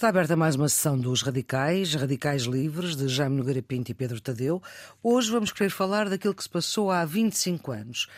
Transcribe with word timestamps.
Está 0.00 0.08
aberta 0.08 0.34
mais 0.34 0.56
uma 0.56 0.66
sessão 0.66 0.98
dos 0.98 1.20
Radicais, 1.20 1.94
Radicais 1.94 2.44
Livres, 2.44 2.96
de 2.96 3.06
Jaime 3.06 3.36
Nogueira 3.36 3.60
Pinto 3.60 3.90
e 3.90 3.94
Pedro 3.94 4.18
Tadeu. 4.18 4.62
Hoje 5.02 5.30
vamos 5.30 5.52
querer 5.52 5.68
falar 5.68 6.08
daquilo 6.08 6.34
que 6.34 6.42
se 6.42 6.48
passou 6.48 6.90
há 6.90 7.04
25 7.04 7.70
anos. 7.70 8.08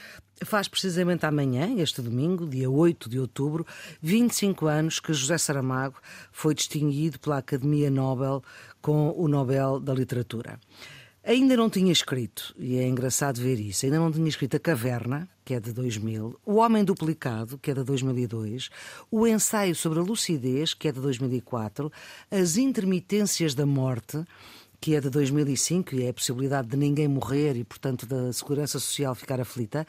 Faz 0.45 0.68
precisamente 0.68 1.27
amanhã, 1.27 1.75
este 1.79 2.00
domingo, 2.00 2.46
dia 2.46 2.71
8 2.71 3.11
de 3.11 3.18
outubro, 3.18 3.67
25 4.00 4.67
anos 4.67 5.00
que 5.00 5.13
José 5.13 5.37
Saramago 5.37 5.96
foi 6.31 6.55
distinguido 6.55 7.18
pela 7.18 7.39
Academia 7.39 7.91
Nobel 7.91 8.45
com 8.80 9.12
o 9.17 9.27
Nobel 9.27 9.80
da 9.80 9.93
Literatura. 9.93 10.61
Ainda 11.25 11.57
não 11.57 11.70
tinha 11.70 11.93
escrito, 11.93 12.53
e 12.58 12.79
é 12.79 12.89
engraçado 12.89 13.40
ver 13.40 13.61
isso, 13.61 13.86
ainda 13.86 13.96
não 13.96 14.11
tinha 14.11 14.29
escrito 14.29 14.57
A 14.57 14.58
Caverna, 14.58 15.29
que 15.44 15.54
é 15.54 15.61
de 15.61 15.72
2000, 15.72 16.40
O 16.44 16.54
Homem 16.57 16.82
Duplicado, 16.82 17.57
que 17.58 17.71
é 17.71 17.75
de 17.75 17.85
2002, 17.85 18.71
o 19.08 19.25
Ensaio 19.25 19.72
sobre 19.77 20.00
a 20.00 20.03
Lucidez, 20.03 20.75
que 20.75 20.89
é 20.89 20.93
de 20.93 21.00
2004, 21.00 21.93
As 22.29 22.57
Intermitências 22.57 23.54
da 23.54 23.64
Morte, 23.64 24.25
que 24.80 24.96
é 24.96 25.00
de 25.00 25.08
2005 25.11 25.94
e 25.94 26.07
é 26.07 26.08
a 26.08 26.13
possibilidade 26.13 26.66
de 26.66 26.77
ninguém 26.77 27.07
morrer 27.07 27.54
e, 27.54 27.63
portanto, 27.63 28.04
da 28.04 28.32
segurança 28.32 28.80
social 28.80 29.14
ficar 29.14 29.41
aflita, 29.41 29.86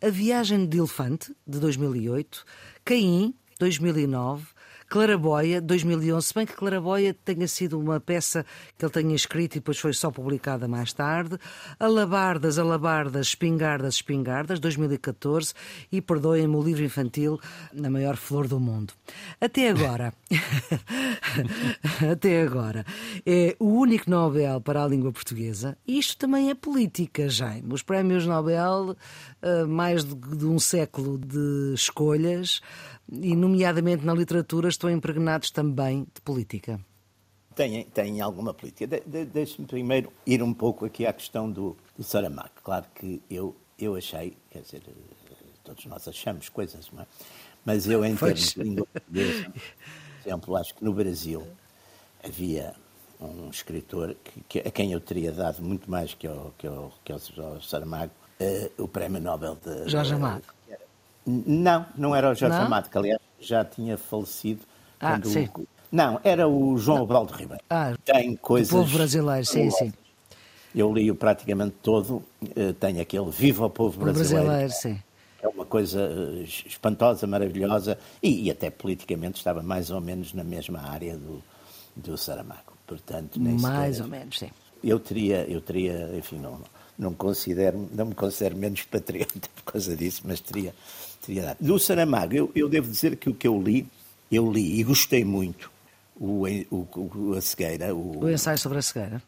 A 0.00 0.08
Viagem 0.10 0.64
de 0.64 0.78
Elefante, 0.78 1.34
de 1.44 1.58
2008, 1.58 2.44
Caim, 2.84 3.34
2009, 3.58 4.46
Claraboia, 4.88 5.60
2011, 5.60 6.26
se 6.26 6.34
bem 6.34 6.46
que 6.46 6.54
Claraboia 6.54 7.12
tenha 7.12 7.46
sido 7.46 7.78
uma 7.78 8.00
peça 8.00 8.46
que 8.76 8.82
ele 8.82 8.92
tenha 8.92 9.14
escrito 9.14 9.56
e 9.56 9.58
depois 9.60 9.78
foi 9.78 9.92
só 9.92 10.10
publicada 10.10 10.66
mais 10.66 10.94
tarde. 10.94 11.36
Alabardas, 11.78 12.58
Alabardas, 12.58 13.28
Espingardas, 13.28 13.96
Espingardas, 13.96 14.58
2014 14.58 15.52
e 15.92 16.00
perdoem-me 16.00 16.56
o 16.56 16.62
livro 16.62 16.84
infantil 16.84 17.38
Na 17.70 17.90
Maior 17.90 18.16
Flor 18.16 18.48
do 18.48 18.58
Mundo. 18.58 18.94
Até 19.38 19.68
agora, 19.68 20.14
até 22.10 22.40
agora, 22.40 22.86
é 23.26 23.54
o 23.58 23.66
único 23.66 24.08
Nobel 24.08 24.58
para 24.58 24.82
a 24.82 24.88
língua 24.88 25.12
portuguesa. 25.12 25.76
Isto 25.86 26.16
também 26.16 26.48
é 26.48 26.54
política, 26.54 27.28
Jaime. 27.28 27.74
Os 27.74 27.82
prémios 27.82 28.24
Nobel, 28.24 28.96
eh, 29.42 29.64
mais 29.64 30.02
de 30.02 30.46
um 30.46 30.58
século 30.58 31.18
de 31.18 31.74
escolhas, 31.74 32.62
e, 33.10 33.34
nomeadamente 33.34 34.04
na 34.04 34.14
literatura, 34.14 34.68
estão 34.68 34.90
impregnados 34.90 35.50
também 35.50 36.06
de 36.14 36.20
política. 36.20 36.80
Tem, 37.54 37.84
tem 37.84 38.20
alguma 38.20 38.54
política. 38.54 38.86
De, 38.86 39.00
de, 39.00 39.24
Deixe-me 39.24 39.66
primeiro 39.66 40.12
ir 40.26 40.42
um 40.42 40.54
pouco 40.54 40.84
aqui 40.84 41.06
à 41.06 41.12
questão 41.12 41.50
do, 41.50 41.76
do 41.96 42.04
Saramago. 42.04 42.50
Claro 42.62 42.86
que 42.94 43.20
eu, 43.28 43.56
eu 43.78 43.96
achei, 43.96 44.36
quer 44.50 44.62
dizer, 44.62 44.82
todos 45.64 45.84
nós 45.86 46.06
achamos 46.06 46.48
coisas, 46.48 46.90
não 46.92 47.02
é? 47.02 47.06
Mas 47.64 47.88
eu, 47.88 48.04
em 48.04 48.14
termos 48.14 48.54
de 48.54 48.62
língua 48.62 48.86
portuguesa, 48.86 49.50
por 49.50 50.28
exemplo, 50.28 50.56
acho 50.56 50.74
que 50.74 50.84
no 50.84 50.92
Brasil 50.92 51.46
havia 52.24 52.74
um 53.20 53.50
escritor 53.50 54.14
que, 54.22 54.40
que, 54.42 54.58
a 54.60 54.70
quem 54.70 54.92
eu 54.92 55.00
teria 55.00 55.32
dado 55.32 55.62
muito 55.62 55.90
mais 55.90 56.14
que 56.14 56.26
ao, 56.26 56.54
que 56.56 56.66
ao, 56.66 56.92
que 57.04 57.12
ao 57.12 57.60
Saramago, 57.60 58.12
uh, 58.40 58.82
o 58.82 58.88
Prémio 58.88 59.20
Nobel 59.20 59.56
de. 59.56 59.88
Jorge 59.88 60.14
Amado. 60.14 60.44
Não, 61.28 61.86
não 61.96 62.16
era 62.16 62.30
o 62.30 62.34
Jorge 62.34 62.56
não? 62.56 62.66
Amado, 62.66 62.88
que 62.88 62.96
aliás 62.96 63.20
já 63.38 63.64
tinha 63.64 63.98
falecido. 63.98 64.62
Ah, 65.00 65.12
quando 65.12 65.28
sim. 65.28 65.48
O... 65.54 65.66
Não, 65.90 66.20
era 66.24 66.48
o 66.48 66.76
João 66.76 67.02
Abaldo 67.02 67.32
Ribeiro. 67.32 67.62
Ah, 67.70 67.94
Tem 68.04 68.36
coisas. 68.36 68.72
O 68.72 68.76
povo 68.78 68.96
brasileiro, 68.96 69.44
sim, 69.44 69.70
sim. 69.70 69.92
Eu 70.74 70.92
li-o 70.92 71.14
praticamente 71.14 71.76
todo. 71.82 72.22
Eh, 72.54 72.72
tem 72.78 73.00
aquele 73.00 73.30
Viva 73.30 73.66
o 73.66 73.70
Povo 73.70 73.98
Brasileiro. 73.98 74.44
O 74.44 74.46
brasileiro, 74.46 74.72
sim. 74.72 75.02
É 75.42 75.48
uma 75.48 75.64
coisa 75.64 76.00
eh, 76.00 76.42
espantosa, 76.42 77.26
maravilhosa 77.26 77.98
e, 78.22 78.44
e, 78.44 78.50
até 78.50 78.70
politicamente 78.70 79.38
estava 79.38 79.62
mais 79.62 79.90
ou 79.90 80.00
menos 80.00 80.34
na 80.34 80.44
mesma 80.44 80.80
área 80.80 81.16
do, 81.16 81.42
do 81.96 82.18
Saramago. 82.18 82.72
Portanto, 82.86 83.40
nem 83.40 83.58
mais 83.58 83.96
sequer... 83.96 84.04
ou 84.04 84.10
menos, 84.10 84.38
sim. 84.38 84.50
Eu 84.82 85.00
teria, 85.00 85.44
eu 85.48 85.60
teria, 85.60 86.10
enfim, 86.16 86.38
não, 86.38 86.60
não 86.98 87.14
considero, 87.14 87.88
não 87.92 88.06
me 88.06 88.14
considero 88.14 88.56
menos 88.56 88.82
patriota 88.82 89.48
por 89.64 89.72
causa 89.72 89.96
disso, 89.96 90.22
mas 90.24 90.40
teria, 90.40 90.74
Do 91.60 91.78
Saramago, 91.78 92.34
eu, 92.34 92.50
eu 92.54 92.68
devo 92.68 92.90
dizer 92.90 93.16
que 93.16 93.28
o 93.28 93.34
que 93.34 93.46
eu 93.46 93.60
li, 93.60 93.86
eu 94.30 94.50
li 94.50 94.80
e 94.80 94.84
gostei 94.84 95.24
muito 95.24 95.70
o, 96.18 96.44
o, 96.70 97.34
a 97.34 97.40
cegueira. 97.40 97.94
O, 97.94 98.24
o 98.24 98.30
ensaio 98.30 98.58
sobre 98.58 98.78
a 98.78 98.82
cegueira. 98.82 99.22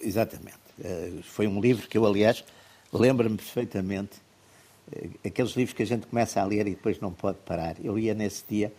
Exatamente. 0.00 0.58
Uh, 0.78 1.22
foi 1.22 1.46
um 1.46 1.60
livro 1.60 1.88
que 1.88 1.96
eu, 1.96 2.04
aliás, 2.04 2.44
lembro-me 2.92 3.36
perfeitamente 3.36 4.16
uh, 4.92 5.10
aqueles 5.24 5.52
livros 5.52 5.74
que 5.74 5.82
a 5.82 5.86
gente 5.86 6.06
começa 6.06 6.40
a 6.40 6.44
ler 6.44 6.66
e 6.66 6.70
depois 6.70 6.98
não 7.00 7.12
pode 7.12 7.38
parar. 7.44 7.76
Eu 7.82 7.98
ia 7.98 8.14
nesse 8.14 8.44
dia, 8.48 8.72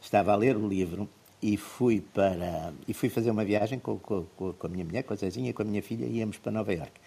estava 0.00 0.32
a 0.32 0.36
ler 0.36 0.56
o 0.56 0.66
livro 0.66 1.08
e 1.42 1.56
fui 1.56 2.00
para 2.00 2.72
e 2.88 2.94
fui 2.94 3.08
fazer 3.10 3.30
uma 3.30 3.44
viagem 3.44 3.78
com, 3.78 3.98
com, 3.98 4.24
com 4.36 4.66
a 4.66 4.70
minha 4.70 4.84
mulher, 4.84 5.02
com 5.02 5.12
a 5.12 5.16
Zezinha, 5.16 5.52
com 5.52 5.62
a 5.62 5.64
minha 5.64 5.82
filha, 5.82 6.06
e 6.06 6.18
íamos 6.18 6.38
para 6.38 6.52
Nova 6.52 6.72
Iorque 6.72 7.00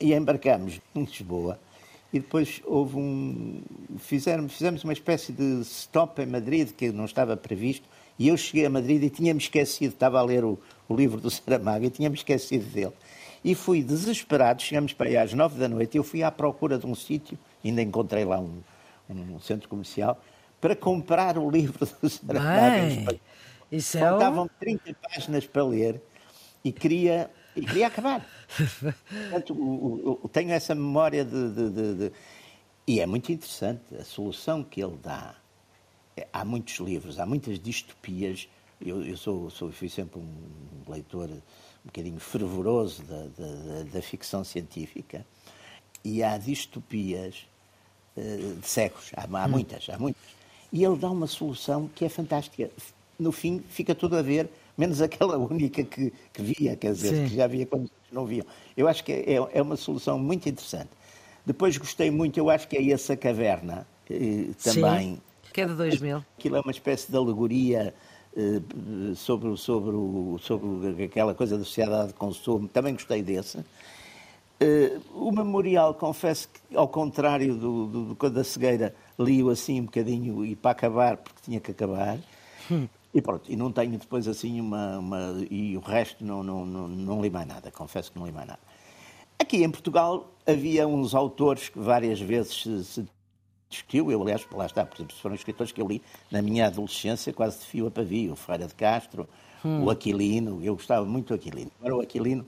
e 0.00 0.14
embarcamos 0.14 0.80
em 0.94 1.04
Lisboa. 1.04 1.58
E 2.12 2.20
depois 2.20 2.62
houve 2.64 2.96
um. 2.96 3.60
Fizemos, 3.98 4.54
fizemos 4.54 4.82
uma 4.82 4.92
espécie 4.92 5.32
de 5.32 5.60
stop 5.62 6.22
em 6.22 6.26
Madrid, 6.26 6.70
que 6.72 6.90
não 6.90 7.04
estava 7.04 7.36
previsto, 7.36 7.86
e 8.18 8.28
eu 8.28 8.36
cheguei 8.36 8.64
a 8.64 8.70
Madrid 8.70 9.02
e 9.02 9.10
tinha-me 9.10 9.40
esquecido, 9.40 9.92
estava 9.92 10.18
a 10.18 10.22
ler 10.22 10.44
o, 10.44 10.58
o 10.88 10.96
livro 10.96 11.20
do 11.20 11.28
Saramago 11.30 11.84
e 11.84 11.90
tinha-me 11.90 12.16
esquecido 12.16 12.64
dele. 12.64 12.92
E 13.44 13.54
fui 13.54 13.82
desesperado, 13.82 14.62
chegamos 14.62 14.92
para 14.92 15.08
aí 15.08 15.16
às 15.16 15.32
nove 15.32 15.58
da 15.58 15.68
noite, 15.68 15.96
eu 15.96 16.02
fui 16.02 16.22
à 16.22 16.30
procura 16.30 16.78
de 16.78 16.86
um 16.86 16.94
sítio, 16.94 17.38
ainda 17.64 17.82
encontrei 17.82 18.24
lá 18.24 18.40
um, 18.40 18.60
um 19.08 19.38
centro 19.38 19.68
comercial, 19.68 20.20
para 20.60 20.74
comprar 20.74 21.38
o 21.38 21.48
livro 21.50 21.86
do 21.86 22.08
Saramago. 22.08 23.04
Bem, 23.04 23.20
isso 23.70 23.98
é 23.98 24.00
Faltavam 24.00 24.48
30 24.58 24.94
páginas 24.94 25.46
para 25.46 25.62
ler 25.62 26.00
e 26.64 26.72
queria 26.72 27.30
e 27.58 27.66
queria 27.66 27.88
acabar. 27.88 28.26
Portanto, 29.10 29.52
o, 29.52 30.20
o, 30.22 30.28
tenho 30.28 30.52
essa 30.52 30.74
memória 30.74 31.24
de, 31.24 31.50
de, 31.50 31.70
de, 31.70 31.94
de, 31.94 32.12
E 32.86 33.00
é 33.00 33.06
muito 33.06 33.32
interessante 33.32 33.94
a 33.96 34.04
solução 34.04 34.62
que 34.62 34.82
ele 34.82 34.96
dá. 35.02 35.34
É, 36.16 36.26
há 36.32 36.44
muitos 36.44 36.78
livros, 36.78 37.18
há 37.18 37.26
muitas 37.26 37.58
distopias. 37.58 38.48
Eu, 38.80 39.04
eu 39.04 39.16
sou, 39.16 39.50
sou, 39.50 39.72
fui 39.72 39.88
sempre 39.88 40.20
um 40.20 40.90
leitor 40.90 41.28
um 41.28 41.86
bocadinho 41.86 42.20
fervoroso 42.20 43.02
da, 43.02 43.22
da, 43.22 43.82
da 43.92 44.02
ficção 44.02 44.44
científica. 44.44 45.26
E 46.04 46.22
há 46.22 46.38
distopias 46.38 47.46
uh, 48.16 48.54
de 48.60 48.68
séculos. 48.68 49.10
Há, 49.16 49.22
há 49.22 49.46
hum. 49.46 49.48
muitas, 49.48 49.88
há 49.88 49.98
muitas. 49.98 50.22
E 50.72 50.84
ele 50.84 50.96
dá 50.96 51.10
uma 51.10 51.26
solução 51.26 51.88
que 51.88 52.04
é 52.04 52.08
fantástica. 52.08 52.70
No 53.18 53.32
fim, 53.32 53.64
fica 53.68 53.94
tudo 53.94 54.16
a 54.16 54.22
ver 54.22 54.48
menos 54.78 55.02
aquela 55.02 55.36
única 55.36 55.82
que, 55.82 56.12
que 56.32 56.42
via, 56.42 56.76
quer 56.76 56.92
dizer, 56.92 57.14
Sim. 57.14 57.28
que 57.28 57.34
já 57.34 57.46
via 57.46 57.66
quando 57.66 57.90
não 58.12 58.24
viam. 58.24 58.46
Eu 58.76 58.86
acho 58.86 59.02
que 59.04 59.12
é, 59.12 59.34
é 59.52 59.60
uma 59.60 59.76
solução 59.76 60.18
muito 60.18 60.48
interessante. 60.48 60.90
Depois 61.44 61.76
gostei 61.76 62.10
muito, 62.10 62.38
eu 62.38 62.48
acho 62.48 62.68
que 62.68 62.76
é 62.76 62.90
essa 62.92 63.16
caverna 63.16 63.86
eh, 64.08 64.50
também. 64.62 65.14
Sim, 65.14 65.20
que 65.52 65.60
é 65.62 65.66
de 65.66 65.74
2000. 65.74 66.24
Aquilo 66.38 66.56
é 66.56 66.60
uma 66.60 66.70
espécie 66.70 67.10
de 67.10 67.16
alegoria 67.16 67.94
eh, 68.36 68.60
sobre, 69.16 69.56
sobre, 69.56 69.90
o, 69.96 70.38
sobre 70.40 71.04
aquela 71.04 71.34
coisa 71.34 71.58
da 71.58 71.64
sociedade 71.64 72.08
de 72.08 72.14
consumo. 72.14 72.68
Também 72.68 72.92
gostei 72.92 73.22
desse. 73.22 73.58
Uh, 74.60 75.00
o 75.14 75.30
memorial, 75.30 75.94
confesso 75.94 76.48
que, 76.48 76.76
ao 76.76 76.88
contrário 76.88 77.54
do, 77.54 77.86
do, 77.86 78.14
do 78.14 78.30
da 78.30 78.42
cegueira, 78.42 78.92
li-o 79.16 79.50
assim 79.50 79.80
um 79.80 79.84
bocadinho 79.84 80.44
e 80.44 80.56
para 80.56 80.72
acabar, 80.72 81.16
porque 81.16 81.40
tinha 81.44 81.60
que 81.60 81.70
acabar. 81.70 82.18
Hum. 82.68 82.88
E 83.12 83.22
pronto, 83.22 83.50
e 83.50 83.56
não 83.56 83.72
tenho 83.72 83.98
depois 83.98 84.28
assim 84.28 84.60
uma. 84.60 84.98
uma 84.98 85.46
e 85.50 85.76
o 85.76 85.80
resto 85.80 86.24
não, 86.24 86.42
não, 86.42 86.66
não, 86.66 86.88
não 86.88 87.22
li 87.22 87.30
mais 87.30 87.46
nada, 87.46 87.70
confesso 87.70 88.12
que 88.12 88.18
não 88.18 88.26
li 88.26 88.32
mais 88.32 88.46
nada. 88.46 88.60
Aqui 89.38 89.62
em 89.62 89.70
Portugal 89.70 90.30
havia 90.46 90.86
uns 90.86 91.14
autores 91.14 91.68
que 91.68 91.78
várias 91.78 92.20
vezes 92.20 92.62
se, 92.62 92.84
se 92.84 93.08
discutiu, 93.70 94.10
eu 94.10 94.20
aliás, 94.22 94.46
lá 94.52 94.66
está, 94.66 94.84
por 94.84 94.96
exemplo, 94.96 95.16
foram 95.16 95.34
escritores 95.34 95.72
que 95.72 95.80
eu 95.80 95.86
li 95.86 96.02
na 96.30 96.42
minha 96.42 96.66
adolescência, 96.66 97.32
quase 97.32 97.60
de 97.60 97.66
fio 97.66 97.86
a 97.86 97.90
pavio, 97.90 98.32
o 98.32 98.36
Freire 98.36 98.66
de 98.66 98.74
Castro, 98.74 99.28
hum. 99.64 99.84
o 99.84 99.90
Aquilino, 99.90 100.62
eu 100.62 100.74
gostava 100.74 101.04
muito 101.06 101.28
do 101.28 101.34
Aquilino. 101.34 101.70
Agora 101.78 101.96
o 101.96 102.00
Aquilino 102.00 102.46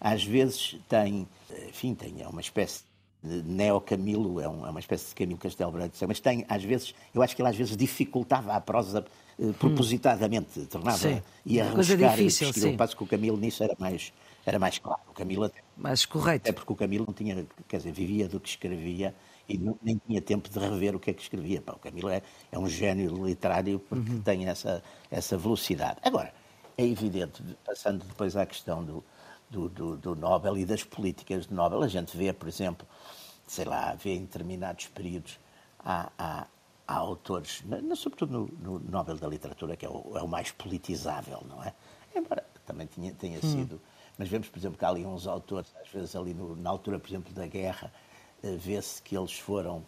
às 0.00 0.24
vezes 0.24 0.76
tem, 0.88 1.28
enfim, 1.68 1.94
tem 1.94 2.20
é 2.20 2.28
uma 2.28 2.40
espécie 2.40 2.82
de 3.22 3.42
neo-Camilo, 3.42 4.40
é, 4.40 4.48
um, 4.48 4.66
é, 4.66 4.70
uma 4.70 4.80
espécie 4.80 5.08
de 5.08 5.14
Camilo 5.14 5.38
Castelo 5.38 5.70
Branco, 5.70 5.94
mas 6.08 6.20
tem 6.20 6.44
às 6.48 6.62
vezes, 6.64 6.94
eu 7.14 7.22
acho 7.22 7.36
que 7.36 7.42
ele 7.42 7.48
às 7.48 7.56
vezes 7.56 7.76
dificultava 7.76 8.52
a 8.54 8.60
prosa 8.60 9.04
eh, 9.38 9.52
propositadamente, 9.58 10.60
hum. 10.60 10.66
tornava 10.66 10.98
sim. 10.98 11.22
ia 11.46 11.70
coisa 11.70 11.96
difícil, 11.96 12.50
e 12.50 12.52
sim. 12.52 12.76
passo 12.76 12.96
que 12.96 13.04
o 13.04 13.06
Camilo 13.06 13.36
nisso 13.36 13.62
era 13.62 13.76
mais 13.78 14.12
era 14.44 14.58
mais 14.58 14.78
claro. 14.78 15.00
O 15.08 15.12
Camilo 15.12 15.44
até, 15.44 15.60
mais 15.76 16.04
correto. 16.04 16.48
É 16.48 16.52
porque 16.52 16.72
o 16.72 16.76
Camilo 16.76 17.04
não 17.06 17.14
tinha, 17.14 17.46
quer 17.68 17.76
dizer, 17.76 17.92
vivia 17.92 18.28
do 18.28 18.40
que 18.40 18.48
escrevia 18.48 19.14
e 19.48 19.56
não, 19.56 19.78
nem 19.82 20.00
tinha 20.04 20.20
tempo 20.20 20.48
de 20.48 20.58
rever 20.58 20.96
o 20.96 21.00
que 21.00 21.10
é 21.10 21.14
que 21.14 21.22
escrevia. 21.22 21.60
Pá, 21.60 21.72
o 21.72 21.78
Camilo 21.78 22.08
é, 22.08 22.22
é 22.50 22.58
um 22.58 22.68
gênio 22.68 23.24
literário 23.24 23.78
porque 23.78 24.10
uhum. 24.10 24.20
tem 24.20 24.46
essa, 24.46 24.82
essa 25.10 25.38
velocidade. 25.38 25.98
Agora, 26.02 26.32
é 26.76 26.84
evidente, 26.84 27.42
passando 27.64 28.04
depois 28.04 28.36
à 28.36 28.44
questão 28.44 28.84
do, 28.84 29.04
do, 29.52 29.68
do, 29.68 29.96
do 29.96 30.16
Nobel 30.16 30.56
e 30.58 30.64
das 30.64 30.82
políticas 30.82 31.46
de 31.46 31.54
Nobel, 31.54 31.82
a 31.82 31.88
gente 31.88 32.16
vê, 32.16 32.32
por 32.32 32.48
exemplo, 32.48 32.86
sei 33.46 33.64
lá, 33.64 33.94
vê 33.94 34.14
em 34.14 34.22
determinados 34.22 34.86
períodos, 34.88 35.38
há, 35.78 36.10
há 36.18 36.46
há 36.86 36.96
autores, 36.96 37.62
sobretudo 37.96 38.32
no, 38.32 38.78
no, 38.78 38.78
Nobel 38.80 39.16
da 39.16 39.26
Literatura, 39.26 39.76
que 39.76 39.86
é 39.86 39.88
o, 39.88 40.12
é 40.16 40.22
o, 40.22 40.28
mais 40.28 40.50
politizável, 40.50 41.42
não 41.48 41.62
é? 41.62 41.72
Embora 42.14 42.44
também 42.66 42.86
tinha, 42.86 43.12
tenha 43.14 43.38
hum. 43.38 43.40
sido. 43.40 43.80
Mas 44.18 44.28
vemos, 44.28 44.48
por 44.48 44.58
exemplo, 44.58 44.78
que 44.78 44.84
há 44.84 44.88
ali 44.88 45.06
uns 45.06 45.26
autores, 45.26 45.72
às 45.80 45.88
vezes 45.88 46.14
ali 46.14 46.34
no, 46.34 46.54
na 46.56 46.70
altura, 46.70 46.98
por 46.98 47.08
exemplo, 47.08 47.32
da 47.32 47.46
guerra, 47.46 47.92
uh, 48.42 48.56
vê-se 48.58 49.00
que 49.00 49.16
eles 49.16 49.32
foram, 49.32 49.84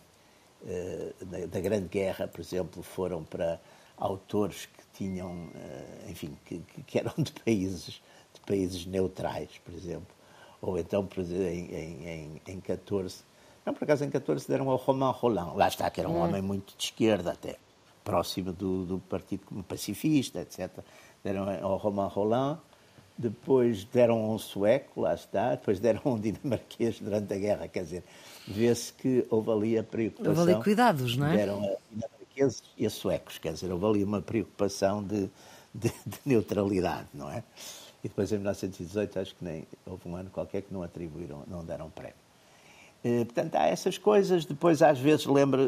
uh, 0.62 1.46
da, 1.46 1.60
Grande 1.60 1.88
Guerra, 1.88 2.26
por 2.26 2.40
exemplo, 2.40 2.82
foram 2.82 3.22
para 3.22 3.60
autores 3.96 4.66
que 4.66 4.84
tinham, 4.94 5.30
uh, 5.30 6.10
enfim, 6.10 6.36
que, 6.44 6.60
que, 6.86 6.98
eram 6.98 7.12
de 7.18 7.32
países, 7.32 8.00
países 8.46 8.86
neutrais, 8.86 9.50
por 9.64 9.74
exemplo. 9.74 10.14
Ou 10.60 10.78
então, 10.78 11.06
em, 11.18 11.74
em, 11.74 12.42
em 12.46 12.60
14, 12.60 13.16
não, 13.64 13.72
por 13.72 13.84
acaso 13.84 14.04
em 14.04 14.10
14 14.10 14.46
deram 14.46 14.68
ao 14.70 14.76
Romain 14.76 15.12
Roland, 15.12 15.54
lá 15.54 15.68
está, 15.68 15.90
que 15.90 16.00
era 16.00 16.08
um 16.08 16.16
hum. 16.16 16.22
homem 16.22 16.42
muito 16.42 16.76
de 16.76 16.84
esquerda 16.84 17.32
até, 17.32 17.56
próximo 18.02 18.52
do, 18.52 18.84
do 18.84 18.98
Partido 18.98 19.42
Pacifista, 19.66 20.40
etc. 20.40 20.70
Deram 21.22 21.48
ao 21.62 21.76
Romain 21.76 22.08
Roland, 22.08 22.58
depois 23.16 23.84
deram 23.84 24.16
a 24.24 24.34
um 24.34 24.38
sueco, 24.38 25.00
lá 25.00 25.14
está, 25.14 25.50
depois 25.50 25.80
deram 25.80 26.00
um 26.04 26.18
dinamarquês 26.18 26.98
durante 27.00 27.32
a 27.32 27.38
guerra, 27.38 27.68
quer 27.68 27.84
dizer, 27.84 28.04
vê-se 28.46 28.92
que 28.92 29.26
houve 29.30 29.50
ali 29.50 29.78
a 29.78 29.82
preocupação. 29.82 30.40
Houve 30.40 30.52
ali 30.52 30.62
cuidados, 30.62 31.16
não 31.16 31.26
é? 31.26 31.36
Deram 31.36 31.64
a 31.64 31.76
dinamarqueses 31.90 32.62
e 32.76 32.86
a 32.86 32.90
suecos, 32.90 33.38
quer 33.38 33.52
dizer, 33.52 33.72
houve 33.72 33.86
ali 33.86 34.04
uma 34.04 34.20
preocupação 34.20 35.02
de, 35.02 35.30
de, 35.74 35.88
de 36.04 36.18
neutralidade, 36.26 37.08
não 37.14 37.30
é? 37.30 37.42
E 38.04 38.08
depois 38.08 38.30
em 38.30 38.36
1918 38.36 39.18
acho 39.18 39.34
que 39.34 39.42
nem 39.42 39.66
houve 39.86 40.06
um 40.06 40.14
ano 40.14 40.28
qualquer 40.28 40.60
que 40.60 40.72
não 40.72 40.82
atribuíram, 40.82 41.42
não 41.48 41.64
deram 41.64 41.88
prémio. 41.88 42.14
Eh, 43.04 43.24
portanto, 43.24 43.54
há 43.56 43.66
essas 43.66 43.98
coisas. 43.98 44.44
Depois, 44.44 44.82
às 44.82 44.98
vezes, 44.98 45.26
lembra. 45.26 45.62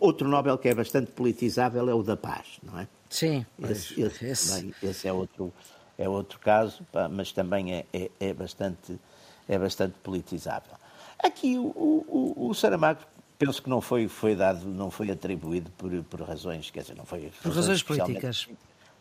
Outro 0.00 0.28
Nobel 0.28 0.56
que 0.56 0.68
é 0.68 0.74
bastante 0.74 1.10
politizável 1.12 1.88
é 1.88 1.94
o 1.94 2.02
da 2.02 2.16
paz, 2.16 2.58
não 2.62 2.78
é? 2.78 2.88
Sim. 3.08 3.44
Esse, 3.62 4.00
esse, 4.00 4.26
esse. 4.26 4.48
Também, 4.48 4.74
esse 4.82 5.08
é, 5.08 5.12
outro, 5.12 5.52
é 5.98 6.08
outro 6.08 6.38
caso, 6.38 6.82
mas 7.10 7.32
também 7.32 7.74
é, 7.74 7.86
é, 7.92 8.10
é, 8.20 8.32
bastante, 8.32 8.98
é 9.46 9.58
bastante 9.58 9.94
politizável. 10.02 10.72
Aqui, 11.18 11.58
o, 11.58 11.62
o, 11.62 12.48
o 12.48 12.54
Saramago, 12.54 13.00
penso 13.38 13.62
que 13.62 13.68
não 13.68 13.82
foi, 13.82 14.08
foi 14.08 14.34
dado, 14.34 14.66
não 14.66 14.90
foi 14.90 15.10
atribuído 15.10 15.70
por, 15.72 15.90
por 16.04 16.22
razões, 16.22 16.70
quer 16.70 16.80
dizer, 16.80 16.96
não 16.96 17.04
foi. 17.04 17.30
Por 17.42 17.52
razões 17.52 17.82
políticas. 17.82 18.48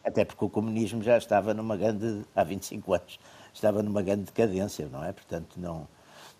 Até 0.04 0.24
porque 0.26 0.44
o 0.46 0.50
comunismo 0.50 1.04
já 1.04 1.18
estava 1.18 1.54
numa 1.54 1.76
grande. 1.76 2.24
há 2.36 2.44
25 2.44 2.94
anos, 2.94 3.20
estava 3.54 3.84
numa 3.84 4.02
grande 4.02 4.24
decadência, 4.24 4.88
não 4.88 5.04
é? 5.04 5.12
Portanto, 5.12 5.58
não 5.58 5.88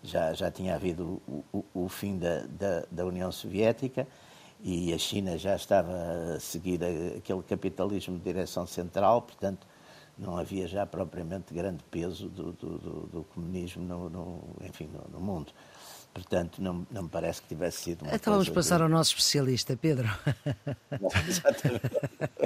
já, 0.02 0.32
já 0.32 0.50
tinha 0.50 0.74
havido 0.74 1.20
o, 1.28 1.44
o, 1.52 1.64
o 1.74 1.88
fim 1.88 2.18
da, 2.18 2.40
da, 2.46 2.84
da, 2.90 3.04
União 3.04 3.30
Soviética 3.30 4.06
e 4.62 4.92
a 4.92 4.98
China 4.98 5.36
já 5.36 5.56
estava 5.56 5.92
a 6.36 6.40
seguir 6.40 6.80
aquele 7.16 7.42
capitalismo 7.42 8.18
de 8.18 8.24
direção 8.24 8.66
central, 8.66 9.22
portanto, 9.22 9.66
não 10.18 10.36
havia 10.36 10.66
já 10.66 10.84
propriamente 10.84 11.54
grande 11.54 11.82
peso 11.90 12.28
do, 12.28 12.52
do, 12.52 12.78
do, 12.78 13.06
do 13.06 13.24
comunismo 13.34 13.82
no, 13.82 14.10
no 14.10 14.40
enfim, 14.62 14.88
no, 14.92 15.18
no, 15.18 15.20
mundo. 15.20 15.52
Portanto, 16.12 16.60
não, 16.60 16.86
não 16.90 17.04
me 17.04 17.08
parece 17.08 17.40
que 17.40 17.48
tivesse 17.48 17.82
sido 17.82 18.02
uma 18.02 18.14
Então 18.14 18.32
vamos 18.32 18.48
passar 18.48 18.78
de... 18.78 18.82
ao 18.82 18.88
nosso 18.88 19.10
especialista, 19.10 19.76
Pedro. 19.76 20.08
Não, 21.00 21.10
exatamente. 21.28 21.90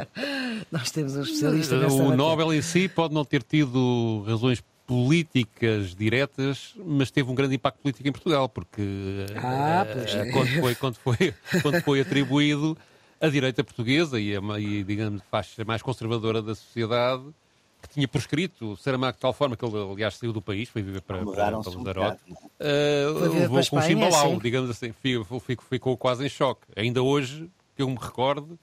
Nós 0.70 0.90
temos 0.90 1.16
um 1.16 1.22
especialista 1.22 1.74
O 1.88 2.14
Nobel 2.14 2.52
em 2.52 2.62
si 2.62 2.88
pode 2.88 3.14
não 3.14 3.24
ter 3.24 3.42
tido 3.42 4.22
razões 4.26 4.62
políticas 4.86 5.94
diretas, 5.94 6.74
mas 6.76 7.10
teve 7.10 7.30
um 7.30 7.34
grande 7.34 7.54
impacto 7.54 7.80
político 7.80 8.06
em 8.06 8.12
Portugal, 8.12 8.48
porque 8.48 8.82
ah, 9.36 9.86
uh, 9.86 10.32
quando, 10.32 10.60
foi, 10.60 10.74
quando, 10.74 10.94
foi, 10.96 11.34
quando 11.62 11.80
foi 11.80 12.00
atribuído 12.00 12.76
a 13.20 13.28
direita 13.28 13.64
portuguesa 13.64 14.20
e, 14.20 14.36
a, 14.36 14.40
e 14.60 14.84
digamos, 14.84 15.22
a 15.22 15.24
faixa 15.30 15.64
mais 15.64 15.80
conservadora 15.80 16.42
da 16.42 16.54
sociedade, 16.54 17.24
tinha 17.94 18.08
prescrito 18.08 18.76
Saramago 18.76 19.14
de 19.14 19.20
tal 19.20 19.32
forma 19.32 19.56
que 19.56 19.64
ele, 19.64 19.78
aliás, 19.78 20.16
saiu 20.16 20.32
do 20.32 20.42
país, 20.42 20.68
foi 20.68 20.82
viver 20.82 21.00
para, 21.00 21.24
para, 21.24 21.34
para 21.34 21.70
Lanzarote, 21.70 22.20
uh, 22.30 23.18
levou 23.18 23.64
com 23.70 23.78
um 23.78 23.82
chimbalau, 23.82 24.40
digamos 24.40 24.68
assim, 24.68 24.92
ficou, 24.92 25.40
ficou 25.40 25.96
quase 25.96 26.26
em 26.26 26.28
choque. 26.28 26.62
Ainda 26.76 27.02
hoje, 27.02 27.48
que 27.76 27.82
eu 27.82 27.88
me 27.88 27.96
recordo, 27.96 28.58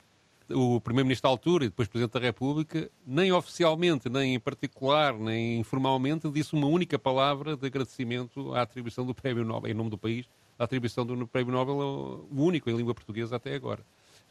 o 0.49 0.81
Primeiro-Ministro 0.81 1.29
da 1.29 1.31
altura 1.31 1.65
e 1.65 1.69
depois 1.69 1.87
Presidente 1.87 2.13
da 2.13 2.19
República, 2.19 2.89
nem 3.07 3.31
oficialmente, 3.31 4.09
nem 4.09 4.35
em 4.35 4.39
particular, 4.39 5.17
nem 5.17 5.59
informalmente, 5.59 6.29
disse 6.29 6.53
uma 6.53 6.67
única 6.67 6.99
palavra 6.99 7.55
de 7.55 7.65
agradecimento 7.65 8.53
à 8.53 8.63
atribuição 8.63 9.05
do 9.05 9.15
Prémio 9.15 9.45
Nobel, 9.45 9.71
em 9.71 9.73
nome 9.73 9.89
do 9.89 9.97
país, 9.97 10.25
à 10.59 10.65
atribuição 10.65 11.05
do 11.05 11.25
Prémio 11.25 11.53
Nobel, 11.53 12.27
o 12.29 12.43
único 12.43 12.69
em 12.69 12.75
língua 12.75 12.93
portuguesa 12.93 13.37
até 13.37 13.55
agora. 13.55 13.79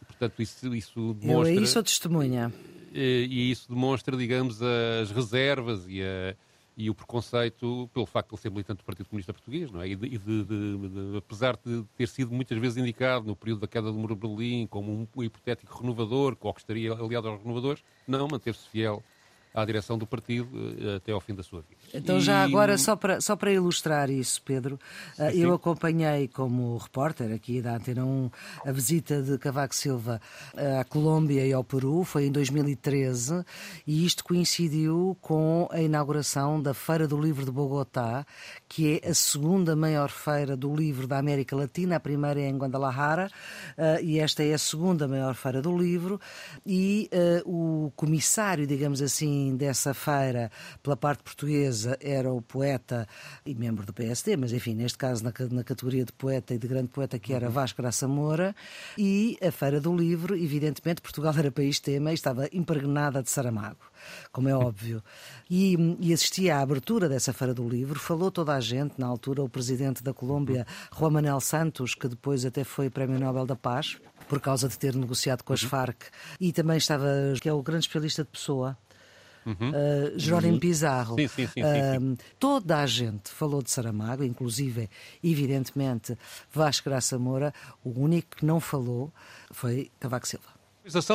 E, 0.02 0.04
portanto, 0.04 0.42
isso, 0.42 0.74
isso 0.74 1.14
demonstra... 1.14 1.54
Eu 1.54 1.58
aí 1.60 1.66
sou 1.66 1.82
testemunha. 1.82 2.52
E, 2.92 3.26
e 3.30 3.50
isso 3.50 3.68
demonstra, 3.68 4.16
digamos, 4.16 4.60
as 4.62 5.10
reservas 5.10 5.86
e 5.88 6.02
a 6.02 6.34
e 6.80 6.88
o 6.88 6.94
preconceito 6.94 7.90
pelo 7.92 8.06
facto 8.06 8.30
de 8.30 8.34
ele 8.36 8.42
ser 8.42 8.50
militante 8.50 8.78
do 8.78 8.84
Partido 8.84 9.06
Comunista 9.06 9.34
Português, 9.34 9.70
não 9.70 9.82
é? 9.82 9.88
E, 9.88 9.96
de, 9.96 10.18
de, 10.18 10.44
de, 10.44 11.16
apesar 11.18 11.58
de 11.62 11.84
ter 11.94 12.08
sido 12.08 12.32
muitas 12.32 12.56
vezes 12.56 12.78
indicado 12.78 13.26
no 13.26 13.36
período 13.36 13.60
da 13.60 13.68
queda 13.68 13.92
do 13.92 13.98
Muro 13.98 14.14
de 14.14 14.20
Berlim 14.20 14.66
como 14.66 15.06
um 15.14 15.22
hipotético 15.22 15.78
renovador, 15.78 16.36
ou 16.40 16.54
que 16.54 16.60
estaria 16.60 16.92
aliado 16.92 17.28
aos 17.28 17.42
renovadores, 17.42 17.82
não, 18.08 18.26
manteve-se 18.28 18.66
fiel 18.68 19.02
à 19.52 19.64
direção 19.64 19.98
do 19.98 20.06
partido 20.06 20.48
eh, 20.78 20.96
até 20.96 21.12
ao 21.12 21.20
fim 21.20 21.34
da 21.34 21.42
sua 21.42 21.62
vida. 21.62 21.80
Então, 21.92 22.18
e... 22.18 22.20
já 22.20 22.42
agora, 22.42 22.78
só 22.78 22.94
para, 22.94 23.20
só 23.20 23.34
para 23.34 23.52
ilustrar 23.52 24.08
isso, 24.08 24.40
Pedro, 24.42 24.78
eh, 25.18 25.32
sim, 25.32 25.40
eu 25.40 25.52
acompanhei 25.52 26.28
como 26.28 26.76
repórter 26.76 27.32
aqui 27.32 27.60
da 27.60 27.76
Antena 27.76 28.04
1 28.04 28.30
a 28.64 28.72
visita 28.72 29.22
de 29.22 29.36
Cavaco 29.38 29.74
Silva 29.74 30.20
eh, 30.56 30.78
à 30.78 30.84
Colômbia 30.84 31.44
e 31.44 31.52
ao 31.52 31.64
Peru, 31.64 32.04
foi 32.04 32.26
em 32.26 32.32
2013, 32.32 33.44
e 33.86 34.06
isto 34.06 34.22
coincidiu 34.22 35.16
com 35.20 35.68
a 35.70 35.80
inauguração 35.80 36.62
da 36.62 36.72
Feira 36.72 37.08
do 37.08 37.20
Livro 37.20 37.44
de 37.44 37.50
Bogotá, 37.50 38.24
que 38.70 39.00
é 39.02 39.10
a 39.10 39.14
segunda 39.14 39.74
maior 39.74 40.10
feira 40.10 40.56
do 40.56 40.72
livro 40.72 41.08
da 41.08 41.18
América 41.18 41.56
Latina, 41.56 41.96
a 41.96 42.00
primeira 42.00 42.40
é 42.40 42.48
em 42.48 42.56
Guadalajara, 42.56 43.28
e 44.00 44.20
esta 44.20 44.44
é 44.44 44.54
a 44.54 44.58
segunda 44.58 45.08
maior 45.08 45.34
feira 45.34 45.60
do 45.60 45.76
livro, 45.76 46.20
e 46.64 47.10
o 47.44 47.90
comissário, 47.96 48.68
digamos 48.68 49.02
assim, 49.02 49.56
dessa 49.56 49.92
feira, 49.92 50.52
pela 50.84 50.96
parte 50.96 51.24
portuguesa, 51.24 51.98
era 52.00 52.32
o 52.32 52.40
poeta 52.40 53.08
e 53.44 53.56
membro 53.56 53.84
do 53.84 53.92
PSD, 53.92 54.36
mas 54.36 54.52
enfim, 54.52 54.76
neste 54.76 54.96
caso 54.96 55.24
na, 55.24 55.32
na 55.50 55.64
categoria 55.64 56.04
de 56.04 56.12
poeta 56.12 56.54
e 56.54 56.58
de 56.58 56.68
grande 56.68 56.88
poeta, 56.90 57.18
que 57.18 57.32
era 57.32 57.46
uhum. 57.46 57.52
Vasco 57.52 57.82
Graça 57.82 58.06
Moura, 58.06 58.54
e 58.96 59.36
a 59.42 59.50
Feira 59.50 59.80
do 59.80 59.92
Livro, 59.92 60.36
evidentemente, 60.36 61.00
Portugal 61.00 61.34
era 61.36 61.50
país-tema 61.50 62.12
e 62.12 62.14
estava 62.14 62.48
impregnada 62.52 63.20
de 63.20 63.30
Saramago, 63.30 63.89
como 64.32 64.48
é 64.48 64.54
óbvio. 64.54 65.02
E, 65.48 65.96
e 66.00 66.12
assistia 66.12 66.56
à 66.56 66.60
abertura 66.60 67.08
dessa 67.08 67.32
Feira 67.32 67.54
do 67.54 67.68
Livro, 67.68 67.98
falou 67.98 68.30
toda 68.30 68.54
a 68.54 68.60
gente, 68.60 68.94
na 68.98 69.06
altura, 69.06 69.42
o 69.42 69.48
presidente 69.48 70.02
da 70.02 70.12
Colômbia. 70.12 70.66
Juan 70.96 71.10
Manuel 71.10 71.40
Santos, 71.40 71.94
que 71.94 72.08
depois 72.08 72.44
até 72.44 72.64
foi 72.64 72.90
Prémio 72.90 73.18
Nobel 73.18 73.46
da 73.46 73.56
Paz, 73.56 73.98
por 74.28 74.40
causa 74.40 74.68
de 74.68 74.78
ter 74.78 74.94
negociado 74.94 75.42
com 75.42 75.52
as 75.52 75.62
uhum. 75.62 75.68
Farc, 75.68 76.04
e 76.40 76.52
também 76.52 76.76
estava, 76.76 77.06
que 77.40 77.48
é 77.48 77.52
o 77.52 77.62
grande 77.62 77.84
especialista 77.84 78.24
de 78.24 78.30
Pessoa, 78.30 78.76
Uhum. 79.46 79.70
Uh, 79.70 80.18
Jerónimo. 80.18 80.60
Pizarro. 80.60 81.16
Sim, 81.16 81.28
sim, 81.28 81.46
sim, 81.46 81.62
uh, 81.62 82.18
toda 82.38 82.78
a 82.78 82.86
gente 82.86 83.30
falou 83.30 83.62
de 83.62 83.70
Saramago, 83.70 84.22
inclusive, 84.22 84.88
evidentemente, 85.24 86.16
Vasco 86.52 86.90
Graça 86.90 87.18
Moura. 87.18 87.52
O 87.82 87.98
único 87.98 88.36
que 88.36 88.44
não 88.44 88.60
falou 88.60 89.12
foi 89.50 89.90
Cavaco 89.98 90.28
Silva 90.28 90.59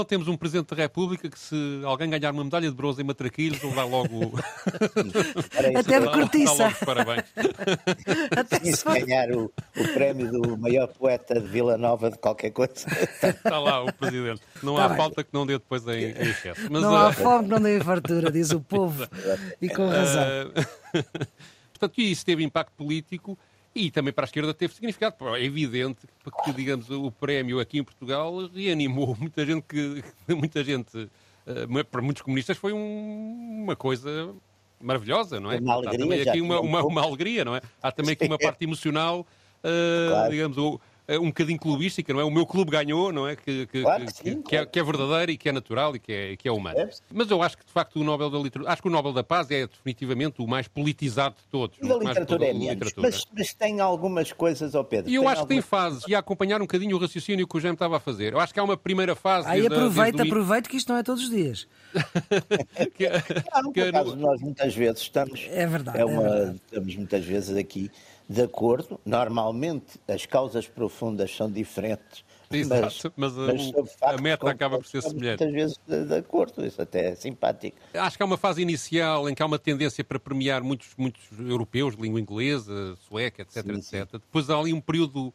temos 0.07 0.27
um 0.27 0.37
Presidente 0.37 0.73
da 0.73 0.75
República 0.75 1.29
que 1.29 1.39
se 1.39 1.81
alguém 1.83 2.09
ganhar 2.09 2.31
uma 2.31 2.43
medalha 2.43 2.69
de 2.69 2.75
bronze 2.75 3.01
em 3.01 3.05
matraquilhos, 3.05 3.63
ele 3.63 3.73
dá 3.73 3.83
logo... 3.83 4.33
Até 5.77 5.99
de 5.99 6.05
cortiça. 6.07 6.71
parabéns. 6.85 7.23
Até 8.35 8.71
se 8.71 8.83
ganhar 8.85 9.31
o, 9.31 9.51
o 9.77 9.87
prémio 9.93 10.31
do 10.31 10.57
maior 10.57 10.87
poeta 10.87 11.39
de 11.39 11.47
Vila 11.47 11.77
Nova 11.77 12.11
de 12.11 12.17
qualquer 12.17 12.51
coisa. 12.51 12.73
Está 13.21 13.57
lá 13.59 13.83
o 13.83 13.93
Presidente. 13.93 14.41
Não 14.61 14.75
tá 14.75 14.85
há 14.85 14.87
bem. 14.89 14.97
falta 14.97 15.23
que 15.23 15.29
não 15.33 15.45
dê 15.45 15.53
depois 15.53 15.85
em, 15.87 16.11
em 16.11 16.29
excesso. 16.29 16.61
Mas, 16.69 16.81
não 16.81 16.93
uh... 16.93 16.97
há 16.97 17.13
fome 17.13 17.45
que 17.45 17.49
não 17.49 17.61
dê 17.61 17.79
fartura, 17.79 18.31
diz 18.31 18.51
o 18.51 18.61
povo. 18.61 19.07
e 19.61 19.69
com 19.69 19.87
razão. 19.87 20.23
Uh... 20.49 21.15
Portanto, 21.71 21.99
isso 21.99 22.25
teve 22.25 22.43
impacto 22.43 22.73
político 22.77 23.37
e 23.75 23.91
também 23.91 24.13
para 24.13 24.23
a 24.23 24.27
esquerda 24.27 24.53
teve 24.53 24.73
significado. 24.73 25.15
É 25.35 25.43
evidente 25.43 26.07
que, 26.45 26.53
digamos, 26.53 26.89
o 26.89 27.11
prémio 27.11 27.59
aqui 27.59 27.79
em 27.79 27.83
Portugal 27.83 28.47
reanimou 28.47 29.15
muita 29.19 29.45
gente 29.45 29.63
que, 29.63 30.03
muita 30.33 30.63
gente, 30.63 31.09
eh, 31.45 31.83
para 31.83 32.01
muitos 32.01 32.21
comunistas 32.21 32.57
foi 32.57 32.71
um, 32.71 33.63
uma 33.63 33.75
coisa 33.75 34.33
maravilhosa, 34.79 35.39
não 35.39 35.51
é? 35.51 35.57
Uma 35.57 35.73
alegria, 35.73 35.95
Há 35.95 35.99
também 35.99 36.21
aqui 36.21 36.41
uma, 36.41 36.59
uma, 36.61 36.83
uma, 36.83 37.01
alegria, 37.01 37.43
não 37.43 37.55
é? 37.55 37.61
Há 37.83 37.91
também 37.91 38.13
aqui 38.13 38.25
uma 38.27 38.37
parte 38.37 38.63
emocional, 38.63 39.21
uh, 39.21 40.09
claro. 40.09 40.31
digamos, 40.31 40.57
o, 40.57 40.79
um 41.09 41.27
bocadinho 41.27 41.59
clubística, 41.59 42.11
não 42.13 42.19
é? 42.19 42.23
O 42.23 42.31
meu 42.31 42.45
clube 42.45 42.71
ganhou, 42.71 43.11
não 43.11 43.27
é? 43.27 43.35
Que, 43.35 43.65
que, 43.67 43.81
Claro 43.81 44.05
que 44.05 44.13
sim, 44.13 44.41
que 44.41 44.49
claro. 44.49 44.63
é, 44.63 44.65
que 44.65 44.79
é 44.79 44.83
verdadeiro 44.83 45.31
e 45.31 45.37
que 45.37 45.49
é 45.49 45.51
natural 45.51 45.95
e 45.95 45.99
que 45.99 46.11
é, 46.11 46.35
que 46.35 46.47
é 46.47 46.51
humano. 46.51 46.79
É. 46.79 46.89
Mas 47.13 47.29
eu 47.29 47.41
acho 47.41 47.57
que, 47.57 47.65
de 47.65 47.71
facto, 47.71 47.99
o 47.99 48.03
Nobel 48.03 48.29
da 48.29 48.37
Literatura... 48.39 48.71
Acho 48.73 48.81
que 48.81 48.87
o 48.87 48.91
Nobel 48.91 49.13
da 49.13 49.23
Paz 49.23 49.49
é 49.51 49.67
definitivamente 49.67 50.41
o 50.41 50.47
mais 50.47 50.67
politizado 50.67 51.35
de 51.35 51.43
todos. 51.51 51.77
E 51.77 51.81
da 51.87 51.89
mais 51.97 52.07
literatura 52.09 52.45
é 52.45 52.53
menos. 52.53 52.69
literatura. 52.69 53.07
Mas, 53.09 53.25
mas 53.37 53.53
tem 53.53 53.79
algumas 53.79 54.31
coisas, 54.33 54.73
ó 54.75 54.83
Pedro. 54.83 55.11
E 55.11 55.15
eu 55.15 55.27
acho 55.27 55.43
que 55.43 55.47
tem 55.49 55.57
algumas- 55.57 55.65
fases, 55.91 56.03
e 56.07 56.15
a 56.15 56.19
acompanhar 56.19 56.57
um 56.61 56.65
bocadinho 56.65 56.95
o 56.95 56.99
raciocínio 56.99 57.47
que 57.47 57.57
o 57.57 57.59
Jaime 57.59 57.75
estava 57.75 57.97
a 57.97 57.99
fazer. 57.99 58.33
Eu 58.33 58.39
acho 58.39 58.53
que 58.53 58.59
há 58.59 58.63
uma 58.63 58.77
primeira 58.77 59.15
fase. 59.15 59.47
Aí 59.47 59.61
desde 59.61 59.75
aproveita, 59.75 60.17
desde 60.17 60.31
aproveita 60.33 60.69
que 60.69 60.77
isto 60.77 60.89
não 60.91 60.97
é 60.97 61.03
todos 61.03 61.23
os 61.23 61.29
dias. 61.29 61.67
que- 62.95 63.09
Não, 63.63 63.71
que 63.71 63.81
por 63.81 63.89
acaso, 63.89 64.15
nós 64.15 64.41
muitas 64.41 64.75
vezes 64.75 65.01
estamos. 65.01 65.45
É 65.49 65.65
verdade, 65.67 65.99
é 65.99 66.05
uma- 66.05 66.23
é 66.25 66.29
verdade. 66.29 66.61
Estamos 66.65 66.95
muitas 66.95 67.25
vezes 67.25 67.55
aqui 67.55 67.91
de 68.27 68.41
acordo. 68.41 68.99
Normalmente 69.05 69.99
as 70.07 70.25
causas 70.25 70.67
profundas 70.67 71.35
são 71.35 71.49
diferentes. 71.51 72.23
Exato, 72.51 73.11
mas, 73.17 73.33
uh, 73.33 73.45
sobre 73.57 73.81
o- 73.81 73.87
a 74.01 74.17
meta 74.21 74.49
acaba 74.49 74.77
por 74.77 74.85
ser 74.85 75.01
semelhante. 75.01 75.43
Muitas 75.43 75.53
vezes 75.53 75.79
de, 75.87 76.05
de 76.05 76.15
acordo, 76.15 76.65
isso 76.65 76.81
até 76.81 77.09
é 77.09 77.15
simpático. 77.15 77.75
Acho 77.93 78.15
que 78.17 78.23
há 78.23 78.25
uma 78.25 78.37
fase 78.37 78.61
inicial 78.61 79.27
em 79.29 79.33
que 79.35 79.41
há 79.41 79.45
uma 79.45 79.59
tendência 79.59 80.03
para 80.03 80.19
premiar 80.19 80.61
muitos, 80.63 80.89
muitos 80.97 81.23
europeus 81.39 81.95
de 81.95 82.01
língua 82.03 82.19
inglesa, 82.19 82.95
sueca, 83.09 83.41
etc, 83.41 83.63
Sim, 83.63 83.81
sim. 83.81 83.97
etc. 83.97 84.11
Depois 84.13 84.49
há 84.49 84.57
ali 84.59 84.71
um 84.73 84.79
período 84.79 85.33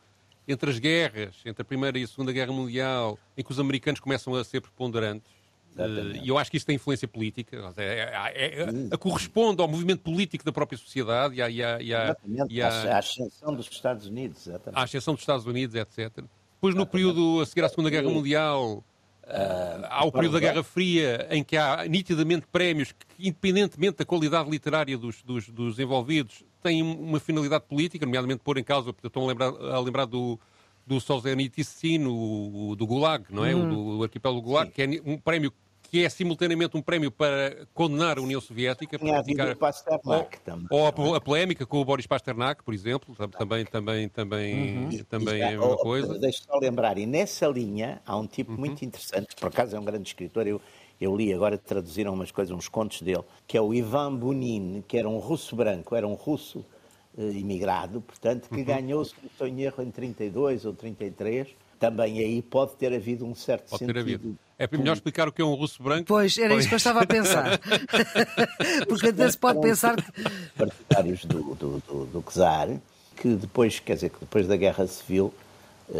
entre 0.49 0.71
as 0.71 0.79
guerras, 0.79 1.35
entre 1.45 1.63
a 1.63 1.65
Primeira 1.65 1.99
e 1.99 2.03
a 2.05 2.07
Segunda 2.07 2.33
Guerra 2.33 2.53
Mundial, 2.53 3.19
em 3.37 3.43
que 3.45 3.51
os 3.53 3.61
americanos 3.61 4.01
começam 4.01 4.35
a 4.35 4.43
ser 4.45 4.61
preponderantes. 4.61 5.31
Eh, 5.79 6.21
E 6.25 6.29
eu 6.29 6.37
acho 6.37 6.51
que 6.51 6.57
isso 6.57 6.67
tem 6.67 6.77
influência 6.77 7.07
política, 7.07 7.73
seja, 7.73 7.89
é, 7.89 8.33
é- 8.35 8.63
é- 8.93 8.97
corresponde 8.97 9.63
ao 9.63 9.69
movimento 9.69 10.01
político 10.01 10.45
da 10.45 10.53
própria 10.53 10.77
sociedade 10.77 11.37
e 11.37 11.43
à, 11.43 11.49
e 11.51 11.63
à- 11.63 11.79
e 11.81 12.55
e 12.57 12.63
ascensão 12.63 13.55
dos 13.55 13.69
Estados 13.69 14.07
Unidos, 14.07 14.47
exatamente. 14.47 14.79
à 14.81 14.85
exceção 14.85 15.15
dos 15.15 15.23
Estados 15.23 15.47
Unidos, 15.47 15.75
etc. 15.77 16.25
Depois, 16.55 16.75
no 16.75 16.85
período 16.87 17.41
a 17.41 17.47
seguir 17.47 17.65
à 17.65 17.69
Segunda 17.69 17.89
Guerra 17.89 18.11
Mundial, 18.11 18.85
ah, 19.27 19.87
há 19.91 20.05
o 20.05 20.13
período 20.13 20.33
da 20.35 20.41
Guerra 20.41 20.63
Fria, 20.63 21.27
em 21.31 21.43
que 21.45 21.57
há 21.57 21.87
nitidamente 21.89 22.47
prémios 22.51 22.93
que, 22.93 23.29
independentemente 23.29 23.99
da 23.99 24.05
qualidade 24.05 24.51
literária 24.51 24.99
dos, 24.99 25.23
dos, 25.23 25.49
dos 25.49 25.79
envolvidos, 25.79 26.45
têm 26.63 26.83
uma 26.83 27.21
finalidade 27.21 27.65
política, 27.67 28.05
nomeadamente 28.05 28.43
pôr 28.43 28.59
em 28.59 28.65
causa, 28.65 28.91
estou 29.03 29.25
a 29.25 29.29
lembrar, 29.29 29.49
a 29.49 29.79
lembrar 29.81 30.05
do, 30.05 30.39
do 30.91 31.01
Solzhenitsyn, 31.01 32.05
o, 32.05 32.71
o 32.71 32.77
do 32.77 32.85
Gulag, 32.85 33.25
não 33.31 33.45
é? 33.45 33.55
O 33.55 33.65
do 33.97 34.03
arquipélago 34.03 34.43
Gulag, 34.43 34.73
que 34.73 34.83
é 34.83 34.87
um 35.07 35.17
prémio 35.17 35.53
que 35.83 36.05
é 36.05 36.09
simultaneamente 36.09 36.77
um 36.77 36.83
prémio 36.83 37.11
para 37.13 37.67
condenar 37.73 38.19
a 38.19 38.21
União 38.21 38.41
Soviética, 38.41 38.99
para 38.99 39.19
havido 39.19 39.25
criticar- 39.25 39.55
o 39.55 39.57
Pasternak 39.57 40.41
também. 40.41 40.67
ou 40.71 41.15
a, 41.15 41.17
a 41.17 41.21
polémica 41.21 41.65
com 41.65 41.81
o 41.81 41.85
Boris 41.85 42.07
Pasternak, 42.09 42.63
por 42.65 42.75
exemplo, 42.75 43.15
tam- 43.17 43.29
também, 43.29 43.65
também, 43.65 44.09
também, 44.09 45.05
também 45.09 45.41
é 45.41 45.47
a 45.47 45.51
mesma 45.51 45.75
oh, 45.75 45.77
coisa. 45.79 46.19
Deixa 46.19 46.43
só 46.45 46.59
lembrar, 46.59 46.99
e 46.99 47.07
nessa 47.07 47.47
linha 47.47 48.03
há 48.05 48.17
um 48.17 48.21
Uhum. 48.23 48.27
tipo 48.27 48.53
muito 48.53 48.85
interessante, 48.85 49.29
que 49.29 49.41
por 49.41 49.49
acaso 49.49 49.77
é 49.77 49.81
um 49.81 49.85
grande 49.85 50.09
escritor, 50.09 50.47
eu, 50.47 50.61
eu 51.01 51.17
li 51.17 51.33
agora, 51.33 51.57
traduziram 51.57 52.15
umas 52.15 52.31
coisas, 52.33 52.53
uns 52.55 52.69
contos 52.69 53.01
dele, 53.03 53.25
que 53.47 53.57
é 53.57 53.61
o 53.61 53.73
Ivan 53.75 54.15
Bunin, 54.17 54.85
que 54.89 54.97
era 54.97 55.09
um 55.09 55.19
russo 55.19 55.55
branco, 55.57 55.95
era 55.95 56.07
um 56.07 56.15
russo 56.15 56.65
imigrado, 57.19 58.01
portanto, 58.01 58.49
Uhum. 58.51 58.59
que 58.59 58.65
ganhou, 58.65 59.05
se 59.05 59.15
não 59.23 59.29
estou 59.31 59.47
em 59.47 59.61
erro, 59.63 59.83
em 59.83 59.91
32 59.91 60.65
ou 60.65 60.73
33. 60.73 61.49
Também 61.79 62.19
aí 62.19 62.43
pode 62.43 62.75
ter 62.75 62.93
havido 62.93 63.25
um 63.25 63.35
certo 63.35 63.71
Pode 63.71 63.79
sentido. 63.79 63.95
ter 63.95 64.01
havido. 64.01 64.37
É 64.59 64.69
melhor 64.77 64.93
explicar 64.93 65.27
o 65.29 65.33
que 65.33 65.41
é 65.41 65.45
um 65.45 65.55
russo 65.55 65.83
branco. 65.83 66.05
Pois, 66.07 66.37
era 66.37 66.55
isso 66.55 66.69
que 66.69 66.75
eu 66.75 66.77
estava 66.77 67.01
a 67.01 67.07
pensar. 67.07 67.59
Porque 68.87 69.07
até 69.09 69.31
se 69.31 69.39
pode 69.39 69.61
pensar 69.63 69.97
que. 69.97 70.13
partidários 70.59 71.25
do, 71.25 71.55
do, 71.55 71.79
do, 71.89 72.05
do 72.07 72.23
czar, 72.31 72.69
que 73.17 73.29
depois, 73.35 73.81
quer 73.81 73.95
dizer, 73.95 74.11
que 74.11 74.21
depois 74.21 74.47
da 74.47 74.57
Guerra 74.57 74.87
Civil 74.87 75.33
eh, 75.33 75.50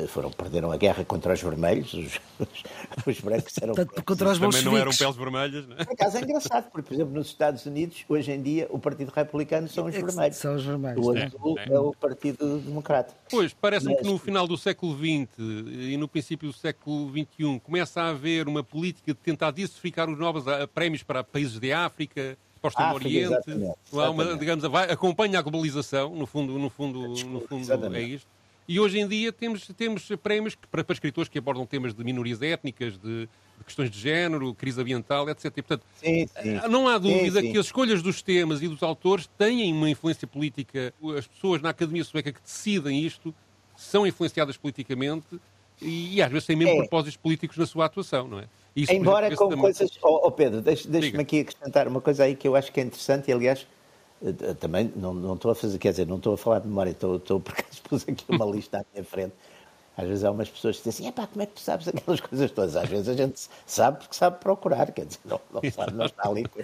foram, 0.09 0.31
perderam 0.31 0.71
a 0.71 0.77
guerra 0.77 1.05
contra 1.05 1.33
os 1.33 1.43
vermelhos, 1.43 1.93
os, 1.95 2.21
os, 2.39 2.63
os 3.07 3.21
brancos 3.21 3.55
eram... 3.61 3.75
Portanto, 3.75 4.03
contra 4.05 4.31
os 4.31 4.39
Também 4.39 4.63
não 4.63 4.77
eram 4.77 4.93
peles 4.93 5.17
vermelhas, 5.17 5.67
não 5.67 5.77
é? 5.77 5.85
Por 5.85 5.93
acaso 5.95 6.17
é 6.19 6.21
engraçado, 6.23 6.71
porque, 6.71 6.89
por 6.89 6.95
exemplo, 6.95 7.15
nos 7.15 7.27
Estados 7.27 7.67
Unidos, 7.67 8.05
hoje 8.09 8.33
em 8.33 8.43
dia, 8.43 8.67
o 8.71 8.79
Partido 8.79 9.11
Republicano 9.11 9.69
são 9.69 9.87
os 9.87 9.95
É 9.95 9.99
que 9.99 10.05
vermelhos. 10.07 10.37
são 10.37 10.55
os 10.55 10.65
vermelhos, 10.65 11.07
O 11.07 11.17
é, 11.17 11.25
azul 11.25 11.59
é. 11.59 11.73
é, 11.73 11.79
o 11.81 11.93
Partido 11.93 12.59
Democrata. 12.59 13.15
Pois, 13.31 13.53
parece-me 13.53 13.95
que 13.97 14.03
Mas- 14.03 14.13
no 14.13 14.19
final 14.19 14.47
do 14.47 14.57
século 14.57 14.97
XX 14.97 15.29
e 15.39 15.97
no 15.97 16.07
princípio 16.09 16.49
do 16.51 16.55
século 16.57 17.11
XXI 17.11 17.61
começa 17.61 18.01
a 18.03 18.09
haver 18.11 18.49
uma 18.49 18.63
política 18.63 19.13
de 19.13 19.19
tentar 19.19 19.51
diversificar 19.51 20.09
os 20.09 20.19
novos 20.19 20.47
ah, 20.47 20.67
prémios 20.69 21.03
para 21.03 21.25
países 21.25 21.59
de 21.59 21.73
África, 21.73 22.37
para 22.61 22.69
o 22.69 22.71
Extremo 22.71 22.95
Oriente. 22.95 23.17
exatamente, 23.19 23.65
Há 23.93 23.97
uma, 23.97 24.05
exatamente. 24.05 24.39
digamos, 24.39 24.65
vai, 24.65 24.91
acompanha 24.91 25.39
a 25.39 25.43
globalização, 25.43 26.15
no 26.15 26.27
fundo, 26.27 26.59
no 26.59 26.69
fundo, 26.69 27.01
no 27.09 27.41
fundo 27.41 27.55
é 27.55 27.61
Exatamente. 27.61 28.15
isto. 28.17 28.29
E 28.71 28.79
hoje 28.79 29.01
em 29.01 29.09
dia 29.09 29.33
temos, 29.33 29.67
temos 29.77 30.09
prémios 30.23 30.55
que, 30.55 30.65
para, 30.69 30.85
para 30.85 30.95
escritores 30.95 31.29
que 31.29 31.37
abordam 31.37 31.67
temas 31.67 31.93
de 31.93 32.05
minorias 32.05 32.41
étnicas, 32.41 32.97
de, 32.97 33.27
de 33.59 33.65
questões 33.67 33.91
de 33.91 33.99
género, 33.99 34.55
crise 34.55 34.81
ambiental, 34.81 35.29
etc. 35.29 35.47
E, 35.47 35.51
portanto, 35.61 35.85
Sim, 35.97 36.25
sim. 36.41 36.57
Ah, 36.63 36.69
Não 36.69 36.87
há 36.87 36.97
dúvida 36.97 37.41
Sim, 37.41 37.51
que 37.51 37.59
as 37.59 37.67
escolhas 37.67 38.01
dos 38.01 38.23
temas 38.23 38.63
e 38.63 38.69
dos 38.69 38.81
autores 38.85 39.29
têm 39.37 39.73
uma 39.73 39.91
influência 39.91 40.25
política. 40.25 40.95
As 41.19 41.27
pessoas 41.27 41.61
na 41.61 41.71
Academia 41.71 42.05
Sueca 42.05 42.31
que 42.31 42.41
decidem 42.41 43.05
isto 43.05 43.35
são 43.77 44.07
influenciadas 44.07 44.57
politicamente 44.57 45.41
e, 45.83 46.23
às 46.23 46.31
vezes 46.31 46.47
têm 46.47 46.55
mesmo 46.55 46.75
É. 46.75 46.77
propósitos 46.77 47.17
políticos 47.17 47.57
na 47.57 47.67
sua 47.67 47.87
atuação, 47.87 48.29
não 48.29 48.39
é? 48.39 48.45
Isso, 48.77 48.93
Embora 48.93 49.27
exemplo, 49.27 49.49
com 49.51 49.57
coisas. 49.63 49.91
Oh, 50.01 50.29
oh, 50.29 50.31
Pedro, 50.31 50.61
deixa- 50.61 50.89
deixa-me 50.89 51.23
aqui 51.23 51.41
acrescentar 51.41 51.89
uma 51.89 52.01
coisa 52.01 52.23
aí 52.23 52.37
que 52.37 52.47
eu 52.47 52.55
acho 52.55 52.71
que 52.71 52.79
é 52.79 52.85
interessante 52.85 53.31
e, 53.31 53.33
aliás, 53.33 53.67
também 54.59 54.93
não, 54.95 55.15
não 55.15 55.35
estou 55.35 55.51
a 55.51 55.55
fazer, 55.55 55.79
quer 55.79 55.91
dizer, 55.91 56.07
não 56.07 56.17
estou 56.17 56.35
a 56.35 56.39
falar 56.39 56.59
de 56.61 56.69
memória, 56.69 56.91
estou, 56.91 57.17
estou 57.17 57.41
por 57.41 57.53
acaso 57.53 57.83
pus 57.89 58.05
aqui 58.07 58.25
uma 58.29 58.45
lista 58.45 58.79
à 58.79 58.85
minha 58.93 59.05
frente. 59.05 59.33
Às 59.97 60.09
vezes 60.09 60.25
há 60.25 60.31
umas 60.31 60.49
pessoas 60.49 60.79
que 60.79 60.89
dizem 60.89 61.09
assim, 61.09 61.09
epá, 61.09 61.27
como 61.27 61.43
é 61.43 61.47
que 61.47 61.53
tu 61.55 61.61
sabes 61.61 61.89
aquelas 61.89 62.21
coisas 62.23 62.51
todas? 62.51 62.77
Às 62.77 62.89
vezes 62.89 63.09
a 63.09 63.15
gente 63.15 63.41
sabe 63.67 63.99
porque 63.99 64.15
sabe 64.15 64.39
procurar, 64.39 64.91
quer 64.93 65.05
dizer, 65.05 65.21
não, 65.25 65.41
não 65.53 65.71
sabe, 65.71 65.93
não 65.93 66.07
está 66.07 66.29
ali 66.29 66.45
com, 66.47 66.61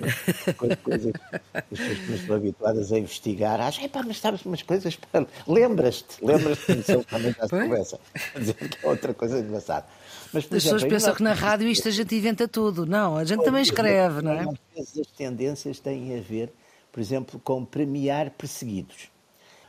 com 0.54 0.76
coisas 0.76 1.12
que 1.12 1.36
as 1.52 1.64
pessoas 1.68 1.98
que 1.98 2.08
não 2.08 2.16
estão 2.16 2.36
habituadas 2.36 2.92
a 2.92 2.98
investigar. 2.98 3.60
Acham, 3.60 3.84
epá, 3.84 4.02
mas 4.06 4.20
sabes 4.20 4.44
umas 4.46 4.62
coisas, 4.62 4.96
pá, 5.12 5.26
lembras-te, 5.46 6.24
lembras-te, 6.24 6.82
se 6.82 6.92
ele 6.92 7.04
também 7.04 7.32
já 7.32 7.42
se 7.42 7.50
conversa. 7.50 8.00
Quer 8.32 8.38
dizer, 8.38 8.54
que 8.54 8.86
é 8.86 8.88
outra 8.88 9.12
coisa 9.12 9.38
engraçada. 9.38 9.86
Mas, 10.32 10.44
As 10.44 10.50
pessoas 10.50 10.82
exemplo, 10.82 10.88
pensam 10.94 11.12
em 11.12 11.16
que 11.16 11.22
na 11.22 11.32
rádio 11.32 11.68
isto 11.68 11.88
a 11.88 11.90
gente 11.90 12.14
inventa 12.14 12.48
tudo. 12.48 12.86
Não, 12.86 13.16
a 13.16 13.24
gente 13.24 13.44
também 13.44 13.62
escreve, 13.62 14.22
não 14.22 14.32
é? 14.32 14.40
Às 14.40 14.58
vezes 14.74 14.98
as 14.98 15.06
tendências 15.08 15.78
têm 15.78 16.18
a 16.18 16.22
ver, 16.22 16.52
por 16.96 17.02
exemplo, 17.02 17.38
com 17.44 17.62
premiar 17.62 18.30
perseguidos. 18.30 19.10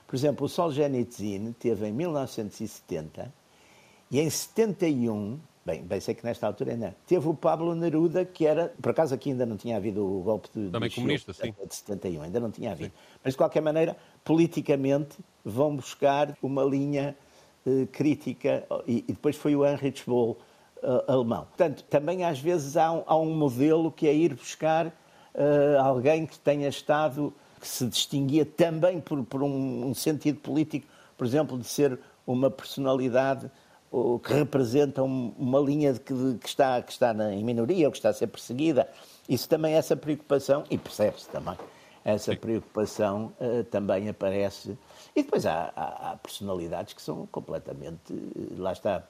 Por 0.08 0.16
exemplo, 0.16 0.46
o 0.46 0.50
Solzhenitsyn 0.50 1.52
teve 1.60 1.86
em 1.86 1.92
1970 1.92 3.34
e 4.10 4.22
em 4.22 4.30
71, 4.30 5.38
bem, 5.66 5.84
bem 5.84 6.00
sei 6.00 6.16
que 6.16 6.24
nesta 6.24 6.48
altura 6.48 6.72
ainda, 6.72 6.96
teve 7.06 7.28
o 7.28 7.34
Pablo 7.34 7.76
Neruda, 7.76 8.24
que 8.24 8.48
era, 8.48 8.74
por 8.82 8.92
acaso 8.92 9.14
aqui 9.14 9.32
ainda 9.32 9.46
não 9.46 9.58
tinha 9.58 9.76
havido 9.76 10.06
o 10.06 10.22
golpe 10.22 10.48
de, 10.56 10.70
Também 10.70 10.88
de 10.88 10.96
comunista, 10.96 11.34
sim. 11.34 11.52
de 11.52 11.76
71, 11.76 12.22
ainda 12.22 12.40
não 12.40 12.50
tinha 12.50 12.72
havido. 12.72 12.94
Mas 13.22 13.34
de 13.34 13.38
qualquer 13.38 13.62
maneira, 13.62 13.98
politicamente, 14.24 15.18
vão 15.44 15.76
buscar 15.76 16.34
uma 16.42 16.64
linha 16.64 17.14
eh, 17.66 17.88
crítica 17.92 18.66
e, 18.88 19.00
e 19.00 19.12
depois 19.12 19.36
foi 19.36 19.54
o 19.54 19.66
Heinrich 19.66 20.02
Boll 20.08 20.38
eh, 20.82 21.04
alemão. 21.10 21.44
Portanto, 21.44 21.84
também 21.90 22.24
às 22.24 22.40
vezes 22.40 22.78
há 22.78 22.90
um, 22.90 23.04
há 23.06 23.18
um 23.18 23.36
modelo 23.36 23.92
que 23.92 24.08
é 24.08 24.14
ir 24.14 24.34
buscar 24.34 24.94
eh, 25.38 25.78
alguém 25.80 26.26
que 26.26 26.38
tenha 26.40 26.68
estado, 26.68 27.34
que 27.62 27.68
se 27.68 27.86
distinguia 27.88 28.46
também 28.46 29.00
por, 29.00 29.24
por 29.24 29.42
um, 29.44 29.88
um 29.88 29.94
sentido 29.94 30.40
político, 30.40 30.88
por 31.18 31.26
exemplo, 31.26 31.58
de 31.58 31.66
ser 31.66 31.98
uma 32.26 32.50
personalidade 32.52 33.50
ou 33.90 34.20
que 34.20 34.34
representa 34.34 35.02
um- 35.02 35.34
uma 35.38 35.60
linha 35.60 35.94
de 35.94 36.00
que, 36.02 36.14
de- 36.14 36.38
que 36.40 36.48
está, 36.48 36.82
que 36.82 36.92
está 36.92 37.14
na, 37.14 37.34
em 37.34 37.44
minoria 37.44 37.88
ou 37.88 37.92
que 37.92 37.98
está 37.98 38.10
a 38.10 38.14
ser 38.14 38.28
perseguida. 38.28 38.88
Isso 39.30 39.48
também, 39.48 39.74
essa 39.76 39.96
preocupação, 39.96 40.64
e 40.70 40.78
percebe-se 40.78 41.30
também, 41.30 41.56
essa 42.04 42.36
preocupação 42.36 43.32
eh, 43.40 43.64
também 43.64 44.10
aparece. 44.10 44.78
E 45.16 45.24
depois 45.24 45.46
há, 45.46 45.72
há- 45.76 46.12
há 46.12 46.18
personalidades 46.18 46.94
que 46.94 47.02
são 47.02 47.26
completamente, 47.32 48.14
eh, 48.14 48.54
lá 48.58 48.74
está, 48.74 49.04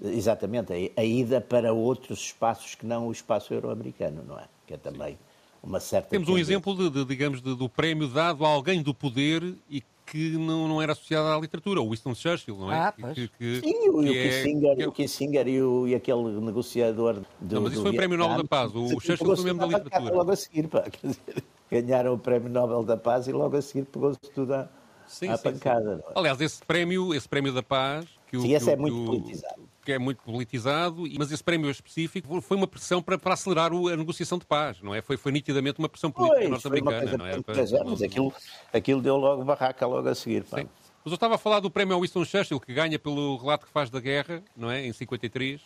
exatamente, 0.00 0.72
a, 0.72 1.00
a 1.00 1.04
ida 1.04 1.40
para 1.40 1.72
outros 1.72 2.20
espaços 2.20 2.74
que 2.74 2.86
não 2.86 3.08
o 3.08 3.12
espaço 3.12 3.52
euro-americano, 3.52 4.22
não 4.26 4.38
é? 4.38 4.44
Que 4.66 4.74
é 4.74 4.76
também 4.76 5.18
uma 5.62 5.80
certa... 5.80 6.08
Temos 6.10 6.28
um 6.28 6.38
exemplo, 6.38 6.74
de, 6.76 6.90
de, 6.90 7.04
digamos, 7.04 7.40
de- 7.42 7.54
do 7.54 7.68
prémio 7.68 8.06
dado 8.08 8.44
a 8.44 8.48
alguém 8.48 8.82
do 8.82 8.94
poder 8.94 9.54
e 9.70 9.82
que 10.04 10.30
não, 10.38 10.68
não 10.68 10.80
era 10.80 10.92
associado 10.92 11.26
à 11.28 11.40
literatura, 11.40 11.80
o 11.82 11.90
Winston 11.90 12.14
Churchill, 12.14 12.56
não 12.56 12.72
é? 12.72 12.78
Ah, 12.78 12.92
Que- 12.92 13.02
pois. 13.02 13.14
que- 13.14 13.28
que- 13.38 13.60
Sim, 13.60 13.88
o, 13.90 14.02
e 14.04 14.08
o 14.10 14.12
que 14.12 14.18
é- 14.18 14.28
Kissinger, 14.28 14.76
que 14.76 14.82
é- 14.82 14.88
o 14.88 14.92
Kissinger 14.92 15.48
e, 15.48 15.62
o, 15.62 15.88
e 15.88 15.94
aquele 15.96 16.22
negociador 16.40 17.14
do. 17.40 17.54
Não, 17.56 17.62
mas 17.62 17.72
isso 17.72 17.80
do 17.82 17.88
foi 17.88 17.90
o 17.90 17.96
Prémio 17.96 18.16
Nobel 18.16 18.36
da. 18.38 18.44
Paz. 18.44 18.72
O 18.74 18.86
Sim, 18.88 19.00
Churchill 19.00 19.36
foi 19.36 19.44
mesmo 19.44 19.58
da 19.58 19.66
literatura. 19.66 20.14
Logo 20.14 20.30
a 20.30 20.36
seguir, 20.36 20.68
pá. 20.68 20.82
Quer 20.90 21.08
dizer, 21.08 21.44
ganharam 21.70 22.14
o 22.14 22.18
Prémio 22.18 22.48
Nobel 22.48 22.84
da 22.84 22.96
Paz 22.96 23.26
e 23.26 23.32
logo 23.32 23.56
a 23.56 23.62
seguir 23.62 23.84
pegou-se 23.86 24.20
tudo 24.32 24.54
à, 24.54 24.68
Sim, 25.08 25.28
à 25.28 25.36
sim, 25.36 25.42
pancada. 25.42 25.96
sim. 25.96 26.02
é? 26.08 26.18
Aliás, 26.18 26.40
esse 26.40 26.62
prémio, 26.64 27.12
esse 27.12 27.28
prémio 27.28 27.52
da 27.52 27.62
paz, 27.64 28.06
que 28.26 28.36
o, 28.36 28.42
Sim, 28.42 28.52
esse 28.54 28.64
que 28.66 28.70
é 28.72 28.76
muito 28.76 28.96
que 28.98 29.06
politizado. 29.06 29.68
Que 29.86 29.92
é 29.92 29.98
muito 29.98 30.22
politizado, 30.24 31.04
mas 31.16 31.30
esse 31.30 31.44
prémio 31.44 31.70
específico 31.70 32.40
foi 32.40 32.56
uma 32.56 32.66
pressão 32.66 33.00
para, 33.00 33.16
para 33.16 33.34
acelerar 33.34 33.72
o- 33.72 33.88
a 33.88 33.96
negociação 33.96 34.36
de 34.38 34.44
paz, 34.44 34.80
não 34.82 34.94
é? 34.94 35.00
Foi, 35.00 35.16
foi 35.16 35.30
nitidamente 35.32 35.78
uma 35.78 35.88
pressão 35.88 36.10
política 36.10 36.48
norte-americana, 36.48 37.16
não 37.16 37.26
é? 37.26 37.32
é, 37.36 37.84
mas 37.84 38.02
aquilo, 38.02 38.32
aquilo 38.72 39.00
deu 39.00 39.16
logo 39.16 39.44
barraca 39.44 39.86
logo 39.86 40.08
a 40.08 40.14
seguir. 40.14 40.44
Mas 40.50 40.66
eu 41.04 41.14
estava 41.14 41.36
a 41.36 41.38
falar 41.38 41.60
do 41.60 41.70
prémio 41.70 41.94
ao 41.94 42.00
Winston 42.00 42.24
Churchill, 42.24 42.58
que 42.58 42.74
ganha 42.74 42.98
pelo 42.98 43.36
relato 43.36 43.64
que 43.66 43.72
faz 43.72 43.88
da 43.88 44.00
guerra, 44.00 44.42
não 44.56 44.68
é? 44.68 44.84
Em 44.84 44.92
53 44.92 45.60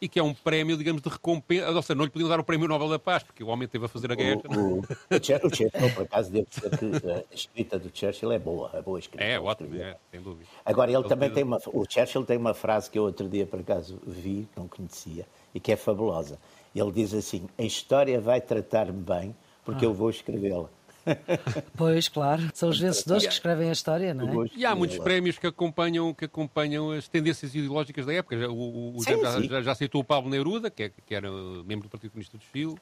e 0.00 0.08
que 0.08 0.18
é 0.18 0.22
um 0.22 0.32
prémio, 0.32 0.76
digamos, 0.76 1.02
de 1.02 1.08
recompensa. 1.08 1.70
Ou 1.70 1.82
seja, 1.82 1.94
não 1.94 2.04
lhe 2.04 2.10
podiam 2.10 2.28
dar 2.28 2.40
o 2.40 2.44
Prémio 2.44 2.66
Nobel 2.66 2.88
da 2.88 2.98
Paz, 2.98 3.22
porque 3.22 3.44
o 3.44 3.48
homem 3.48 3.68
teve 3.68 3.84
a 3.84 3.88
fazer 3.88 4.10
a 4.10 4.14
guerra. 4.14 4.40
O, 4.48 4.78
o, 4.78 4.80
o, 4.80 5.22
Churchill, 5.22 5.70
por 5.94 6.02
acaso, 6.04 6.30
devo 6.30 6.46
dizer 6.48 6.70
que 6.78 7.10
a 7.10 7.34
escrita 7.34 7.78
do 7.78 7.90
Churchill 7.92 8.32
é 8.32 8.38
boa, 8.38 8.70
é 8.72 8.80
boa 8.80 8.98
escrita. 8.98 9.22
É, 9.22 9.38
ótimo, 9.38 9.76
é, 9.76 9.96
sem 10.10 10.20
dúvida. 10.20 10.48
Agora, 10.64 10.90
ele, 10.90 10.98
ele 10.98 11.08
também 11.08 11.30
tem 11.30 11.44
uma. 11.44 11.58
O 11.66 11.84
Churchill 11.88 12.24
tem 12.24 12.38
uma 12.38 12.54
frase 12.54 12.90
que 12.90 12.98
eu 12.98 13.04
outro 13.04 13.28
dia, 13.28 13.46
por 13.46 13.60
acaso, 13.60 14.00
vi, 14.06 14.48
não 14.56 14.66
conhecia, 14.66 15.26
e 15.54 15.60
que 15.60 15.72
é 15.72 15.76
fabulosa. 15.76 16.38
Ele 16.74 16.92
diz 16.92 17.12
assim: 17.12 17.48
A 17.58 17.62
história 17.62 18.20
vai 18.20 18.40
tratar-me 18.40 19.02
bem, 19.02 19.36
porque 19.64 19.84
ah. 19.84 19.88
eu 19.88 19.94
vou 19.94 20.08
escrevê-la. 20.08 20.68
Pois, 21.76 22.08
claro. 22.08 22.50
São 22.54 22.68
os 22.68 22.78
vencedores 22.78 23.26
que 23.26 23.32
escrevem 23.32 23.68
a 23.68 23.72
história, 23.72 24.14
não 24.14 24.44
é? 24.44 24.46
E 24.54 24.64
há 24.64 24.74
muitos 24.74 24.98
prémios 24.98 25.38
que 25.38 25.46
acompanham, 25.46 26.12
que 26.14 26.24
acompanham 26.24 26.90
as 26.90 27.08
tendências 27.08 27.54
ideológicas 27.54 28.06
da 28.06 28.14
época. 28.14 28.36
O, 28.50 28.96
o 28.96 29.02
sim, 29.02 29.20
já, 29.20 29.40
sim. 29.40 29.48
Já, 29.48 29.62
já, 29.62 29.72
aceitou 29.72 30.00
o 30.00 30.04
Pablo 30.04 30.30
Neruda, 30.30 30.70
que, 30.70 30.84
é, 30.84 30.90
que 31.06 31.14
era 31.14 31.30
membro 31.64 31.88
do 31.88 31.90
Partido 31.90 32.10
Comunista 32.10 32.36
do 32.36 32.44
Chile. 32.44 32.74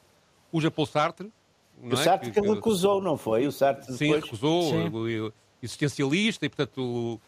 O 0.51 0.61
Japão 0.61 0.87
Sartre. 0.87 1.31
o 1.83 1.93
é? 1.93 1.97
Sartre 1.97 2.31
que, 2.31 2.41
que 2.41 2.49
recusou, 2.49 3.01
não 3.01 3.17
foi? 3.17 3.47
O 3.47 3.53
Sartre 3.53 3.93
Sim, 3.93 4.07
depois... 4.07 4.25
recusou. 4.25 4.63
Sim. 4.71 5.33
Existencialista 5.61 6.47
e, 6.47 6.49
portanto, 6.49 7.21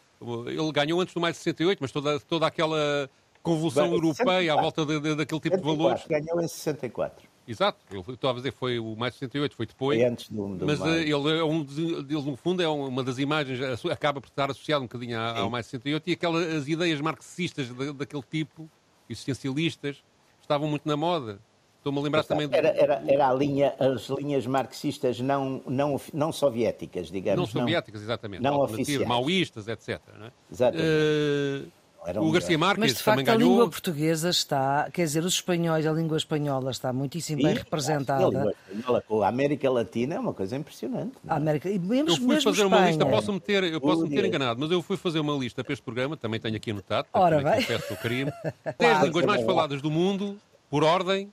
ele 0.47 0.71
ganhou 0.71 1.01
antes 1.01 1.13
do 1.13 1.19
mais 1.19 1.35
de 1.35 1.43
68, 1.43 1.79
mas 1.81 1.91
toda, 1.91 2.19
toda 2.21 2.47
aquela 2.47 3.09
convulsão 3.43 3.85
Bem, 3.85 3.93
europeia 3.93 4.53
64. 4.53 4.57
à 4.57 4.61
volta 4.61 4.85
de, 4.85 4.99
de, 4.99 5.15
daquele 5.15 5.41
tipo 5.41 5.57
64, 5.57 5.57
de 5.57 5.77
valores. 5.77 6.07
Ganhou 6.07 6.41
em 6.41 6.47
64. 6.47 7.30
Exato, 7.47 7.79
eu 7.91 8.01
estava 8.13 8.33
a 8.33 8.35
dizer, 8.37 8.51
foi 8.53 8.79
o 8.79 8.95
mais 8.95 9.15
68, 9.15 9.55
foi 9.55 9.65
depois. 9.65 9.99
Foi 9.99 10.07
antes 10.07 10.29
do, 10.29 10.55
do 10.55 10.65
Mas 10.65 10.79
uh, 10.79 10.87
ele, 10.87 11.11
é 11.11 11.43
um, 11.43 11.65
ele, 11.77 12.21
no 12.21 12.35
fundo, 12.35 12.61
é 12.61 12.67
uma 12.67 13.03
das 13.03 13.17
imagens, 13.17 13.59
acaba 13.85 14.21
por 14.21 14.27
estar 14.27 14.51
associado 14.51 14.83
um 14.83 14.87
bocadinho 14.87 15.19
ao 15.19 15.49
mais 15.49 15.65
68, 15.65 16.09
e 16.09 16.13
aquelas 16.13 16.47
as 16.55 16.67
ideias 16.67 17.01
marxistas 17.01 17.67
de, 17.67 17.93
daquele 17.93 18.23
tipo, 18.29 18.69
existencialistas, 19.09 20.03
estavam 20.41 20.67
muito 20.69 20.87
na 20.87 20.95
moda. 20.95 21.39
Estou-me 21.77 21.97
a 21.97 22.01
lembrar 22.03 22.23
também... 22.23 22.47
Era, 22.51 22.67
era, 22.69 23.03
era 23.07 23.29
a 23.29 23.33
linha, 23.33 23.73
as 23.79 24.07
linhas 24.07 24.45
marxistas 24.45 25.19
não, 25.19 25.63
não, 25.65 25.99
não 26.13 26.31
soviéticas, 26.31 27.09
digamos. 27.09 27.39
Não 27.39 27.61
soviéticas, 27.61 28.03
exatamente. 28.03 28.43
Não 28.43 28.59
oficiais. 28.59 29.07
Maoístas, 29.07 29.67
etc. 29.67 29.99
Não 30.15 30.27
é? 30.27 30.31
Exatamente. 30.51 30.87
Uh, 30.87 31.80
o 32.19 32.31
Garcia 32.31 32.57
Marques 32.57 32.79
Mas 32.79 32.97
de 32.97 33.03
facto 33.03 33.29
a 33.29 33.35
língua 33.35 33.69
portuguesa 33.69 34.29
está, 34.29 34.89
quer 34.91 35.03
dizer, 35.03 35.23
os 35.23 35.35
espanhóis, 35.35 35.85
a 35.85 35.91
língua 35.91 36.17
espanhola 36.17 36.71
está 36.71 36.91
muitíssimo 36.91 37.43
bem 37.43 37.53
representada. 37.53 38.55
A, 38.85 39.25
a 39.25 39.27
América 39.27 39.69
Latina 39.69 40.15
é 40.15 40.19
uma 40.19 40.33
coisa 40.33 40.55
impressionante. 40.55 41.13
É? 41.27 41.31
A 41.31 41.35
América, 41.35 41.69
e 41.69 41.77
mesmo, 41.77 42.09
eu 42.09 42.15
fui 42.15 42.27
mesmo 42.27 42.41
fazer 42.41 42.63
Espanha. 42.63 42.81
uma 42.81 42.87
lista, 42.87 43.05
posso-me 43.05 43.39
ter, 43.39 43.63
eu 43.65 43.79
posso 43.79 44.07
-me 44.07 44.09
ter 44.09 44.25
enganado, 44.25 44.59
mas 44.59 44.71
eu 44.71 44.81
fui 44.81 44.97
fazer 44.97 45.19
uma 45.19 45.33
lista 45.33 45.63
para 45.63 45.73
este 45.73 45.83
programa, 45.83 46.17
também 46.17 46.39
tenho 46.39 46.55
aqui 46.55 46.71
anotado, 46.71 47.07
Ora 47.13 47.41
bem. 47.41 47.55
confesso 47.55 47.93
o 47.93 47.97
crime. 47.97 48.31
10 48.79 49.03
línguas 49.03 49.25
mais 49.25 49.43
faladas 49.43 49.81
do 49.81 49.91
mundo, 49.91 50.39
por 50.69 50.83
ordem, 50.83 51.31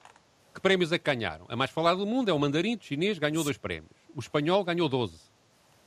que 0.55 0.61
prémios 0.61 0.93
é 0.93 0.99
que 0.99 1.05
ganharam? 1.05 1.47
A 1.49 1.57
mais 1.57 1.71
falada 1.71 1.97
do 1.97 2.07
mundo 2.07 2.29
é 2.29 2.33
o 2.33 2.39
mandarim, 2.39 2.77
o 2.77 2.79
chinês, 2.83 3.19
ganhou 3.19 3.43
dois 3.43 3.57
prémios. 3.57 3.93
O 4.15 4.21
espanhol 4.21 4.65
ganhou 4.65 4.89
12. 4.89 5.15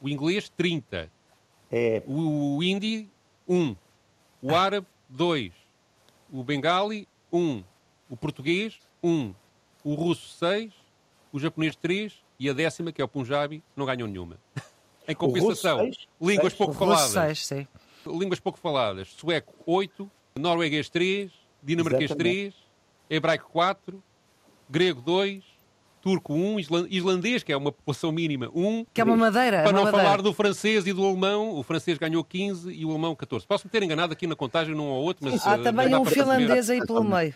O 0.01 0.09
inglês, 0.09 0.49
30. 0.49 1.11
É... 1.71 2.01
O 2.07 2.63
hindi, 2.63 3.09
1. 3.47 3.75
O 4.41 4.55
árabe, 4.55 4.87
2. 5.09 5.53
O 6.31 6.43
bengali, 6.43 7.07
1. 7.31 7.39
Um. 7.39 7.63
O 8.09 8.17
português, 8.17 8.79
1. 9.03 9.09
Um. 9.09 9.35
O 9.83 9.93
russo, 9.93 10.37
6. 10.37 10.73
O 11.31 11.39
japonês, 11.39 11.75
3. 11.75 12.13
E 12.39 12.49
a 12.49 12.53
décima, 12.53 12.91
que 12.91 13.01
é 13.01 13.05
o 13.05 13.07
punjabi, 13.07 13.63
não 13.75 13.85
ganhou 13.85 14.07
nenhuma. 14.07 14.37
em 15.07 15.13
compensação, 15.13 15.85
russo, 15.85 16.07
línguas 16.19 16.53
pouco 16.53 16.73
faladas. 16.73 17.11
Seis, 17.11 17.45
sim. 17.45 17.67
Línguas 18.05 18.39
pouco 18.39 18.57
faladas. 18.57 19.09
Sueco, 19.09 19.53
8. 19.65 20.09
Norueguês, 20.35 20.89
3. 20.89 21.31
Dinamarquês, 21.61 22.09
Exatamente. 22.09 22.51
3. 22.51 22.55
Hebraico, 23.09 23.49
4. 23.51 24.03
Grego, 24.69 25.01
2 25.01 25.50
turco 26.01 26.33
1, 26.33 26.59
islandês, 26.89 27.43
que 27.43 27.53
é 27.53 27.57
uma 27.57 27.71
população 27.71 28.11
mínima 28.11 28.49
1. 28.53 28.85
Que 28.93 29.01
é 29.01 29.03
uma 29.03 29.15
madeira. 29.15 29.63
Para 29.63 29.71
não 29.71 29.83
madeira. 29.83 30.03
falar 30.03 30.21
do 30.21 30.33
francês 30.33 30.87
e 30.87 30.93
do 30.93 31.05
alemão, 31.05 31.55
o 31.55 31.63
francês 31.63 31.97
ganhou 31.97 32.23
15 32.23 32.71
e 32.71 32.85
o 32.85 32.89
alemão 32.89 33.15
14. 33.15 33.45
Posso 33.45 33.67
me 33.67 33.71
ter 33.71 33.83
enganado 33.83 34.13
aqui 34.13 34.25
na 34.27 34.35
contagem 34.35 34.75
num 34.75 34.87
ou 34.87 35.03
outro, 35.03 35.29
mas... 35.29 35.45
Há 35.45 35.55
uh, 35.55 35.63
também 35.63 35.93
um 35.95 36.05
finlandês 36.05 36.69
aí 36.69 36.85
pelo 36.85 37.03
meio. 37.03 37.33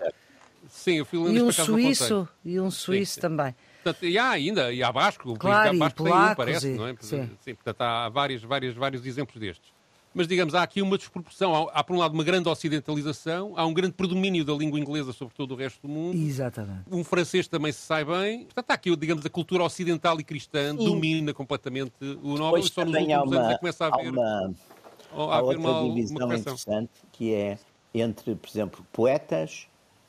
Sim, 0.68 1.02
o 1.02 1.06
finlandês 1.06 1.38
E 1.38 1.44
um 1.44 1.52
suíço, 1.52 2.28
e 2.44 2.60
um 2.60 2.72
suíço 2.72 3.14
sim, 3.14 3.16
sim. 3.16 3.22
também. 3.22 3.56
Portanto, 3.84 4.04
e 4.04 4.18
há 4.18 4.32
ainda, 4.32 4.74
e 4.74 4.82
há 4.82 4.92
Basco, 4.92 5.38
claro, 5.38 5.76
o 5.76 5.80
Basco 5.80 6.04
tem 6.04 6.12
um, 6.12 6.36
parece, 6.36 6.68
e... 6.70 6.74
não 6.74 6.88
é? 6.88 6.96
Sim. 7.00 7.30
sim. 7.40 7.54
portanto, 7.54 7.82
há 7.82 8.10
vários, 8.10 8.42
vários, 8.42 8.76
vários 8.76 9.06
exemplos 9.06 9.40
destes 9.40 9.75
mas 10.16 10.30
digamos, 10.30 10.56
há 10.56 10.64
aqui 10.64 10.82
uma 10.82 10.98
desproporção. 10.98 11.54
Há, 11.54 11.72
há, 11.74 11.84
por 11.84 11.94
um 11.94 12.00
lado, 12.00 12.14
uma 12.14 12.24
grande 12.24 12.48
ocidentalização, 12.48 13.52
há 13.58 13.66
um 13.66 13.74
grande 13.74 13.94
predomínio 13.94 14.46
da 14.46 14.54
língua 14.54 14.80
inglesa 14.80 15.12
sobre 15.12 15.36
todo 15.36 15.52
o 15.54 15.58
resto 15.58 15.82
do 15.82 15.90
mundo. 15.90 16.18
Exatamente. 16.18 16.84
Um 16.90 17.04
francês 17.04 17.50
também 17.50 17.74
se 17.74 17.82
sai 17.82 18.06
bem. 18.06 18.46
Portanto, 18.46 18.72
há 18.72 18.74
aqui, 18.76 18.96
digamos, 18.96 19.26
a 19.26 19.30
cultura 19.30 19.66
ocidental 19.66 20.18
e 20.18 20.24
cristã 20.24 20.72
Sim. 20.72 20.86
domina 20.86 21.34
completamente 21.34 21.94
o 22.24 22.38
novel, 22.38 22.60
e 22.60 22.70
só 22.70 22.86
nos 22.86 22.96
últimos 22.96 23.28
uma, 23.28 23.38
anos 23.40 23.54
é 23.54 23.58
começa 23.58 23.86
a 23.86 23.88
haver, 23.90 24.10
uma, 24.10 24.24
a 24.24 25.38
haver 25.38 25.44
outra 25.44 25.60
uma, 25.60 25.84
divisão 25.84 26.26
uma 26.26 26.38
interessante, 26.38 26.92
que 27.12 27.34
é 27.34 27.60
entre, 27.94 28.36
por 28.36 28.50
exemplo, 28.50 28.86
poetas 28.94 29.68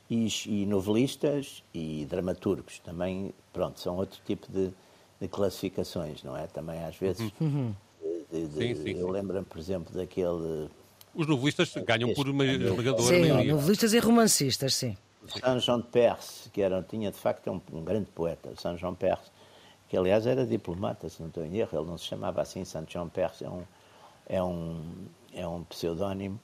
e, 0.09 0.29
e, 0.47 0.67
novelistas 0.67 1.65
e 1.75 2.07
dramaturgos. 2.09 2.79
Também, 2.79 3.35
pronto, 3.53 3.81
são 3.81 3.97
outro 3.97 4.21
tipo 4.25 4.47
de, 4.53 4.71
de 5.21 5.27
classificações, 5.27 6.23
não 6.23 6.37
é? 6.37 6.47
Também, 6.47 6.85
às 6.85 6.95
vezes... 6.95 7.33
Uhum 7.41 7.75
sim, 8.31 8.75
sim, 8.75 8.99
eu 8.99 9.09
lembro-me, 9.09 9.45
por 9.45 9.59
exemplo, 9.59 9.95
daquele. 9.95 10.69
Os 11.15 11.27
novelistas 11.27 11.73
ganham 11.85 12.13
por 12.13 12.29
uma 12.29 12.45
esmagadora 12.45 13.03
Sim, 13.03 13.21
maioria. 13.21 13.53
novelistas 13.55 13.93
e 13.95 13.99
romancistas, 13.99 14.75
sim. 14.75 14.97
Saint 15.29 15.61
Jean 15.61 15.81
de 15.81 15.87
Perse, 15.89 16.49
que 16.51 16.63
era, 16.63 16.83
tinha 16.83 17.11
de 17.11 17.19
facto 17.19 17.51
um, 17.51 17.61
um 17.73 17.83
grande 17.83 18.07
poeta, 18.15 18.53
Saint 18.57 18.79
Jean 18.79 18.95
Perse, 18.95 19.31
que 19.89 19.97
aliás 19.97 20.27
era 20.27 20.47
diplomata, 20.47 21.09
se 21.09 21.21
não 21.21 21.29
estou 21.29 21.45
em 21.45 21.57
erro, 21.57 21.79
ele 21.79 21.87
não 21.87 21.99
se 21.99 22.05
chamava 22.05 22.43
assim, 22.43 22.65
Saint 22.65 22.91
Jean 22.91 23.09
Perse 23.09 23.45
é 23.45 23.51
um, 23.51 23.63
é 24.29 24.43
um, 24.43 24.83
é 25.33 25.47
um 25.49 25.65
pseudónimo 25.65 26.39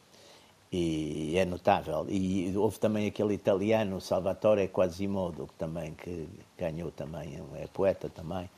e 0.73 1.37
é 1.37 1.45
notável. 1.45 2.07
E 2.09 2.53
houve 2.57 2.79
também 2.79 3.07
aquele 3.07 3.35
italiano, 3.35 4.01
Salvatore 4.01 4.67
Quasimodo, 4.69 5.47
que 5.47 5.55
também 5.55 5.93
que 5.95 6.27
ganhou 6.59 6.91
também, 6.91 7.41
é 7.57 7.67
poeta 7.67 8.09
também. 8.09 8.49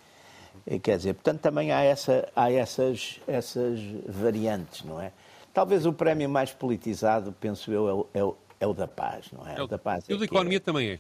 Quer 0.82 0.96
dizer, 0.96 1.14
portanto, 1.14 1.40
também 1.40 1.72
há, 1.72 1.82
essa, 1.82 2.28
há 2.34 2.50
essas, 2.50 3.20
essas 3.26 3.80
variantes, 4.06 4.84
não 4.84 5.00
é? 5.00 5.12
Talvez 5.52 5.86
o 5.86 5.92
prémio 5.92 6.28
mais 6.28 6.52
politizado, 6.52 7.32
penso 7.38 7.70
eu, 7.70 7.88
é 7.88 7.92
o, 7.92 8.06
é 8.14 8.24
o, 8.24 8.36
é 8.60 8.66
o 8.66 8.74
da 8.74 8.88
paz, 8.88 9.26
não 9.32 9.46
é? 9.46 9.56
é 9.58 9.62
o 9.62 9.66
da 9.66 9.78
paz. 9.78 10.04
E 10.08 10.14
o 10.14 10.18
da 10.18 10.24
economia 10.24 10.56
é. 10.56 10.60
também 10.60 10.90
é. 10.90 10.98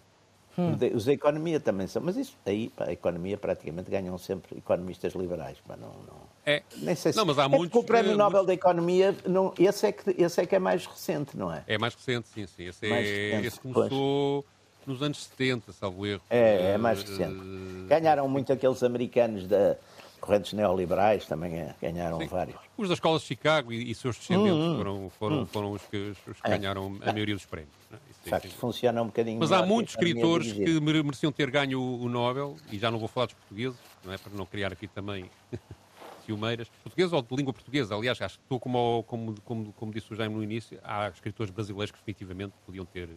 Hum. 0.56 0.76
Os 0.94 1.06
da 1.06 1.12
economia 1.12 1.58
também 1.58 1.86
são, 1.88 2.00
mas 2.00 2.16
isso 2.16 2.36
aí, 2.46 2.68
pá, 2.68 2.84
a 2.84 2.92
economia 2.92 3.36
praticamente 3.36 3.90
ganham 3.90 4.16
sempre 4.18 4.56
economistas 4.58 5.14
liberais, 5.14 5.58
pá, 5.66 5.76
não, 5.76 5.88
não, 5.88 6.34
é. 6.46 6.62
Nem 6.76 6.94
sei 6.94 7.12
se... 7.12 7.18
Não, 7.18 7.24
mas 7.24 7.38
há 7.38 7.44
é 7.44 7.48
muitos... 7.48 7.80
O 7.80 7.82
Prémio 7.82 8.12
é, 8.12 8.14
Nobel 8.14 8.30
muitos... 8.30 8.46
da 8.46 8.54
Economia, 8.54 9.16
não, 9.26 9.52
esse, 9.58 9.86
é 9.86 9.92
que, 9.92 10.10
esse 10.10 10.40
é 10.40 10.46
que 10.46 10.54
é 10.54 10.58
mais 10.58 10.86
recente, 10.86 11.36
não 11.36 11.52
é? 11.52 11.64
É 11.66 11.78
mais 11.78 11.94
recente, 11.94 12.28
sim, 12.28 12.46
sim. 12.46 12.64
Esse, 12.64 12.86
é, 12.86 13.00
recente, 13.00 13.46
esse 13.46 13.60
começou... 13.60 14.42
Pois 14.42 14.53
nos 14.86 15.02
anos 15.02 15.24
70, 15.24 15.72
salvo 15.72 16.06
erro. 16.06 16.22
É, 16.30 16.72
é 16.72 16.78
mais 16.78 17.02
recente. 17.02 17.40
Ganharam 17.88 18.28
muito 18.28 18.52
aqueles 18.52 18.82
americanos 18.82 19.46
da 19.46 19.76
correntes 20.24 20.54
neoliberais, 20.54 21.26
também 21.26 21.54
é, 21.54 21.74
ganharam 21.80 22.18
Sim. 22.18 22.26
vários. 22.26 22.56
Os 22.78 22.88
da 22.88 22.94
Escola 22.94 23.18
de 23.18 23.24
Chicago 23.26 23.70
e, 23.70 23.90
e 23.90 23.94
seus 23.94 24.16
descendentes 24.16 24.54
hum, 24.54 24.72
hum. 24.72 24.76
foram, 24.78 25.10
foram, 25.10 25.40
hum. 25.40 25.46
foram 25.46 25.72
os 25.72 25.82
que, 25.82 26.14
os 26.26 26.40
que 26.40 26.46
é. 26.46 26.56
ganharam 26.56 26.98
a 27.02 27.12
maioria 27.12 27.34
dos 27.34 27.44
prémios. 27.44 27.74
Né? 27.90 27.98
Facto, 28.24 28.48
funciona 28.52 29.02
um 29.02 29.06
bocadinho 29.06 29.38
Mas 29.38 29.52
há 29.52 29.66
muitos 29.66 29.92
escritores 29.92 30.50
que 30.50 30.80
mereciam 30.80 31.30
ter 31.30 31.50
ganho 31.50 31.78
o, 31.78 32.08
Nobel, 32.08 32.56
e 32.72 32.78
já 32.78 32.90
não 32.90 32.98
vou 32.98 33.06
falar 33.06 33.26
dos 33.26 33.34
portugueses, 33.34 33.78
não 34.02 34.14
é? 34.14 34.16
para 34.16 34.32
não 34.32 34.46
criar 34.46 34.72
aqui 34.72 34.88
também 34.88 35.30
ciumeiras. 36.24 36.68
Portugueses 36.82 37.12
ou 37.12 37.20
de 37.20 37.36
língua 37.36 37.52
portuguesa. 37.52 37.94
Aliás, 37.94 38.18
acho 38.22 38.38
que 38.38 38.44
estou 38.44 38.58
como, 38.58 39.04
como, 39.06 39.34
como, 39.42 39.72
como 39.74 39.92
disse 39.92 40.10
o 40.10 40.16
Jaime 40.16 40.34
no 40.34 40.42
início, 40.42 40.80
há 40.82 41.08
escritores 41.08 41.52
brasileiros 41.52 41.90
que 41.90 41.98
definitivamente 41.98 42.54
podiam 42.64 42.86
ter 42.86 43.10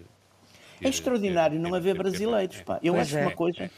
é 0.82 0.90
extraordinário 0.90 1.60
não 1.60 1.74
haver 1.74 1.98
brasileiros, 1.98 2.62
pá. 2.62 2.80
Eu 2.84 2.96
acho 2.96 3.18
uma 3.18 3.32
coisa 3.32 3.70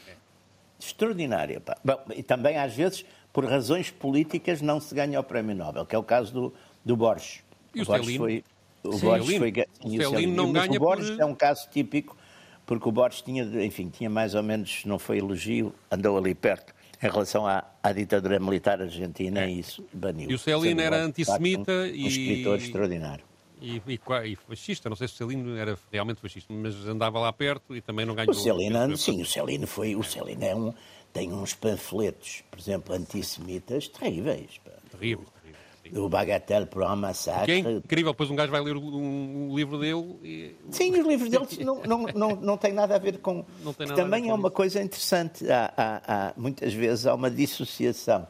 extraordinária, 0.78 1.60
pá. 1.60 1.76
Bom, 1.84 1.98
e 2.14 2.22
também, 2.22 2.56
às 2.56 2.74
vezes, 2.74 3.04
por 3.32 3.44
razões 3.44 3.90
políticas, 3.90 4.60
não 4.60 4.80
se 4.80 4.94
ganha 4.94 5.20
o 5.20 5.24
Prémio 5.24 5.54
Nobel, 5.54 5.86
que 5.86 5.94
é 5.94 5.98
o 5.98 6.02
caso 6.02 6.32
do, 6.32 6.54
do 6.84 6.96
Borges. 6.96 7.42
E 7.74 7.80
o, 7.80 7.82
o 7.82 7.86
Borges 7.86 8.16
foi... 8.16 8.44
O 8.82 8.92
Sim, 8.92 9.06
Borges 9.06 9.38
foi... 9.38 9.52
O 9.84 9.90
Celino 9.90 10.34
não 10.34 10.52
ganha 10.52 10.76
o 10.76 10.80
Borges 10.80 11.10
por... 11.10 11.20
é 11.20 11.24
um 11.24 11.34
caso 11.34 11.68
típico, 11.70 12.16
porque 12.64 12.88
o 12.88 12.92
Borges 12.92 13.20
tinha, 13.22 13.44
enfim, 13.64 13.88
tinha 13.88 14.08
mais 14.08 14.34
ou 14.34 14.42
menos, 14.42 14.84
não 14.84 14.98
foi 14.98 15.18
elogio, 15.18 15.74
andou 15.90 16.16
ali 16.16 16.34
perto 16.34 16.72
em 17.02 17.08
relação 17.08 17.46
à, 17.46 17.64
à 17.82 17.92
ditadura 17.92 18.38
militar 18.38 18.80
argentina 18.80 19.40
é. 19.40 19.50
e 19.50 19.58
isso 19.58 19.84
baniu. 19.92 20.30
E 20.30 20.34
o 20.34 20.38
Celino 20.38 20.80
era 20.80 21.02
antissemita 21.02 21.72
um, 21.72 21.86
e... 21.86 22.04
Um 22.04 22.06
escritor 22.06 22.58
extraordinário. 22.58 23.24
E, 23.60 23.82
e, 23.86 24.00
e, 24.32 24.36
fascista, 24.36 24.88
não 24.88 24.96
sei 24.96 25.06
se 25.08 25.14
o 25.14 25.16
Celino 25.18 25.56
era 25.56 25.78
realmente 25.92 26.20
fascista, 26.20 26.52
mas 26.52 26.74
andava 26.86 27.18
lá 27.18 27.32
perto 27.32 27.76
e 27.76 27.80
também 27.80 28.06
não 28.06 28.14
ganhou. 28.14 28.30
O 28.30 28.34
Celino, 28.34 28.96
sim, 28.96 29.20
o 29.20 29.26
Celino 29.26 29.66
foi, 29.66 29.94
o 29.96 30.02
Celino 30.02 30.44
é 30.44 30.54
um, 30.54 30.72
tem 31.12 31.32
uns 31.32 31.54
panfletos, 31.54 32.42
por 32.50 32.58
exemplo, 32.58 32.94
antissemitas 32.94 33.88
terríveis. 33.88 34.60
Terríveis, 34.90 35.28
terríveis. 35.42 35.70
O 35.92 36.08
Bagatelle 36.08 36.66
para 36.66 36.84
um 36.84 36.86
Que 36.88 36.92
é 36.92 36.96
massacre. 36.96 37.58
incrível, 37.58 38.12
depois 38.12 38.30
um 38.30 38.36
gajo 38.36 38.52
vai 38.52 38.60
ler 38.60 38.76
o- 38.76 38.80
um, 38.96 39.56
livro 39.56 39.76
dele 39.78 40.16
e 40.22 40.54
Sim, 40.70 40.92
os 40.92 41.04
livros 41.06 41.28
deles 41.28 41.58
não, 41.58 41.82
não, 41.82 42.02
não, 42.14 42.36
não 42.36 42.56
têm 42.56 42.72
nada 42.72 42.94
a 42.94 42.98
ver 42.98 43.18
com. 43.18 43.44
Não 43.64 43.72
tem 43.74 43.88
nada 43.88 44.00
a 44.00 44.04
também 44.04 44.22
ver 44.22 44.28
é 44.28 44.30
com 44.30 44.36
uma 44.38 44.48
isso. 44.48 44.56
coisa 44.56 44.82
interessante. 44.82 45.50
Há, 45.50 45.72
há- 45.76 46.02
há- 46.28 46.32
muitas 46.36 46.72
vezes 46.72 47.06
há 47.06 47.14
uma 47.14 47.28
dissociação, 47.30 48.24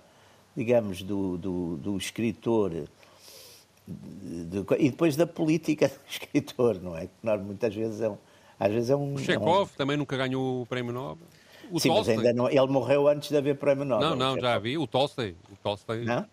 digamos, 0.57 1.03
do, 1.03 1.37
do, 1.37 1.77
do 1.77 1.97
escritor 1.99 2.73
de- 3.87 4.65
e 4.79 4.91
depois 4.91 5.17
da 5.17 5.27
política 5.27 5.89
do 5.89 5.95
escritor, 6.09 6.81
não 6.81 6.97
é? 6.97 7.07
Que 7.07 7.13
nós, 7.23 7.41
muitas 7.43 7.75
vezes 7.75 8.01
é 8.01 8.09
um. 8.09 8.17
Às 8.59 8.73
vezes 8.73 8.91
é 8.91 8.97
um. 8.97 9.15
o 9.15 9.19
é 9.19 9.21
um- 9.21 9.25
Chekhov 9.25 9.71
também 9.77 9.97
nunca 9.97 10.17
ganhou 10.17 10.63
o 10.63 10.67
prémio 10.67 10.93
Nobel. 10.93 11.27
O 11.71 11.79
Sim, 11.79 11.89
mas 11.91 11.99
Tolstói. 12.07 12.17
ainda 12.17 12.33
não, 12.33 12.49
ele 12.49 12.67
morreu 12.67 13.07
antes 13.09 13.29
de 13.29 13.37
haver 13.37 13.57
prémio 13.57 13.85
Nobel. 13.85 14.11
Não, 14.11 14.17
não, 14.17 14.41
já 14.41 14.59
vi. 14.59 14.77
O 14.77 14.87
Tolstói. 14.87 15.37
O 15.53 15.57
Tolstói. 15.63 16.05
Não? 16.05 16.27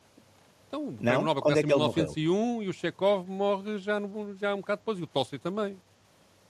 Então, 0.67 0.81
o 0.83 0.85
Não? 0.91 0.97
prémio 0.97 1.21
Nobel 1.21 1.31
Onde 1.31 1.41
começa 1.41 1.59
é 1.59 1.61
em 1.61 1.65
que 1.67 1.71
ele 1.73 1.79
1901 1.79 2.63
e 2.63 2.67
o 2.69 2.73
Chekhov 2.73 3.29
morre 3.29 3.77
já, 3.77 3.99
no, 3.99 4.35
já 4.35 4.53
um 4.53 4.57
bocado 4.57 4.79
depois. 4.81 4.99
E 4.99 5.03
o 5.03 5.07
Tolstói 5.07 5.39
também. 5.39 5.77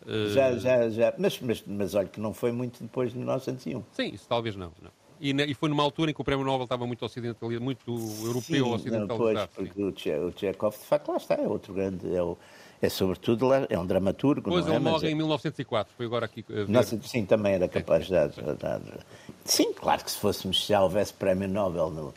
Eh, 0.07 0.27
Já, 0.29 0.57
já, 0.57 0.89
já. 0.89 1.13
Mas, 1.17 1.39
mas, 1.41 1.63
mas 1.67 1.95
olha 1.95 2.07
que 2.07 2.19
não 2.19 2.33
foi 2.33 2.51
muito 2.51 2.81
depois 2.81 3.11
de 3.11 3.17
1901. 3.17 3.83
Sim, 3.91 4.07
isso 4.13 4.25
talvez 4.27 4.55
não. 4.55 4.71
não. 4.81 4.91
E, 5.19 5.31
e 5.31 5.53
foi 5.53 5.69
numa 5.69 5.83
altura 5.83 6.11
em 6.11 6.13
que 6.13 6.21
o 6.21 6.23
prémio 6.23 6.45
Nobel 6.45 6.63
estava 6.63 6.85
muito 6.85 7.03
ocidentalizado, 7.05 7.63
muito 7.63 7.91
europeu 8.23 8.65
Sim, 8.65 8.73
ocidentalizado. 8.73 9.49
pois, 9.55 9.67
porque 9.69 9.83
o, 9.83 9.93
Che, 9.97 10.15
o 10.19 10.31
Chekhov, 10.31 10.77
de 10.77 10.83
facto, 10.85 11.09
lá 11.09 11.17
está, 11.17 11.35
é 11.35 11.47
outro 11.47 11.73
grande, 11.73 12.15
é, 12.15 12.21
o, 12.21 12.37
é 12.81 12.89
sobretudo, 12.89 13.47
lá, 13.47 13.65
é 13.69 13.77
um 13.79 13.85
dramaturgo, 13.85 14.49
não 14.49 14.57
é? 14.57 14.61
ele 14.61 14.79
Mas 14.79 14.93
morre 14.93 15.07
é- 15.07 15.11
em 15.11 15.15
1904, 15.15 15.93
foi 15.95 16.05
agora 16.05 16.25
aqui 16.25 16.43
ver. 16.47 16.67
Nossa, 16.69 16.99
sim, 17.01 17.25
também 17.25 17.53
era 17.53 17.67
capaz 17.67 18.05
de 18.05 18.11
dar, 18.11 18.27
de 18.29 18.41
dar- 18.55 18.81
Sim, 19.43 19.73
claro 19.73 20.03
que 20.03 20.11
se 20.11 20.17
fôssemos, 20.17 20.61
se 20.63 20.69
já 20.69 20.83
houvesse 20.83 21.13
prémio 21.13 21.47
Nobel 21.47 21.89
no, 21.89 22.13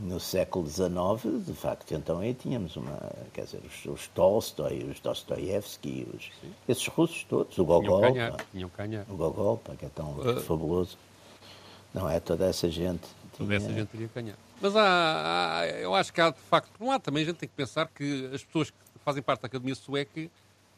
no 0.00 0.18
século 0.18 0.66
XIX, 0.66 1.44
de 1.46 1.52
facto, 1.52 1.94
então 1.94 2.18
aí 2.18 2.34
tínhamos 2.34 2.74
uma, 2.76 2.98
quer 3.32 3.44
dizer, 3.44 3.60
os, 3.64 3.84
os 3.86 4.08
Tolstói, 4.08 4.82
os 4.90 4.98
Dostoiévski, 4.98 6.08
os, 6.12 6.30
esses 6.68 6.86
russos 6.88 7.24
todos, 7.24 7.56
o 7.58 7.64
Gogol, 7.64 8.12
tinham 8.50 8.68
que 8.68 8.76
ganhar. 8.76 9.06
o 9.08 9.14
Gogol, 9.14 9.60
que 9.78 9.86
é 9.86 9.88
tão 9.88 10.10
Uh. 10.18 10.40
fabuloso. 10.40 10.98
Não 11.94 12.10
é? 12.10 12.18
Toda 12.20 12.46
essa 12.46 12.68
gente. 12.68 13.06
Toda 13.38 13.54
essa 13.54 13.72
gente 13.72 13.86
teria 13.88 14.08
que 14.08 14.14
ganhar. 14.14 14.36
Mas 14.60 14.74
há, 14.76 15.60
há- 15.60 15.66
eu 15.68 15.94
acho 15.94 16.12
que 16.12 16.20
há, 16.20 16.30
de 16.30 16.38
facto, 16.50 16.68
por 16.76 16.84
um 16.84 16.88
lado 16.88 17.02
também 17.02 17.22
a 17.22 17.26
gente 17.26 17.36
tem 17.36 17.48
que 17.48 17.54
pensar 17.54 17.88
que 17.88 18.30
as 18.34 18.42
pessoas 18.44 18.70
que 18.70 18.76
fazem 19.04 19.22
parte 19.22 19.42
da 19.42 19.46
Academia 19.46 19.74
Sueca 19.74 20.28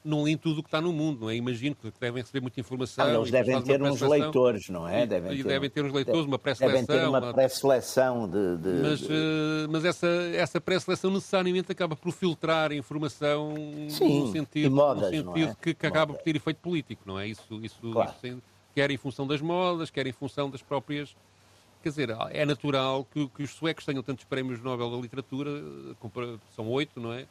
não 0.05 0.23
leem 0.23 0.37
tudo 0.37 0.61
o 0.61 0.63
que 0.63 0.69
está 0.69 0.81
no 0.81 0.93
mundo, 0.93 1.23
não 1.23 1.31
é? 1.31 1.35
Imagino 1.37 1.75
que 1.75 1.93
devem 2.01 2.23
receber 2.23 2.41
muita 2.41 2.61
informação. 2.61 3.05
Ah, 3.05 3.13
eles 3.13 3.31
devem 3.31 3.61
ter 3.63 3.83
uns 3.83 3.99
pré-seleção. 3.99 4.09
leitores, 4.09 4.69
não 4.69 4.89
é? 4.89 5.01
E- 5.01 5.03
e 5.41 5.43
devem 5.43 5.69
ter 5.69 5.85
uns 5.85 5.93
leitores, 5.93 6.25
uma 6.27 6.39
Devem 6.39 6.55
ter 6.55 6.87
pré-seleção, 6.87 7.09
uma 7.11 7.33
pré-seleção 7.35 8.29
de. 8.29 8.57
de- 8.59 8.83
Mas, 8.83 9.03
eh, 9.03 9.67
mas 9.69 9.85
essa, 9.85 10.07
essa 10.35 10.61
pré-seleção 10.61 11.11
necessariamente 11.11 11.73
acaba 11.73 11.97
por 11.97 12.13
filtrar 12.13 12.71
a 12.71 12.75
informação 12.75 13.53
Sim, 13.89 14.21
no 14.21 14.33
sentido, 14.33 14.75
modas, 14.75 15.11
no 15.11 15.11
sentido 15.35 15.51
é? 15.51 15.57
que, 15.61 15.75
que 15.75 15.87
acaba 15.87 16.15
por 16.15 16.23
ter 16.23 16.37
efeito 16.37 16.59
político, 16.59 17.03
não 17.05 17.19
é? 17.19 17.27
Isso, 17.27 17.43
isso, 17.63 17.91
Claro. 17.93 18.13
isso 18.25 18.39
quer 18.77 18.91
em 18.91 18.99
função 18.99 19.27
das 19.27 19.41
modas, 19.41 19.89
quer 19.89 20.07
em 20.07 20.13
função 20.13 20.51
das 20.51 20.61
próprias. 20.61 21.17
Quer 21.83 21.89
dizer, 21.89 22.11
é 22.31 22.45
natural 22.45 23.07
que, 23.07 23.27
que 23.31 23.43
os 23.43 23.51
suecos 23.53 23.87
tenham 23.87 24.03
tantos 24.03 24.27
prémios 24.27 24.61
Nobel 24.61 24.91
da 24.91 24.99
literatura, 24.99 25.51
eh, 25.51 26.39
são 26.55 26.69
oito, 26.69 27.01
não 27.01 27.11
é? 27.11 27.27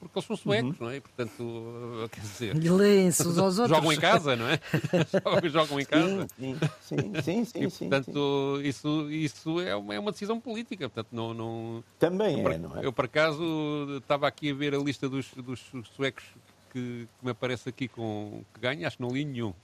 Porque 0.00 0.18
eles 0.18 0.26
são 0.26 0.36
suecos, 0.36 0.80
Uhum. 0.80 0.86
não 0.86 0.90
é? 0.90 0.98
Portanto, 1.00 2.02
eh, 2.04 2.08
quer 2.08 2.20
dizer, 2.20 2.56
E 2.64 2.68
leem-se 2.68 3.22
uns 3.28 3.38
aos 3.38 3.58
outros. 3.60 3.76
jogam 3.76 3.92
em 3.92 4.00
casa, 4.00 4.34
não 4.34 4.48
é? 4.48 4.58
Jogam- 5.24 5.48
jogam 5.50 5.80
em 5.80 5.84
casa. 5.84 6.26
Sim, 6.36 6.56
sim, 6.80 7.22
sim, 7.22 7.44
sim, 7.44 7.64
E, 7.66 7.70
sim, 7.70 7.88
portanto, 7.88 8.60
isso, 8.64 9.08
isso 9.10 9.60
é, 9.60 9.76
uma, 9.76 9.94
é 9.94 10.00
uma 10.00 10.10
decisão 10.10 10.40
política. 10.40 10.88
Portanto, 10.88 11.14
não, 11.14 11.32
não, 11.32 11.76
sim. 11.76 11.94
Também 12.00 12.42
por- 12.42 12.52
é, 12.52 12.58
não 12.58 12.76
é? 12.76 12.84
Eu, 12.86 12.92
por 12.92 13.04
acaso, 13.04 13.98
estava 13.98 14.26
aqui 14.26 14.50
a 14.50 14.54
ver 14.54 14.74
a 14.74 14.78
lista 14.78 15.08
dos, 15.08 15.32
dos 15.34 15.60
suecos 15.94 16.24
que, 16.70 17.08
que 17.18 17.24
me 17.24 17.30
aparece 17.30 17.68
aqui 17.68 17.86
com 17.88 18.44
que 18.52 18.60
ganha, 18.60 18.86
acho 18.88 18.96
que 18.96 19.02
não 19.02 19.10
li 19.10 19.24
nenhum. 19.24 19.54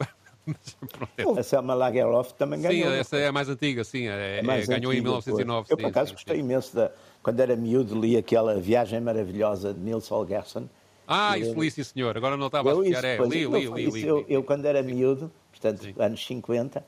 Pronto, 0.44 1.11
é- 1.16 1.40
A 1.40 1.42
Selma 1.42 1.74
Lagerlof 1.74 2.33
também 2.35 2.61
Sim, 2.61 2.68
ganhou. 2.68 2.92
essa 2.92 3.16
é 3.16 3.28
a 3.28 3.33
mais 3.33 3.48
antiga, 3.48 3.83
sim. 3.85 4.07
É, 4.09 4.38
É 4.38 4.42
mais 4.42 4.64
é- 4.64 4.66
ganhou 4.66 4.92
em 4.92 4.96
antiga, 4.98 5.11
1909. 5.11 5.66
pois. 5.68 5.70
Eu, 5.70 5.76
sim, 5.76 5.83
por 5.83 5.88
acaso, 5.88 6.09
sim, 6.11 6.14
gostei 6.14 6.37
sim. 6.37 6.42
imenso 6.42 6.76
da. 6.76 6.90
Quando 7.22 7.40
era 7.40 7.57
miúdo, 7.57 7.98
li 7.98 8.16
aquela 8.16 8.61
Viagem 8.61 9.00
Maravilhosa 9.00 9.72
de 9.72 9.80
Nils 9.80 10.11
Holgersson. 10.11 10.68
Ah, 11.07 11.38
Eu- 11.38 11.42
isso 11.50 11.61
li, 11.61 11.70
sim, 11.70 11.83
senhor. 11.83 12.16
Agora 12.16 12.37
não 12.37 12.46
estava 12.46 12.68
a 12.68 12.72
Eu, 12.72 12.83
isso, 12.85 12.92
associar. 12.92 13.04
É, 13.04 13.16
li, 13.28 13.42
eu- 13.42 13.50
li, 13.57 13.64
eu- 13.64 13.74
li, 13.76 13.90
li, 13.90 14.07
eu, 14.07 14.24
eu, 14.28 14.42
quando 14.42 14.64
era 14.66 14.83
miúdo, 14.83 15.30
portanto, 15.50 15.83
Sim. 15.83 15.94
anos 15.98 16.24
50, 16.26 16.85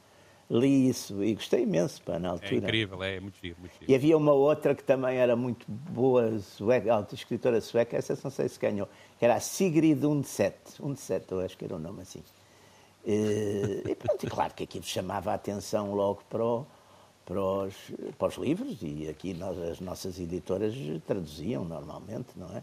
li 0.50 0.88
isso 0.88 1.22
e 1.24 1.34
gostei 1.34 1.62
imenso, 1.64 2.00
pá, 2.02 2.18
na 2.18 2.28
É 2.28 2.30
altura. 2.32 2.56
incrível, 2.56 3.02
é 3.02 3.18
muito 3.20 3.36
giro, 3.42 3.56
muito 3.58 3.72
giro. 3.78 3.90
E 3.90 3.94
havia 3.94 4.16
uma 4.16 4.32
outra 4.32 4.74
que 4.74 4.82
também 4.84 5.16
era 5.16 5.34
muito 5.36 5.66
boa, 5.68 6.38
sueca, 6.38 7.06
escritora 7.12 7.60
sueca, 7.60 7.96
essa 7.96 8.18
não 8.22 8.30
sei 8.30 8.48
se 8.48 8.58
ganhou, 8.58 8.88
que 9.18 9.24
era 9.24 9.34
a 9.34 9.40
Sigrid 9.40 10.02
Undset. 10.04 10.56
Undset, 10.80 11.26
eu 11.32 11.40
acho 11.40 11.56
que 11.58 11.64
era 11.64 11.74
o 11.76 11.78
nome 11.78 12.02
assim. 12.02 12.22
Eh, 13.06 13.82
E, 13.90 13.94
pronto, 13.94 14.24
e 14.26 14.28
claro 14.28 14.52
que 14.54 14.64
aquilo 14.64 14.84
chamava 14.84 15.30
a 15.30 15.34
atenção 15.34 15.94
logo 15.94 16.22
para, 16.28 16.44
o- 16.44 16.66
para, 17.24 17.40
os, 17.40 17.74
para 18.18 18.28
os 18.28 18.34
livros, 18.36 18.78
e 18.82 19.08
aqui 19.08 19.32
nós, 19.32 19.56
as 19.58 19.80
nossas 19.80 20.18
editoras 20.18 20.74
traduziam 21.06 21.64
normalmente, 21.64 22.28
não 22.36 22.48
é? 22.56 22.62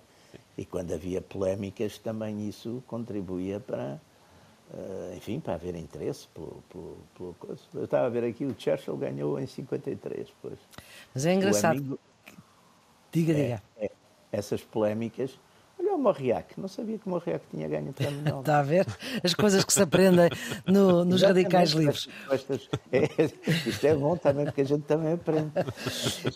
E 0.58 0.66
quando 0.66 0.94
havia 0.94 1.22
polémicas, 1.22 1.98
também 1.98 2.48
isso 2.48 2.84
contribuía 2.88 3.60
para, 3.60 4.00
eh, 4.74 5.14
enfim, 5.18 5.40
para 5.40 5.54
haver 5.56 5.76
interesse 5.76 6.28
pelo, 6.28 6.62
pelo, 6.70 6.98
pelo 7.18 7.34
coisa. 7.36 7.62
Eu 7.74 7.86
estava 7.86 8.06
a 8.06 8.10
ver 8.10 8.24
aqui, 8.26 8.46
o 8.46 8.54
Churchill 8.58 8.98
ganhou 8.98 9.40
em 9.40 9.48
53, 9.48 10.28
pois. 10.42 10.60
Mas 11.14 11.26
é 11.26 11.34
engraçado. 11.34 11.78
amigo- 11.78 12.00
Diga, 13.12 13.34
diga. 13.34 13.64
é, 13.78 13.92
essas 14.32 14.62
polémicas. 14.62 15.38
Morriac, 16.04 16.60
não 16.60 16.68
sabia 16.68 16.98
que 17.00 17.08
o 17.08 17.10
Morriac 17.10 17.44
tinha 17.50 17.68
ganho 17.68 17.90
o 17.90 17.94
prémio 17.94 18.18
Nobel. 18.22 18.40
Está 18.42 18.60
a 18.60 18.64
ver? 18.64 18.86
As 19.24 19.34
coisas 19.34 19.64
que 19.64 19.74
se 19.74 19.82
aprendem 19.82 20.30
no- 20.68 21.04
nos 21.04 21.22
Exatamente, 21.24 21.44
radicais 21.46 21.70
livres. 21.72 22.08
estas- 22.32 22.70
é, 22.92 23.08
isto 23.68 23.88
é 23.88 23.96
bom 23.96 24.16
também, 24.16 24.46
porque 24.46 24.62
a 24.62 24.66
gente 24.66 24.84
também 24.84 25.14
aprende. 25.14 25.52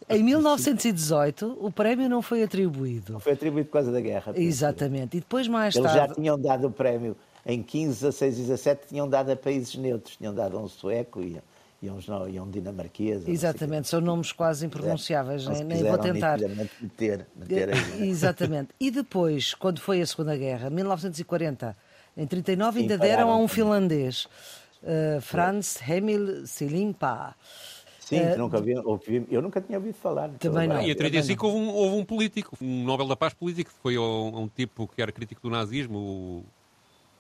Em 0.10 0.24
1918, 0.24 1.58
o 1.60 1.72
prémio 1.72 2.10
não 2.10 2.22
foi 2.22 2.44
atribuído. 2.44 3.20
Foi 3.20 3.34
atribuído 3.34 3.68
por 3.68 3.74
causa 3.74 3.92
da 3.92 4.02
guerra. 4.02 4.34
Exatamente. 4.36 5.18
E 5.18 5.20
depois, 5.20 5.48
mais 5.48 5.76
Eles 5.76 5.92
já 5.92 6.00
tarde. 6.00 6.16
tinham 6.16 6.40
dado 6.40 6.68
o 6.68 6.72
prémio 6.72 7.16
em 7.46 7.62
15, 7.64 8.02
16 8.02 8.38
e 8.38 8.42
17, 8.42 8.88
tinham 8.88 9.08
dado 9.08 9.32
a 9.32 9.36
países 9.36 9.76
neutros. 9.76 10.18
Tinham 10.18 10.34
dado 10.34 10.58
a 10.58 10.62
um 10.62 10.68
sueco 10.68 11.22
e, 11.22 11.40
e, 11.82 11.90
uns, 11.90 12.08
não, 12.08 12.28
e 12.28 12.38
a 12.38 12.44
um 12.44 12.50
dinamarquês. 12.50 13.28
Exatamente, 13.28 13.88
são 13.88 14.02
nomes 14.02 14.32
quase 14.32 14.66
impronunciáveis, 14.66 15.46
Não 15.46 15.56
se 15.56 15.64
nem, 15.64 15.82
nem 15.82 15.92
vou 15.92 15.98
tentar. 16.00 16.40
Meter, 16.40 17.28
meter 17.36 17.70
aí. 17.74 18.10
Exatamente. 18.10 18.70
E 18.80 18.90
depois, 18.90 19.54
quando 19.54 19.80
foi 19.80 20.02
a 20.02 20.06
Segunda 20.06 20.36
Guerra, 20.36 20.70
1940, 20.70 21.78
em 22.16 22.26
39, 22.26 22.74
Sim, 22.74 22.82
ainda 22.82 22.98
deram 22.98 23.30
a 23.30 23.38
um 23.38 23.48
finlandês, 23.48 24.28
eh, 24.84 25.20
Franz 25.22 25.80
Hemil 25.88 26.48
Silimpa. 26.48 27.36
Sim, 28.00 28.22
que 28.32 28.38
nunca 28.38 28.62
vi, 28.62 28.76
ouvi, 28.78 29.28
eu 29.30 29.42
nunca 29.42 29.60
tinha 29.62 29.78
ouvido 29.78 29.96
falar. 29.96 30.30
Também 30.40 30.68
não. 30.68 30.82
E 30.82 30.92
em 30.92 30.96
também 30.96 31.12
35 31.12 31.46
houve 31.46 31.60
um, 31.60 31.70
houve 31.70 31.96
um 31.98 32.06
político, 32.06 32.58
um 32.62 32.86
Nobel 32.86 33.06
da 33.06 33.18
Paz 33.18 33.34
político, 33.34 33.70
que 33.70 33.80
foi 33.82 33.98
a 33.98 34.02
um, 34.02 34.44
um 34.44 34.48
tipo 34.48 34.88
que 34.88 35.02
era 35.02 35.12
crítico 35.12 35.42
do 35.42 35.50
nazismo, 35.50 36.00
o 36.00 36.46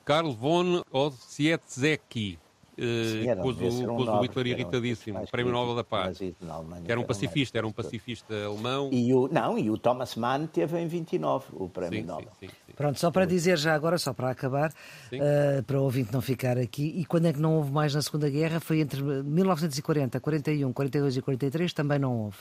Karl 0.06 0.32
von 0.32 0.82
Ossietzky. 0.89 2.39
Sim, 2.80 3.24
Uh, 3.24 3.30
era- 3.30 3.42
pôs 3.42 3.56
devia 3.56 3.72
ser 3.72 3.90
o, 3.90 3.94
um 3.94 3.96
pôs 3.98 4.08
o 4.08 4.22
Hitler 4.22 4.46
um 4.46 4.50
irritadíssimo, 4.50 5.18
mais 5.18 5.32
Prémio 5.32 5.52
Nobel 5.52 5.76
da 5.76 5.84
Paz. 5.84 6.20
Alemanha, 6.48 6.84
Que 6.84 6.92
era 6.92 7.00
um 7.00 7.04
um 7.04 7.08
pacifista, 7.08 7.58
era 7.58 7.66
um 7.66 7.72
pacifista 7.72 8.34
alemão. 8.46 8.90
E 8.94 9.12
o, 9.16 9.28
não, 9.28 9.58
e 9.58 9.72
o 9.72 9.78
Thomas 9.80 10.16
Mann 10.16 10.46
teve 10.46 10.80
em 10.80 10.88
29 10.88 11.46
o 11.54 11.68
prémio 11.68 12.02
Sim, 12.02 12.06
Nobel. 12.06 12.32
sim, 12.40 12.48
sim, 12.48 12.54
sim. 12.68 12.74
Pronto, 12.76 13.00
só 13.00 13.10
para 13.10 13.26
dizer 13.26 13.58
já 13.58 13.74
agora, 13.74 13.98
só 13.98 14.13
para 14.13 14.30
acabar, 14.30 14.72
eh, 15.12 15.63
para 15.66 15.80
o 15.80 15.84
ouvinte 15.84 16.13
não 16.13 16.22
ficar 16.22 16.60
aqui, 16.60 16.94
e 16.96 17.04
quando 17.04 17.26
é 17.26 17.34
que 17.34 17.40
não 17.40 17.56
houve 17.56 17.72
mais 17.72 17.96
na 17.96 18.02
Segunda 18.04 18.30
Guerra? 18.30 18.60
Foi 18.60 18.80
entre 18.80 19.02
1940, 19.02 20.20
41, 20.20 20.72
42 20.72 21.18
e 21.18 21.22
43, 21.24 21.74
também 21.74 21.98
não 21.98 22.16
houve. 22.16 22.38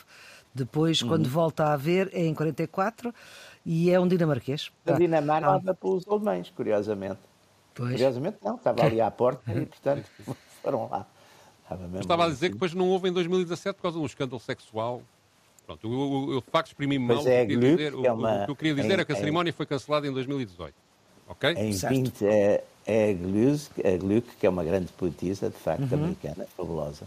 Depois, 0.53 1.01
Uhum. 1.01 1.07
quando 1.07 1.27
volta 1.29 1.65
a 1.65 1.73
haver, 1.73 2.09
é 2.13 2.23
em 2.25 2.33
44 2.35 3.11
e 3.65 3.89
é 3.89 3.99
um 3.99 4.07
dinamarquês. 4.07 4.69
A 4.85 4.91
Ah, 4.93 4.97
Dinamarca 4.99 5.47
ah, 5.51 5.57
estava 5.57 5.73
pelos 5.75 6.07
alemães, 6.07 6.51
curiosamente. 6.55 7.19
Pois. 7.77 7.91
Curiosamente 7.91 8.37
não, 8.43 8.55
estava 8.55 8.83
ali 8.85 8.99
à 8.99 9.09
porta 9.11 9.51
e, 9.53 9.65
portanto, 9.65 10.05
foram 10.63 10.89
lá. 10.89 11.05
Estava, 11.63 11.99
estava 11.99 12.25
a 12.25 12.29
dizer 12.29 12.47
que 12.47 12.53
sim. 12.53 12.53
depois 12.53 12.73
não 12.73 12.87
houve 12.89 13.09
em 13.09 13.11
2017 13.13 13.75
por 13.75 13.81
causa 13.83 13.97
de 13.97 14.03
um 14.03 14.05
escândalo 14.05 14.39
sexual. 14.39 15.01
Pronto, 15.65 15.85
eu, 15.85 15.91
eu, 16.29 16.33
eu 16.35 16.41
de 16.41 16.49
facto 16.49 16.67
exprimi-me 16.67 17.05
Pois 17.07 17.25
mal. 17.25 17.27
é, 17.27 17.43
o, 17.43 17.47
que 17.47 17.53
queria 17.55 17.75
dizer, 17.75 17.91
que 17.93 18.07
é 18.07 18.11
uma- 18.11 18.41
o 18.41 18.45
que 18.45 18.51
eu 18.51 18.55
queria 18.55 18.75
dizer 18.75 18.97
em- 18.97 19.01
é 19.01 19.05
que 19.05 19.11
a 19.11 19.15
em- 19.15 19.19
cerimónia 19.19 19.51
foi 19.53 19.65
cancelada 19.65 20.07
em 20.07 20.11
2018. 20.13 20.73
Ok? 21.27 21.53
Em 21.57 21.73
Certo. 21.73 21.93
20 21.93 22.25
é, 22.25 22.63
é 22.85 23.09
a 23.09 23.13
Gluck, 23.13 23.69
a 23.85 23.97
Gluck, 23.97 24.27
que 24.39 24.45
é 24.47 24.49
uma 24.49 24.63
grande 24.63 24.87
poetisa, 24.93 25.49
de 25.49 25.57
facto, 25.57 25.81
Uhum. 25.91 26.03
americana, 26.05 26.45
fabulosa. 26.55 27.05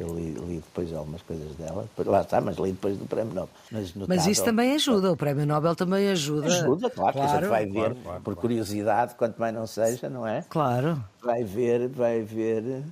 Eu 0.00 0.14
li, 0.14 0.30
li 0.32 0.56
depois 0.56 0.90
algumas 0.94 1.20
coisas 1.20 1.54
dela. 1.56 1.86
Lá 2.06 2.22
está, 2.22 2.40
mas 2.40 2.56
li 2.56 2.72
depois 2.72 2.96
do 2.96 3.04
prémio 3.04 3.34
Nobel. 3.34 3.50
Mas, 3.70 3.92
Mas 3.92 4.08
notável- 4.08 4.32
isso 4.32 4.42
também 4.42 4.72
ajuda, 4.74 5.12
o 5.12 5.16
Prémio 5.16 5.44
Nobel 5.44 5.76
também 5.76 6.08
ajuda. 6.08 6.46
Ajuda, 6.46 6.88
claro, 6.88 7.12
que 7.12 7.20
a 7.20 7.26
gente 7.26 7.46
vai 7.48 7.66
ver, 7.66 7.72
claro, 7.72 7.96
claro, 8.02 8.18
por 8.20 8.24
claro. 8.24 8.40
curiosidade, 8.40 9.14
quanto 9.16 9.38
mais 9.38 9.54
não 9.54 9.66
seja, 9.66 10.08
não 10.08 10.26
é? 10.26 10.42
Claro. 10.48 11.04
Vai 11.22 11.44
ver, 11.44 11.86
vai 11.88 12.22
ver. 12.22 12.82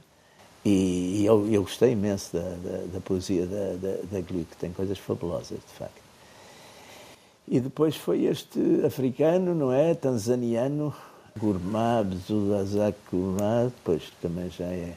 E, 0.63 1.23
e 1.23 1.25
eu, 1.25 1.49
eu 1.51 1.63
gostei 1.63 1.93
imenso 1.93 2.37
da, 2.37 2.43
da, 2.43 2.85
da 2.93 3.01
poesia 3.01 3.47
da, 3.47 3.73
da, 3.77 3.97
da 4.13 4.21
Gluck, 4.21 4.55
tem 4.61 4.71
coisas 4.71 4.99
fabulosas, 4.99 5.59
de 5.67 5.79
facto. 5.79 6.03
E 7.47 7.59
depois 7.59 7.97
foi 7.97 8.27
este 8.27 8.61
africano, 8.85 9.55
não 9.55 9.73
é? 9.73 9.95
Tanzaniano, 9.95 10.95
Gurmab, 11.39 12.15
Zudazak 12.17 12.99
Gurmab, 13.11 13.69
depois 13.71 14.03
também 14.21 14.51
já 14.51 14.67
é 14.67 14.93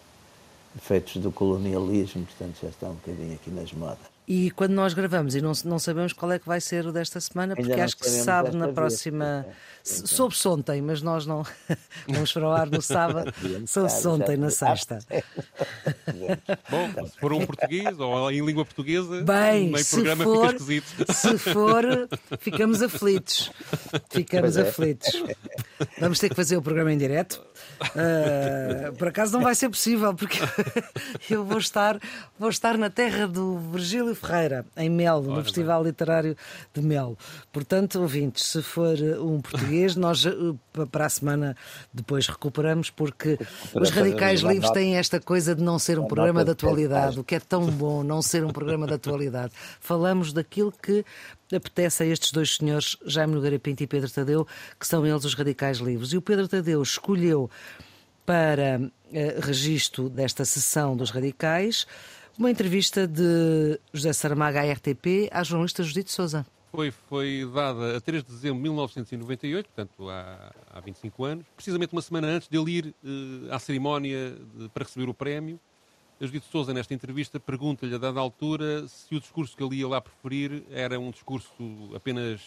efeitos 0.75 1.17
do 1.17 1.31
colonialismo, 1.31 2.25
portanto 2.25 2.57
já 2.61 2.69
está 2.69 2.87
um 2.87 2.95
bocadinho 2.95 3.33
aqui 3.33 3.49
nas 3.49 3.71
modas. 3.73 4.10
E 4.27 4.51
quando 4.51 4.71
nós 4.71 4.93
gravamos 4.93 5.35
e 5.35 5.41
não, 5.41 5.51
não 5.65 5.79
sabemos 5.79 6.13
qual 6.13 6.31
é 6.31 6.39
que 6.39 6.47
vai 6.47 6.61
ser 6.61 6.85
o 6.85 6.91
desta 6.91 7.19
semana, 7.19 7.55
porque 7.55 7.73
acho 7.73 7.97
que 7.97 8.07
se 8.07 8.23
sabe 8.23 8.55
na 8.55 8.69
próxima. 8.69 9.45
Soube-se 9.83 10.47
ontem, 10.47 10.79
mas 10.79 11.01
nós 11.01 11.25
não 11.25 11.43
vamos 12.07 12.31
para 12.31 12.47
o 12.47 12.51
ar 12.51 12.69
no 12.69 12.81
sábado. 12.81 13.33
Soube-se 13.65 14.07
ontem 14.07 14.37
na 14.37 14.51
sexta. 14.51 14.99
Bom, 16.69 17.07
se 17.07 17.19
for 17.19 17.33
um 17.33 17.45
português 17.45 17.99
ou 17.99 18.31
em 18.31 18.45
língua 18.45 18.63
portuguesa, 18.63 19.23
Bem, 19.23 19.71
meio 19.71 19.85
programa 19.85 20.23
for, 20.23 20.47
fica 20.47 20.55
esquisito. 20.55 21.13
Se 21.13 21.37
for, 21.37 21.83
ficamos 22.39 22.81
aflitos. 22.81 23.51
Ficamos 24.11 24.55
é. 24.55 24.61
aflitos. 24.61 25.23
Vamos 25.99 26.19
ter 26.19 26.29
que 26.29 26.35
fazer 26.35 26.57
o 26.57 26.61
programa 26.61 26.93
em 26.93 26.97
direto. 26.97 27.43
Uh, 27.81 28.93
por 28.95 29.07
acaso 29.07 29.33
não 29.33 29.41
vai 29.41 29.55
ser 29.55 29.69
possível, 29.69 30.13
porque 30.13 30.37
eu 31.29 31.43
vou 31.43 31.57
estar, 31.57 31.99
vou 32.37 32.49
estar 32.49 32.77
na 32.77 32.89
terra 32.89 33.27
do 33.27 33.57
Virgílio 33.57 34.10
Ferreira, 34.15 34.65
em 34.75 34.89
Melo, 34.89 35.35
no 35.35 35.43
Festival 35.43 35.83
bem. 35.83 35.91
Literário 35.91 36.37
de 36.73 36.81
Melo. 36.81 37.17
Portanto, 37.51 38.01
ouvintes, 38.01 38.45
se 38.45 38.61
for 38.61 38.97
um 39.19 39.41
português, 39.41 39.95
nós 39.95 40.25
eh, 40.25 40.31
para 40.91 41.05
a 41.05 41.09
semana 41.09 41.55
depois 41.93 42.27
recuperamos, 42.27 42.89
porque 42.89 43.37
os 43.73 43.89
radicais 43.89 44.41
livres 44.41 44.71
têm 44.71 44.97
esta 44.97 45.19
coisa 45.19 45.55
de 45.55 45.63
não 45.63 45.77
ser 45.79 45.99
um 45.99 46.05
programa 46.05 46.43
de 46.43 46.51
atualidade, 46.51 47.19
o 47.19 47.23
que 47.23 47.35
é 47.35 47.39
tão 47.39 47.65
bom 47.67 48.03
não 48.03 48.21
ser 48.21 48.43
um 48.43 48.51
programa 48.51 48.87
de 48.87 48.93
atualidade. 48.93 49.53
Falamos 49.79 50.33
daquilo 50.33 50.71
que 50.71 51.05
apetece 51.53 52.03
a 52.03 52.05
estes 52.05 52.31
dois 52.31 52.55
senhores, 52.55 52.97
Jaime 53.05 53.33
Nogueira 53.33 53.59
Pinto 53.59 53.83
e 53.83 53.87
Pedro 53.87 54.09
Tadeu, 54.09 54.47
que 54.79 54.87
são 54.87 55.05
eles 55.05 55.25
os 55.25 55.33
radicais 55.33 55.77
livres. 55.77 56.13
E 56.13 56.17
o 56.17 56.21
Pedro 56.21 56.47
Tadeu 56.47 56.81
escolheu 56.81 57.49
para 58.25 58.79
uh, 58.79 59.41
registro 59.41 60.09
desta 60.09 60.45
sessão 60.45 60.95
dos 60.95 61.09
radicais 61.09 61.85
uma 62.37 62.49
entrevista 62.51 63.07
de 63.07 63.79
José 63.93 64.13
Saramago 64.13 64.57
à 64.57 64.71
RTP 64.71 65.29
à 65.31 65.43
jornalista 65.43 65.83
Judite 65.83 66.11
Souza. 66.11 66.45
Foi, 66.71 66.91
foi 66.91 67.49
dada 67.53 67.97
a 67.97 68.01
3 68.01 68.23
de 68.23 68.29
dezembro 68.31 68.57
de 68.57 68.63
1998, 68.63 69.67
portanto 69.67 70.09
há, 70.09 70.53
há 70.73 70.79
25 70.79 71.25
anos, 71.25 71.45
precisamente 71.55 71.91
uma 71.91 72.01
semana 72.01 72.27
antes 72.27 72.47
dele 72.47 72.71
ir 72.71 72.95
uh, 73.03 73.53
à 73.53 73.59
cerimónia 73.59 74.37
de, 74.55 74.69
para 74.69 74.85
receber 74.85 75.09
o 75.09 75.13
prémio 75.13 75.59
a 76.21 76.25
Judite 76.27 76.45
Souza, 76.51 76.71
nesta 76.71 76.93
entrevista, 76.93 77.39
pergunta-lhe, 77.39 77.95
a 77.95 77.97
dada 77.97 78.19
altura, 78.19 78.87
se 78.87 79.15
o 79.15 79.19
discurso 79.19 79.57
que 79.57 79.63
ele 79.63 79.77
ia 79.77 79.87
lá 79.87 79.99
preferir 79.99 80.63
era 80.69 80.99
um 80.99 81.09
discurso 81.09 81.51
apenas 81.95 82.39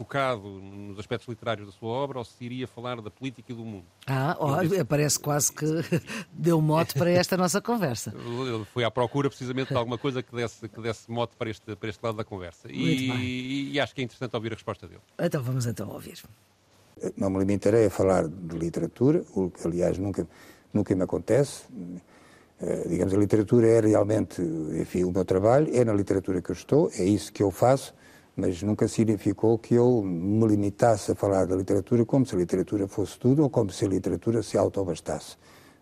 focado 0.00 0.48
nos 0.48 0.98
aspectos 0.98 1.28
literários 1.28 1.66
da 1.66 1.72
sua 1.72 1.90
obra 1.90 2.18
ou 2.18 2.24
se 2.24 2.42
iria 2.42 2.66
falar 2.66 3.02
da 3.02 3.10
política 3.10 3.52
e 3.52 3.54
do 3.54 3.62
mundo. 3.62 3.84
Ah, 4.06 4.34
oh, 4.40 4.84
parece 4.86 5.20
quase 5.20 5.52
que 5.52 5.66
deu 6.32 6.58
mote 6.62 6.94
para 6.94 7.10
esta 7.10 7.36
nossa 7.36 7.60
conversa. 7.60 8.10
Ele 8.16 8.64
foi 8.64 8.82
à 8.82 8.90
procura 8.90 9.28
precisamente 9.28 9.68
de 9.68 9.76
alguma 9.76 9.98
coisa 9.98 10.22
que 10.22 10.34
desse, 10.34 10.66
que 10.70 10.80
desse 10.80 11.10
mote 11.10 11.36
para 11.36 11.50
este, 11.50 11.76
para 11.76 11.90
este 11.90 12.02
lado 12.02 12.16
da 12.16 12.24
conversa. 12.24 12.66
E, 12.72 13.72
e, 13.74 13.78
acho 13.78 13.94
que 13.94 14.00
é 14.00 14.04
interessante 14.04 14.34
ouvir 14.34 14.52
a 14.52 14.54
resposta 14.54 14.88
dele. 14.88 15.02
Então 15.18 15.42
vamos 15.42 15.66
então 15.66 15.90
ouvir. 15.90 16.22
Não 17.14 17.28
me 17.28 17.38
limitarei 17.38 17.84
a 17.84 17.90
falar 17.90 18.26
de 18.26 18.56
literatura, 18.56 19.22
o 19.34 19.50
que 19.50 19.66
aliás 19.66 19.98
nunca, 19.98 20.26
nunca 20.72 20.96
me 20.96 21.02
acontece. 21.02 21.64
Eh, 22.58 22.88
digamos, 22.88 23.12
a 23.12 23.18
literatura 23.18 23.66
é 23.66 23.80
realmente, 23.80 24.40
enfim, 24.40 25.04
o 25.04 25.12
meu 25.12 25.26
trabalho, 25.26 25.68
é 25.74 25.84
na 25.84 25.92
literatura 25.92 26.40
que 26.40 26.50
eu 26.50 26.54
estou, 26.54 26.90
é 26.94 27.04
isso 27.04 27.30
que 27.30 27.42
eu 27.42 27.50
faço, 27.50 27.94
mas 28.40 28.62
nunca 28.62 28.88
significou 28.88 29.58
que 29.58 29.74
eu 29.74 30.02
me 30.02 30.46
limitasse 30.46 31.12
a 31.12 31.14
falar 31.14 31.46
da 31.46 31.54
literatura 31.54 32.06
como 32.06 32.24
se 32.24 32.34
a 32.34 32.38
literatura 32.38 32.88
fosse 32.88 33.18
tudo 33.18 33.42
ou 33.42 33.50
como 33.50 33.70
se 33.70 33.84
a 33.84 33.88
literatura 33.88 34.42
se 34.42 34.56
autobastasse. 34.56 35.36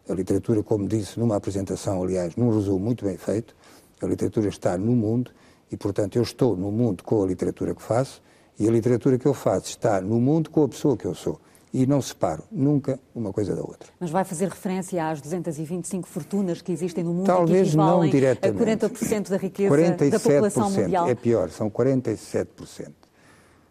A 0.08 0.12
literatura, 0.12 0.62
como 0.62 0.88
disse 0.88 1.20
numa 1.20 1.36
apresentação, 1.36 2.02
aliás, 2.02 2.34
num 2.34 2.50
resumo 2.50 2.80
muito 2.80 3.04
bem 3.04 3.16
feito, 3.16 3.54
a 4.02 4.06
literatura 4.06 4.48
está 4.48 4.76
no 4.76 4.92
mundo 4.92 5.30
e, 5.70 5.76
portanto, 5.76 6.16
eu 6.16 6.22
estou 6.22 6.56
no 6.56 6.72
mundo 6.72 7.04
com 7.04 7.22
a 7.22 7.26
literatura 7.26 7.74
que 7.74 7.82
faço 7.82 8.20
e 8.58 8.66
a 8.66 8.70
literatura 8.70 9.18
que 9.18 9.26
eu 9.26 9.34
faço 9.34 9.68
está 9.68 10.00
no 10.00 10.20
mundo 10.20 10.50
com 10.50 10.64
a 10.64 10.68
pessoa 10.68 10.96
que 10.96 11.04
eu 11.04 11.14
sou 11.14 11.40
e 11.78 11.86
não 11.86 12.02
separo 12.02 12.42
nunca 12.50 12.98
uma 13.14 13.32
coisa 13.32 13.54
da 13.54 13.62
outra. 13.62 13.88
Mas 14.00 14.10
vai 14.10 14.24
fazer 14.24 14.48
referência 14.48 15.08
às 15.08 15.20
225 15.20 16.08
fortunas 16.08 16.60
que 16.60 16.72
existem 16.72 17.04
no 17.04 17.14
mundo 17.14 17.26
Talvez 17.26 17.70
que 17.70 17.76
não 17.76 18.04
diretamente. 18.04 18.84
a 18.84 18.88
40% 18.88 19.28
da 19.30 19.36
riqueza 19.36 19.76
47%, 19.76 20.10
da 20.10 20.18
população 20.18 20.70
mundial? 20.72 21.08
É 21.08 21.14
pior, 21.14 21.50
são 21.50 21.70
47%. 21.70 22.88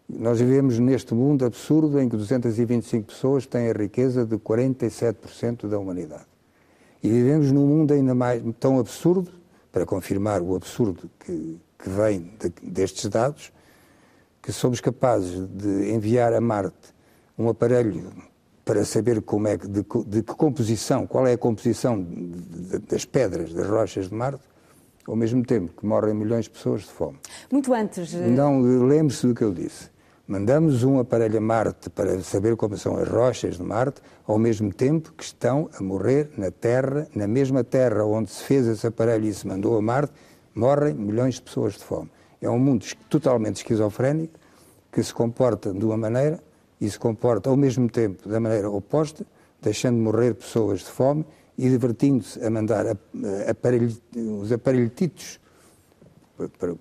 Nós 0.08 0.40
vivemos 0.40 0.78
neste 0.78 1.12
mundo 1.12 1.44
absurdo 1.44 2.00
em 2.00 2.08
que 2.08 2.16
225 2.16 3.08
pessoas 3.08 3.44
têm 3.44 3.68
a 3.68 3.74
riqueza 3.74 4.24
de 4.24 4.36
47% 4.38 5.68
da 5.68 5.78
humanidade. 5.78 6.24
E 7.02 7.10
vivemos 7.10 7.52
num 7.52 7.66
mundo 7.66 7.92
ainda 7.92 8.14
mais 8.14 8.42
tão 8.58 8.78
absurdo, 8.78 9.30
para 9.70 9.84
confirmar 9.84 10.40
o 10.40 10.56
absurdo 10.56 11.10
que, 11.20 11.60
que 11.78 11.90
vem 11.90 12.32
de, 12.40 12.48
destes 12.70 13.04
dados, 13.10 13.52
que 14.40 14.50
somos 14.50 14.80
capazes 14.80 15.46
de 15.46 15.92
enviar 15.92 16.32
a 16.32 16.40
Marte 16.40 16.96
um 17.38 17.48
aparelho 17.48 18.12
para 18.64 18.84
saber 18.84 19.22
como 19.22 19.48
é 19.48 19.56
de, 19.56 19.82
de 20.06 20.22
que 20.22 20.34
composição, 20.34 21.06
qual 21.06 21.26
é 21.26 21.32
a 21.32 21.38
composição 21.38 22.02
de, 22.02 22.26
de, 22.26 22.78
das 22.80 23.04
pedras, 23.04 23.54
das 23.54 23.66
rochas 23.66 24.08
de 24.08 24.14
Marte, 24.14 24.42
ao 25.06 25.16
mesmo 25.16 25.42
tempo 25.42 25.72
que 25.74 25.86
morrem 25.86 26.12
milhões 26.14 26.44
de 26.44 26.50
pessoas 26.50 26.82
de 26.82 26.88
fome. 26.88 27.18
Muito 27.50 27.72
antes. 27.72 28.12
Eh, 28.12 28.26
Não, 28.26 28.60
lembre-se 28.60 29.26
do 29.26 29.34
que 29.34 29.42
eu 29.42 29.54
disse. 29.54 29.88
Mandamos 30.26 30.84
um 30.84 30.98
aparelho 30.98 31.38
a 31.38 31.40
Marte 31.40 31.88
para 31.88 32.20
saber 32.20 32.54
como 32.56 32.76
são 32.76 32.98
as 32.98 33.08
rochas 33.08 33.56
de 33.56 33.62
Marte, 33.62 34.02
ao 34.26 34.36
mesmo 34.36 34.70
tempo 34.70 35.14
que 35.16 35.24
estão 35.24 35.70
a 35.78 35.82
morrer 35.82 36.30
na 36.36 36.50
Terra, 36.50 37.08
na 37.14 37.26
mesma 37.26 37.64
Terra 37.64 38.04
onde 38.04 38.30
se 38.30 38.44
fez 38.44 38.66
esse 38.66 38.86
aparelho 38.86 39.24
e 39.24 39.32
se 39.32 39.46
mandou 39.46 39.78
a 39.78 39.80
Marte, 39.80 40.12
morrem 40.54 40.92
milhões 40.92 41.36
de 41.36 41.42
pessoas 41.42 41.72
de 41.74 41.84
fome. 41.84 42.10
É 42.42 42.50
um 42.50 42.58
mundo 42.58 42.84
totalmente 43.08 43.56
esquizofrénico 43.56 44.34
que 44.92 45.02
se 45.02 45.14
comporta 45.14 45.72
de 45.72 45.82
uma 45.86 45.96
maneira 45.96 46.38
e 46.80 46.88
se 46.88 46.98
comporta 46.98 47.50
ao 47.50 47.56
mesmo 47.56 47.88
tempo 47.88 48.28
da 48.28 48.38
maneira 48.38 48.70
oposta, 48.70 49.26
deixando 49.60 49.98
morrer 49.98 50.34
pessoas 50.34 50.80
de 50.80 50.86
fome 50.86 51.24
e 51.56 51.68
divertindo-se 51.68 52.42
a 52.44 52.50
mandar 52.50 52.86
aparelho, 53.48 53.92
os 54.40 54.52
aparelhetitos, 54.52 55.40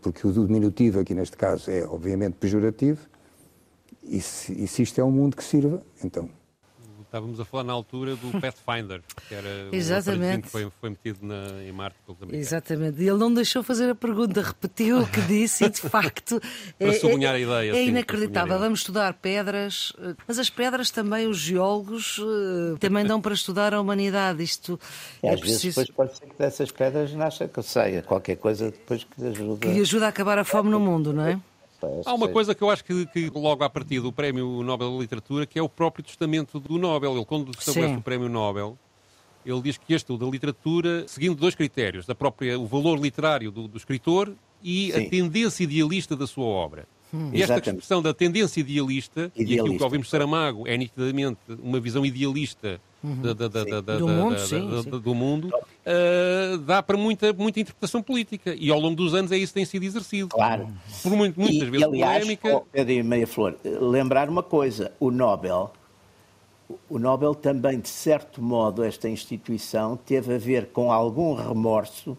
porque 0.01 0.27
o 0.27 0.31
diminutivo 0.31 0.99
aqui 0.99 1.15
neste 1.15 1.35
caso 1.35 1.71
é 1.71 1.83
obviamente 1.83 2.35
pejorativo, 2.35 2.99
e 4.03 4.21
se, 4.21 4.53
e 4.53 4.67
se 4.67 4.83
isto 4.83 5.01
é 5.01 5.03
um 5.03 5.11
mundo 5.11 5.35
que 5.35 5.43
sirva, 5.43 5.81
então 6.03 6.29
Estávamos 7.17 7.39
a 7.39 7.45
falar 7.45 7.63
na 7.63 7.73
altura 7.73 8.15
do 8.15 8.29
Pathfinder, 8.39 9.01
que 9.27 9.33
era 9.33 9.49
Exatamente. 9.71 10.43
que 10.43 10.49
foi, 10.49 10.69
foi 10.79 10.89
metido 10.91 11.25
na, 11.25 11.63
em 11.63 11.71
Marte 11.71 11.97
pelos 12.05 12.21
americanos. 12.21 12.47
Exatamente. 12.47 13.01
E 13.01 13.07
ele 13.07 13.17
não 13.17 13.33
deixou 13.33 13.63
fazer 13.63 13.89
a 13.89 13.95
pergunta, 13.95 14.39
repetiu 14.39 14.99
o 14.99 15.07
que 15.07 15.19
disse 15.25 15.65
e, 15.65 15.69
de 15.69 15.81
facto... 15.81 16.39
para 16.77 16.89
é, 16.89 16.93
sublinhar 16.93 17.33
a 17.33 17.39
ideia. 17.39 17.71
É 17.71 17.73
sim, 17.73 17.87
inacreditável. 17.87 18.59
Vamos 18.59 18.81
estudar 18.81 19.13
pedras, 19.15 19.93
eh, 19.97 20.13
mas 20.27 20.37
as 20.37 20.51
pedras 20.51 20.91
também, 20.91 21.25
os 21.25 21.39
geólogos, 21.39 22.19
eh, 22.19 22.77
também 22.79 23.03
dão 23.03 23.19
para 23.19 23.33
estudar 23.33 23.73
a 23.73 23.81
humanidade. 23.81 24.43
Isto 24.43 24.79
é 25.23 25.33
às 25.33 25.39
preciso... 25.39 25.63
vezes 25.63 25.75
depois 25.75 25.89
pode 25.89 26.17
ser 26.19 26.25
que 26.27 26.37
dessas 26.37 26.71
pedras 26.71 27.13
nasça 27.13 27.47
que 27.47 27.63
saia 27.63 28.03
qualquer 28.03 28.35
coisa 28.35 28.69
depois 28.69 29.03
que 29.03 29.25
ajuda... 29.25 29.59
Que 29.59 29.81
ajuda 29.81 30.05
a 30.05 30.09
acabar 30.09 30.37
a 30.37 30.43
fome 30.43 30.69
no 30.69 30.79
mundo, 30.79 31.11
não 31.11 31.25
é? 31.25 31.39
Há 32.05 32.13
uma 32.13 32.27
coisa 32.27 32.55
que 32.55 32.61
eu 32.61 32.69
acho 32.69 32.83
que, 32.83 33.05
que, 33.07 33.29
logo 33.29 33.63
a 33.63 33.69
partir 33.69 33.99
do 33.99 34.11
Prémio 34.11 34.63
Nobel 34.63 34.91
da 34.91 34.97
Literatura, 34.97 35.45
que 35.45 35.59
é 35.59 35.61
o 35.61 35.69
próprio 35.69 36.03
testamento 36.03 36.59
do 36.59 36.77
Nobel. 36.77 37.15
Ele, 37.15 37.25
quando 37.25 37.51
estabelece 37.51 37.93
Sim. 37.93 37.99
o 37.99 38.01
Prémio 38.01 38.29
Nobel, 38.29 38.77
ele 39.45 39.61
diz 39.61 39.77
que 39.77 39.93
este, 39.93 40.11
o 40.11 40.17
da 40.17 40.25
literatura, 40.25 41.07
seguindo 41.07 41.35
dois 41.35 41.55
critérios, 41.55 42.05
da 42.05 42.15
própria, 42.15 42.59
o 42.59 42.65
valor 42.65 42.99
literário 42.99 43.51
do, 43.51 43.67
do 43.67 43.77
escritor 43.77 44.33
e 44.63 44.91
Sim. 44.91 45.05
a 45.05 45.09
tendência 45.09 45.63
idealista 45.63 46.15
da 46.15 46.27
sua 46.27 46.45
obra. 46.45 46.87
Hum. 47.13 47.29
E 47.31 47.41
esta 47.41 47.53
Exatamente. 47.53 47.69
expressão 47.69 48.01
da 48.01 48.13
tendência 48.13 48.59
idealista, 48.59 49.31
idealista, 49.35 49.53
e 49.53 49.59
aquilo 49.59 49.77
que 49.77 49.83
ouvimos 49.83 50.09
Saramago 50.09 50.67
é 50.67 50.75
nitidamente 50.75 51.39
uma 51.61 51.79
visão 51.79 52.05
idealista 52.05 52.81
do 53.99 54.07
mundo, 54.07 54.39
sim, 54.39 54.67
do 54.99 55.15
mundo 55.15 55.49
uh, 55.49 56.57
dá 56.59 56.81
para 56.81 56.97
muita, 56.97 57.31
muita 57.31 57.59
interpretação 57.59 58.01
política. 58.01 58.55
E 58.57 58.71
ao 58.71 58.79
longo 58.79 58.95
dos 58.95 59.13
anos 59.13 59.31
é 59.31 59.37
isso 59.37 59.53
que 59.53 59.59
tem 59.59 59.65
sido 59.65 59.83
exercido. 59.83 60.29
Claro. 60.29 60.67
Por 61.03 61.11
muito, 61.11 61.39
muitas 61.39 61.67
e, 61.67 61.71
vezes 61.71 61.87
aliás, 61.87 62.23
polémica. 62.23 62.61
Pedro 62.71 62.93
e 62.93 63.03
Meia 63.03 63.27
Flor, 63.27 63.55
lembrar 63.63 64.29
uma 64.29 64.43
coisa: 64.43 64.91
o 64.99 65.11
Nobel. 65.11 65.71
O 66.89 66.99
Nobel 66.99 67.33
também, 67.33 67.79
de 67.79 67.87
certo 67.87 68.41
modo, 68.41 68.83
esta 68.83 69.07
instituição 69.07 69.95
teve 69.95 70.35
a 70.35 70.37
ver 70.37 70.67
com 70.67 70.91
algum 70.91 71.33
remorso 71.33 72.17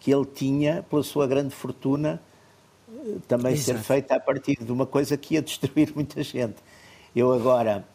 que 0.00 0.12
ele 0.12 0.24
tinha 0.24 0.84
pela 0.90 1.02
sua 1.04 1.28
grande 1.28 1.54
fortuna 1.54 2.20
eh, 2.90 3.18
também 3.28 3.54
Exato. 3.54 3.78
ser 3.78 3.84
feita 3.84 4.16
a 4.16 4.20
partir 4.20 4.56
de 4.62 4.72
uma 4.72 4.84
coisa 4.84 5.16
que 5.16 5.34
ia 5.34 5.42
destruir 5.42 5.92
muita 5.94 6.22
gente. 6.24 6.56
Eu 7.14 7.32
agora, 7.32 7.86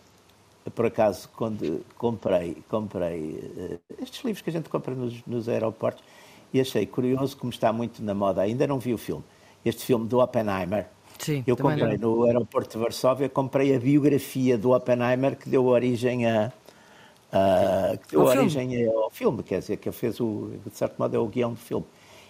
por 0.69 0.85
acaso, 0.85 1.29
quando 1.35 1.85
comprei, 1.97 2.57
comprei 2.69 3.31
uh, 3.31 3.79
estes 4.01 4.23
livros 4.23 4.41
que 4.41 4.49
a 4.49 4.53
gente 4.53 4.69
compra 4.69 4.93
nos, 4.95 5.25
nos, 5.25 5.49
aeroportos 5.49 6.03
e 6.53 6.59
achei 6.59 6.85
curioso 6.85 7.37
como 7.37 7.51
está 7.51 7.71
muito 7.73 8.03
na 8.03 8.13
moda, 8.13 8.41
ainda 8.41 8.65
não 8.67 8.79
vi 8.79 8.93
o 8.93 8.97
filme, 8.97 9.23
este 9.65 9.83
filme 9.85 10.07
do 10.07 10.19
Oppenheimer, 10.19 10.87
Sim, 11.19 11.43
Eu 11.45 11.57
comprei 11.57 11.97
não. 11.97 12.15
no 12.17 12.23
aeroporto 12.23 12.77
de 12.77 12.83
Varsóvia, 12.83 13.27
comprei 13.29 13.75
a 13.75 13.79
biografia 13.79 14.57
do 14.57 14.71
Oppenheimer 14.71 15.35
que 15.35 15.49
deu 15.49 15.65
origem 15.65 16.25
a, 16.25 16.51
a- 17.31 17.97
que 17.97 18.11
deu 18.11 18.21
Ao 18.21 18.27
filme. 18.27 18.41
origem 18.41 18.85
ao 18.87 19.09
filme, 19.09 19.43
quer 19.43 19.59
dizer, 19.59 19.77
que 19.77 19.91
fez 19.91 20.19
o, 20.19 20.51
de 20.65 20.77
certo 20.77 20.97
modo 20.97 21.15
é 21.15 21.19
o 21.19 21.27
guião 21.27 21.51
do 21.53 21.59
filme. 21.59 21.85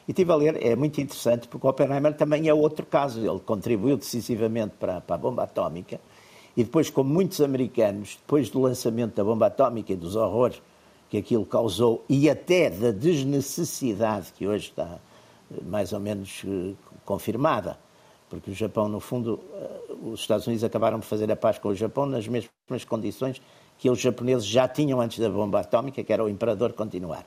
E 0.08 0.12
estive 0.12 0.32
a 0.32 0.36
ler, 0.36 0.66
é 0.66 0.76
muito 0.76 1.00
interessante, 1.00 1.48
porque 1.48 1.68
o 1.68 1.70
Oppenheimer 1.70 2.14
também 2.16 2.48
é 2.48 2.54
outro 2.54 2.86
caso. 2.86 3.20
Ele 3.20 3.40
contribuiu 3.40 3.96
decisivamente 3.96 4.74
para, 4.80 5.02
para 5.02 5.16
a 5.16 5.20
bomba 5.20 5.44
atómica 5.44 6.00
e 6.60 6.64
depois, 6.66 6.90
como 6.90 7.10
muitos 7.10 7.40
americanos, 7.40 8.18
depois 8.20 8.50
do 8.50 8.60
lançamento 8.60 9.16
da 9.16 9.24
bomba 9.24 9.46
atómica 9.46 9.94
e 9.94 9.96
dos 9.96 10.18
horrores 10.18 10.62
que 11.10 11.18
aquilo 11.18 11.46
causou 11.46 12.04
e 12.10 12.30
até 12.30 12.70
da 12.70 12.92
desnecessidade 12.92 14.34
que 14.34 14.46
hoje 14.46 14.66
está 14.66 15.00
eh, 15.50 15.62
mais 15.66 15.94
ou 15.94 16.02
menos 16.02 16.44
eh, 16.46 16.74
confirmada, 17.06 17.80
porque 18.30 18.52
o 18.52 18.54
Japão, 18.54 18.90
no 18.90 19.00
fundo, 19.00 19.40
eh, 19.54 19.94
os 20.04 20.20
Estados 20.20 20.48
Unidos 20.48 20.62
acabaram 20.66 21.00
por 21.00 21.06
fazer 21.06 21.32
a 21.32 21.36
paz 21.38 21.58
com 21.58 21.70
o 21.70 21.76
Japão 21.76 22.06
nas 22.06 22.28
mesmas 22.28 22.84
condições 22.86 23.42
que 23.78 23.90
os 23.90 23.98
japoneses 23.98 24.46
já 24.46 24.68
tinham 24.68 25.00
antes 25.00 25.18
da 25.18 25.30
bomba 25.30 25.62
atómica, 25.62 26.04
que 26.04 26.12
era 26.12 26.26
o 26.26 26.28
imperador 26.28 26.74
continuar. 26.74 27.26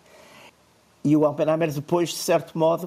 E 1.02 1.16
o 1.16 1.26
Oppenheimer, 1.26 1.72
depois, 1.72 2.10
de 2.10 2.16
certo 2.16 2.58
modo, 2.58 2.86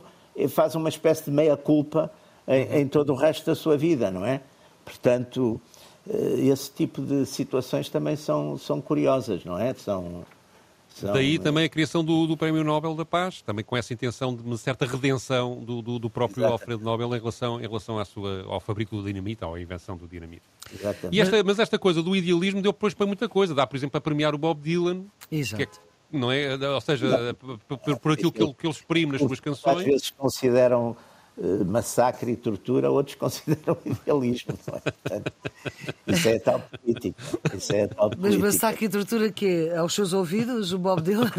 faz 0.50 0.76
uma 0.76 0.90
espécie 0.90 1.26
de 1.26 1.32
meia-culpa 1.32 2.12
em, 2.48 2.82
em 2.82 2.88
todo 2.88 3.14
o 3.14 3.16
resto 3.16 3.48
da 3.48 3.56
sua 3.56 3.76
vida, 3.76 4.12
não 4.12 4.24
é? 4.24 4.42
Portanto, 4.86 5.60
esse 6.08 6.72
tipo 6.72 7.02
de 7.02 7.26
situações 7.26 7.90
também 7.90 8.16
são, 8.16 8.58
são 8.58 8.80
curiosas, 8.82 9.44
não 9.44 9.58
é? 9.60 9.74
São, 9.74 10.24
são- 10.90 11.12
Daí 11.14 11.38
também 11.40 11.66
a 11.66 11.70
criação 11.70 12.04
do, 12.04 12.26
do 12.28 12.38
Prémio 12.38 12.64
Nobel 12.64 12.94
da 12.96 13.04
Paz, 13.06 13.42
também 13.42 13.66
com 13.66 13.76
essa 13.76 13.94
intenção 13.94 14.34
de 14.36 14.42
uma 14.44 14.56
certa 14.58 14.86
redenção 14.86 15.56
do, 15.64 15.82
do, 15.82 16.00
do 16.00 16.10
próprio 16.10 16.42
Exato. 16.42 16.54
Alfredo 16.54 16.84
Nobel 16.84 17.08
em 17.16 17.20
relação, 17.20 17.60
em 17.60 17.64
relação 17.68 17.98
à 18.00 18.06
sua, 18.06 18.44
ao 18.48 18.60
fabrico 18.60 18.96
do 18.96 19.04
dinamite, 19.04 19.44
ou 19.44 19.56
à 19.56 19.60
invenção 19.62 19.98
do 19.98 20.08
dinamite. 20.08 20.44
Exatamente. 20.74 21.16
E 21.18 21.20
esta, 21.20 21.44
mas 21.44 21.60
esta 21.60 21.78
coisa 21.80 22.02
do 22.04 22.16
idealismo 22.16 22.62
deu 22.62 22.72
depois 22.72 22.94
para 22.94 23.06
muita 23.06 23.28
coisa. 23.28 23.54
Dá, 23.54 23.66
por 23.68 23.76
exemplo, 23.76 23.98
a 23.98 24.02
premiar 24.02 24.34
o 24.34 24.38
Bob 24.38 24.62
Dylan, 24.62 25.04
Exato. 25.32 25.58
que 25.58 25.64
é, 25.64 25.68
não 26.18 26.32
é? 26.32 26.56
Ou 26.56 26.82
seja, 26.82 27.36
por, 27.68 27.98
por- 28.00 28.12
aquilo 28.14 28.32
que 28.32 28.42
ele, 28.42 28.54
que 28.54 28.66
ele 28.66 28.74
exprime 28.74 29.12
nas 29.12 29.22
suas 29.22 29.34
Às 29.34 29.40
canções. 29.42 29.84
vezes 29.84 30.12
consideram 30.12 30.96
eh, 30.96 31.15
massacre 31.66 32.32
e 32.32 32.36
tortura, 32.36 32.90
outros 32.90 33.16
consideram 33.20 33.78
idealismo. 33.86 34.54
Não 34.68 34.76
é? 34.78 34.80
Portanto, 34.80 35.34
isso 36.08 36.30
é 36.30 36.36
a 36.36 36.40
tal 36.40 36.60
política. 36.62 37.24
Isso 37.54 37.74
é 37.76 37.84
a 37.84 37.88
tal 37.90 38.10
Mas 38.10 38.18
política. 38.20 38.46
massacre 38.46 38.86
e 38.86 38.90
tortura 38.90 39.32
que 39.32 39.46
é? 39.70 39.78
Aos 39.78 39.94
seus 39.94 40.14
ouvidos, 40.14 40.72
o 40.74 40.80
Bob 40.80 41.02
Dylan? 41.02 41.32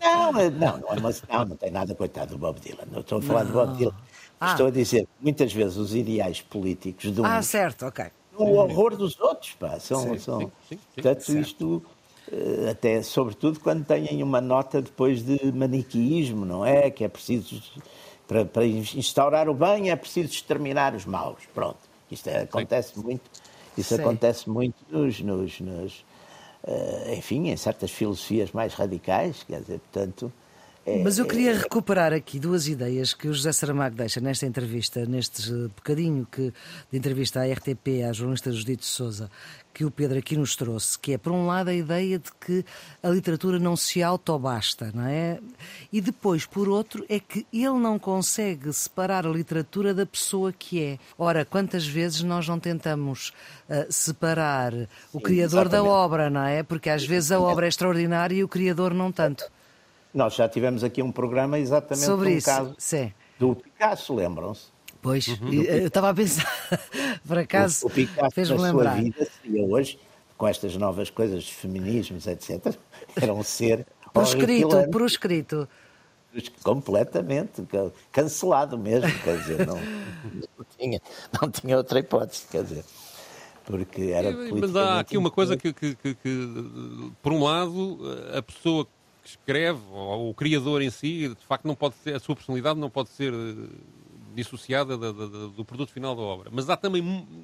Não, 0.00 0.32
não, 0.32 0.50
não, 0.50 0.78
é 0.92 1.00
não, 1.30 1.44
não 1.44 1.56
tem 1.56 1.70
nada, 1.70 1.94
coitado 1.94 2.30
do 2.32 2.38
Bob 2.38 2.58
Dylan. 2.60 2.84
Não 2.90 3.00
estou 3.00 3.18
a 3.18 3.22
falar 3.22 3.44
do 3.44 3.52
Bob 3.52 3.76
Dylan. 3.76 3.94
Ah. 4.40 4.52
Estou 4.52 4.66
a 4.66 4.70
dizer 4.70 5.02
que 5.02 5.08
muitas 5.20 5.52
vezes 5.52 5.76
os 5.76 5.94
ideais 5.94 6.40
políticos 6.40 7.12
de 7.14 7.20
um 7.20 7.24
Ah, 7.24 7.42
certo, 7.42 7.86
ok. 7.86 8.06
o 8.36 8.54
horror 8.56 8.96
dos 8.96 9.20
outros, 9.20 9.52
pá. 9.52 9.78
São, 9.78 10.18
são... 10.18 10.40
sim, 10.40 10.46
sim, 10.68 10.76
sim. 10.76 10.78
Portanto, 10.94 11.28
isto, 11.38 11.82
eh, 12.32 12.70
até 12.70 13.02
sobretudo 13.02 13.60
quando 13.60 13.84
têm 13.84 14.20
uma 14.22 14.40
nota 14.40 14.82
depois 14.82 15.22
de 15.22 15.52
maniqueísmo, 15.52 16.44
não 16.44 16.64
é? 16.66 16.90
Que 16.90 17.04
é 17.04 17.08
preciso, 17.08 17.62
para, 18.32 18.44
para 18.46 18.64
instaurar 18.66 19.46
o 19.48 19.54
bem, 19.54 19.90
é 19.90 19.96
preciso 19.96 20.30
exterminar 20.32 20.94
os 20.94 21.04
maus. 21.04 21.42
Pronto. 21.54 21.78
Isto 22.10 22.28
é- 22.30 22.42
acontece 22.42 22.98
muito. 22.98 23.30
Isso 23.76 23.94
Sim. 23.94 24.00
acontece 24.00 24.48
muito 24.48 24.76
nos, 24.90 25.20
nos, 25.20 25.60
nos, 25.60 26.04
eh, 26.66 27.14
enfim, 27.16 27.50
em 27.50 27.56
certas 27.56 27.90
filosofias 27.90 28.52
mais 28.52 28.74
radicais, 28.74 29.42
quer 29.42 29.60
dizer, 29.60 29.80
portanto. 29.80 30.32
É- 30.86 31.02
Mas 31.02 31.18
eu 31.18 31.26
queria 31.26 31.56
recuperar 31.56 32.12
aqui 32.12 32.38
duas 32.38 32.66
ideias 32.66 33.14
que 33.14 33.28
o 33.28 33.34
José 33.34 33.52
Saramago 33.52 33.94
deixa 33.96 34.20
nesta 34.20 34.46
entrevista, 34.46 35.06
neste 35.06 35.50
eh, 35.52 35.68
bocadinho 35.76 36.26
que, 36.30 36.52
de 36.90 36.98
entrevista 36.98 37.40
à 37.40 37.46
RTP, 37.46 38.02
à 38.08 38.12
jornalista 38.12 38.50
Judite 38.50 38.84
Souza, 38.84 39.30
que 39.74 39.84
o 39.84 39.90
Pedro 39.90 40.18
aqui 40.18 40.36
nos 40.36 40.54
trouxe, 40.54 40.98
que 40.98 41.12
é, 41.14 41.18
por 41.18 41.32
um 41.32 41.46
lado, 41.46 41.68
a 41.68 41.74
ideia 41.74 42.18
de 42.18 42.30
que 42.44 42.64
a 43.02 43.08
literatura 43.08 43.58
não 43.58 43.74
se 43.74 44.02
autobasta, 44.02 44.90
não 44.94 45.06
é? 45.06 45.38
E 45.92 46.00
depois, 46.00 46.44
por 46.44 46.68
outro, 46.68 47.04
é 47.08 47.18
que 47.18 47.46
ele 47.52 47.78
não 47.78 47.98
consegue 47.98 48.70
separar 48.72 49.26
a 49.26 49.30
literatura 49.30 49.94
da 49.94 50.04
pessoa 50.04 50.52
que 50.52 50.82
é. 50.82 50.98
Ora, 51.16 51.44
quantas 51.44 51.86
vezes 51.86 52.22
nós 52.22 52.46
não 52.46 52.58
tentamos 52.60 53.32
eh, 53.68 53.86
separar 53.88 54.74
o 55.12 55.20
criador 55.20 55.68
da 55.68 55.78
exatamente. 55.78 55.90
obra, 56.04 56.28
não 56.30 56.42
é? 56.44 56.62
Porque 56.62 56.90
às 56.90 57.04
vezes 57.04 57.32
a 57.32 57.40
obra 57.40 57.66
é 57.66 57.68
extraordinária 57.68 58.34
e 58.34 58.44
o 58.44 58.48
criador 58.48 58.92
não 58.92 59.10
tanto. 59.10 59.44
Nós 60.12 60.34
já 60.34 60.48
tivemos 60.48 60.84
aqui 60.84 61.02
um 61.02 61.10
programa 61.10 61.58
exatamente 61.58 62.04
Sobre 62.04 62.30
num 62.30 62.36
isso, 62.36 62.46
caso 62.46 62.74
sim. 62.78 63.12
do 63.38 63.54
Picasso, 63.56 64.14
lembram-se? 64.14 64.66
Pois, 65.00 65.26
e, 65.26 65.66
eh, 65.66 65.82
eu 65.82 65.86
estava 65.88 66.10
a 66.10 66.14
pensar, 66.14 66.46
por 67.26 67.38
acaso, 67.38 67.86
o, 67.86 67.88
o 67.88 67.90
Picasso 67.92 68.30
fez-me 68.34 68.54
na 68.56 68.60
sua 68.60 68.68
lembrar. 68.82 69.02
vida 69.02 69.26
seria 69.42 69.64
hoje, 69.64 69.98
com 70.36 70.46
estas 70.46 70.76
novas 70.76 71.10
coisas 71.10 71.42
de 71.44 71.52
feminismos, 71.54 72.26
etc., 72.26 72.74
era 73.20 73.32
um 73.34 73.42
ser 73.42 73.86
Proscrito, 74.12 74.68
proscrito. 74.90 75.68
completamente 76.62 77.62
ca- 77.62 77.90
cancelado 78.12 78.76
mesmo, 78.78 79.10
quer 79.24 79.38
dizer, 79.38 79.66
não, 79.66 79.76
não, 79.76 80.66
tinha, 80.78 81.00
não 81.40 81.50
tinha 81.50 81.76
outra 81.78 81.98
hipótese, 81.98 82.44
quer 82.50 82.62
dizer, 82.62 82.84
porque 83.64 84.02
era 84.12 84.30
Mas 84.30 84.76
há 84.76 85.00
aqui 85.00 85.16
uma 85.16 85.30
coisa 85.30 85.56
que, 85.56 85.72
que- 85.72 85.94
que- 85.96 86.14
que, 86.14 87.10
por 87.22 87.32
um 87.32 87.42
lado, 87.42 87.98
a 88.36 88.42
pessoa 88.42 88.86
que 89.22 89.28
escreve, 89.28 89.80
ou 89.92 90.30
o 90.30 90.34
criador 90.34 90.82
em 90.82 90.90
si, 90.90 91.28
de 91.28 91.46
facto, 91.46 91.64
não 91.66 91.74
pode 91.74 91.94
ter, 91.96 92.14
a 92.14 92.20
sua 92.20 92.34
personalidade 92.34 92.78
não 92.78 92.90
pode 92.90 93.08
ser 93.10 93.32
eh, 93.32 93.54
dissociada 94.34 94.96
da- 94.96 95.12
da- 95.12 95.26
do 95.26 95.64
produto 95.64 95.90
final 95.92 96.14
da 96.16 96.22
obra. 96.22 96.48
Mas 96.52 96.68
há 96.70 96.76
também 96.76 97.02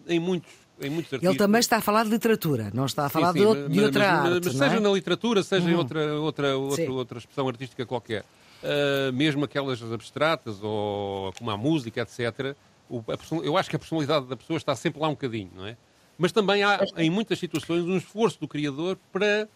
em 0.08 0.18
muitos, 0.18 0.50
em 0.80 0.88
muitos 0.90 1.12
artistas. 1.12 1.22
Ele 1.28 1.38
também 1.38 1.60
está 1.60 1.76
a 1.76 1.80
falar 1.80 2.04
de 2.04 2.10
literatura, 2.10 2.70
não 2.72 2.86
está 2.86 3.06
a 3.06 3.08
falar 3.08 3.32
Sim, 3.32 3.40
de, 3.40 3.46
sim, 3.46 3.68
de 3.68 3.76
mas- 3.76 3.84
outra 3.84 4.00
mas- 4.00 4.32
arte. 4.32 4.44
mas 4.46 4.54
não 4.56 4.64
é? 4.66 4.68
seja 4.70 4.80
na 4.80 4.90
literatura, 4.90 5.42
seja 5.42 5.70
em 5.70 5.74
outra, 5.74 6.14
outra, 6.18 6.48
Sim. 6.52 6.56
outra, 6.60 6.92
outra 6.92 7.18
expressão 7.18 7.48
artística 7.48 7.84
qualquer, 7.86 8.24
Ah, 8.62 9.12
mesmo 9.12 9.44
aquelas 9.44 9.80
abstratas 9.92 10.58
ou 10.62 11.32
como 11.34 11.50
a 11.50 11.56
música, 11.56 12.00
etc. 12.00 12.56
o- 12.90 13.04
a 13.06 13.44
eu 13.44 13.56
acho 13.56 13.70
que 13.70 13.76
a 13.76 13.78
personalidade 13.78 14.26
da 14.26 14.36
pessoa 14.36 14.56
está 14.56 14.74
sempre 14.74 15.00
lá 15.00 15.06
um 15.08 15.12
bocadinho, 15.12 15.50
não 15.54 15.66
é? 15.66 15.76
Mas 16.16 16.32
também 16.32 16.64
há, 16.64 16.80
em 16.96 17.08
muitas 17.10 17.38
situações, 17.38 17.84
um 17.84 17.96
esforço 17.96 18.40
do 18.40 18.48
criador 18.48 18.98
para 19.12 19.48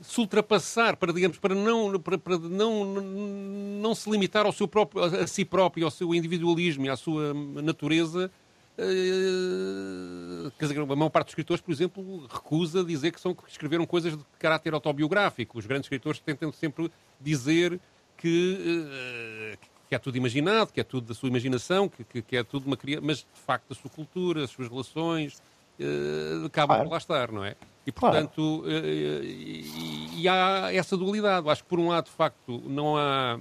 se 0.00 0.20
ultrapassar, 0.20 0.96
para, 0.96 1.12
digamos, 1.12 1.38
para 1.38 1.54
não, 1.54 1.98
para, 2.00 2.16
para 2.16 2.38
não, 2.38 2.84
não 3.80 3.94
se 3.94 4.10
limitar 4.10 4.46
ao 4.46 4.52
seu 4.52 4.66
próprio, 4.66 5.02
a 5.02 5.26
si 5.26 5.44
próprio, 5.44 5.84
ao 5.84 5.90
seu 5.90 6.14
individualismo 6.14 6.86
e 6.86 6.88
à 6.88 6.96
sua 6.96 7.34
natureza. 7.34 8.30
eh, 8.78 10.50
Quer 10.58 10.66
dizer, 10.66 10.80
a 10.80 10.86
maior 10.86 11.10
parte 11.10 11.26
dos 11.26 11.32
escritores, 11.32 11.60
por 11.60 11.70
exemplo, 11.70 12.26
recusa 12.26 12.82
dizer 12.82 13.12
que, 13.12 13.20
são, 13.20 13.34
que 13.34 13.50
escreveram 13.50 13.84
coisas 13.86 14.16
de 14.16 14.24
caráter 14.38 14.72
autobiográfico. 14.72 15.58
Os 15.58 15.66
grandes 15.66 15.86
escritores 15.86 16.18
tentam 16.20 16.50
sempre 16.50 16.90
dizer 17.20 17.78
que, 18.16 18.58
eh, 18.90 19.58
que 19.88 19.94
é 19.94 19.98
tudo 19.98 20.16
imaginado, 20.16 20.72
que 20.72 20.80
é 20.80 20.84
tudo 20.84 21.08
da 21.08 21.14
sua 21.14 21.28
imaginação, 21.28 21.88
que, 21.88 22.22
que, 22.22 22.36
é 22.36 22.42
tudo 22.42 22.66
uma 22.66 22.76
criação, 22.76 23.06
mas 23.06 23.18
de 23.18 23.40
facto 23.44 23.70
a 23.70 23.74
sua 23.74 23.90
cultura, 23.90 24.44
as 24.44 24.50
suas 24.50 24.68
relações, 24.68 25.42
eh, 25.80 26.46
acabam 26.46 26.76
Claro. 26.76 26.84
por 26.84 26.92
lá 26.92 26.98
estar, 26.98 27.32
não 27.32 27.44
é? 27.44 27.56
E 27.86 27.90
Claro. 27.92 28.14
portanto, 28.28 28.64
eh, 28.66 29.22
e, 29.24 30.20
e 30.22 30.28
há 30.28 30.68
essa 30.72 30.96
dualidade. 30.96 31.48
Acho 31.48 31.62
que 31.62 31.68
por 31.68 31.78
um 31.80 31.88
lado, 31.88 32.04
de 32.04 32.10
facto, 32.10 32.62
não 32.66 32.96
há, 32.96 33.40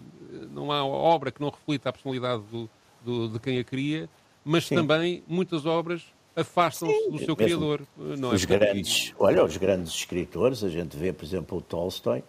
não 0.52 0.72
há 0.72 0.84
obra 0.86 1.32
que 1.32 1.42
não 1.42 1.50
reflita 1.50 1.90
a 1.90 1.94
personalidade 1.94 2.42
do, 2.52 2.70
do- 3.04 3.28
de 3.30 3.40
quem 3.40 3.60
a 3.60 3.64
cria, 3.64 4.10
mas 4.44 4.66
Sim. 4.66 4.76
também 4.76 5.24
muitas 5.28 5.66
obras 5.66 6.04
afastam-se 6.36 7.10
do 7.12 7.18
seu 7.20 7.36
mesmo 7.36 7.36
criador. 7.36 7.82
Não 7.98 8.32
é? 8.32 8.36
os 8.36 8.46
Portanto, 8.46 8.48
grandes, 8.72 9.14
olha, 9.20 9.44
os 9.44 9.58
grandes 9.58 9.92
escritores, 9.94 10.64
a 10.64 10.70
gente 10.70 10.96
vê, 10.96 11.12
por 11.12 11.26
exemplo, 11.26 11.58
o 11.58 11.62
Tolstói, 11.62 12.24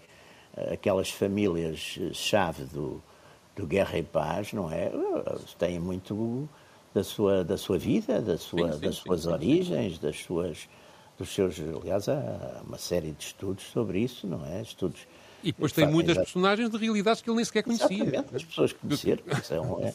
eh, 0.56 0.74
aquelas 0.74 1.10
famílias 1.10 1.96
eh, 2.00 2.10
chave 2.12 2.64
do, 2.64 3.00
do 3.54 3.66
Guerra 3.66 3.98
e 3.98 4.02
Paz, 4.02 4.52
não 4.52 4.70
é? 4.70 4.86
Eh, 4.86 5.38
Têm 5.58 5.78
muito 5.78 6.48
da 6.94 7.04
sua, 7.04 7.44
da 7.44 7.56
sua 7.56 7.78
vida, 7.78 8.20
da 8.20 8.36
sua, 8.38 8.68
Sim, 8.68 8.72
sim, 8.72 8.80
das 8.86 8.96
suas 8.96 9.20
sim, 9.22 9.28
origens, 9.32 9.98
das 9.98 10.16
suas, 10.22 10.68
dos 11.18 11.28
seus, 11.32 11.58
aliás, 11.60 12.08
há 12.08 12.62
uma 12.66 12.78
série 12.78 13.12
de 13.12 13.24
estudos 13.24 13.64
sobre 13.64 14.00
isso, 14.00 14.26
não 14.26 14.44
é? 14.46 14.62
Estudos 14.62 15.06
E 15.42 15.52
depois 15.52 15.72
tem 15.72 15.86
muitas 15.86 16.16
personagens 16.18 16.70
de 16.70 16.76
realidades 16.76 17.22
que 17.22 17.30
ele 17.30 17.36
nem 17.36 17.44
sequer 17.44 17.62
conhecia. 17.62 17.96
Exatamente, 18.04 18.36
as 18.36 18.44
pessoas 18.44 18.72
conheceram. 18.72 19.22
isso 19.32 19.54
é 19.54 19.56
é- 19.86 19.94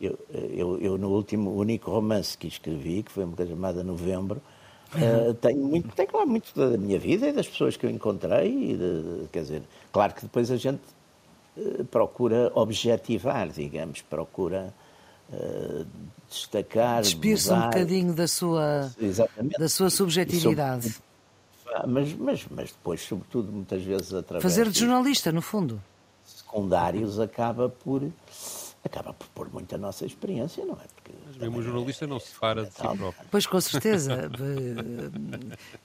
eu, 0.00 0.18
eu, 0.30 0.78
eu, 0.80 0.98
no 0.98 1.10
último, 1.10 1.52
único 1.54 1.88
romance 1.90 2.36
que 2.36 2.48
escrevi, 2.48 3.04
que 3.04 3.12
foi 3.12 3.22
uma 3.24 3.36
coisa 3.36 3.52
chamada 3.52 3.84
Novembro, 3.84 4.42
eh, 5.00 5.32
tenho, 5.40 5.60
muito, 5.64 5.94
tenho 5.94 6.08
lá 6.12 6.26
muito 6.26 6.52
da 6.54 6.76
minha 6.76 6.98
vida 6.98 7.28
e 7.28 7.32
das 7.32 7.46
pessoas 7.48 7.76
que 7.76 7.86
eu 7.86 7.90
encontrei. 7.90 8.76
De- 8.76 9.28
quer 9.30 9.42
dizer, 9.42 9.62
claro 9.92 10.12
que 10.12 10.22
depois 10.22 10.50
a 10.50 10.56
gente 10.56 10.80
eh, 11.56 11.84
procura 11.90 12.50
objetivar, 12.54 13.48
digamos, 13.48 14.02
procura 14.02 14.74
eh, 15.32 15.84
destacar. 16.30 17.02
Despir-se 17.02 17.52
um 17.52 17.60
bocadinho 17.60 18.12
da 18.14 18.26
sua, 18.28 18.90
Exatamente. 19.00 19.58
da 19.58 19.68
sua 19.68 19.90
subjetividade. 19.90 20.96
Ah, 21.74 21.86
Mas, 21.86 22.12
mas, 22.14 22.44
mas 22.50 22.68
depois, 22.70 23.00
sobretudo, 23.00 23.50
muitas 23.50 23.82
vezes 23.82 24.12
através 24.12 24.42
Fazer 24.42 24.68
de 24.68 24.78
jornalista, 24.78 25.32
no 25.32 25.40
fundo. 25.40 25.82
secundários 26.24 27.18
acaba 27.18 27.68
por 27.68 28.02
acaba 28.84 29.12
por 29.14 29.26
pôr 29.28 29.48
muito 29.52 29.72
a 29.74 29.78
nossa 29.78 30.04
experiência, 30.04 30.64
não 30.66 30.74
é? 30.74 30.84
Porque 30.94 31.12
Mas 31.26 31.36
mesmo 31.36 31.58
o 31.58 31.62
jornalista 31.62 32.04
é, 32.04 32.08
não 32.08 32.18
se 32.18 32.28
separa 32.32 32.64
de 32.64 32.72
si 32.74 32.80
próprio. 32.82 33.14
Pois, 33.30 33.46
com 33.46 33.60
certeza. 33.60 34.28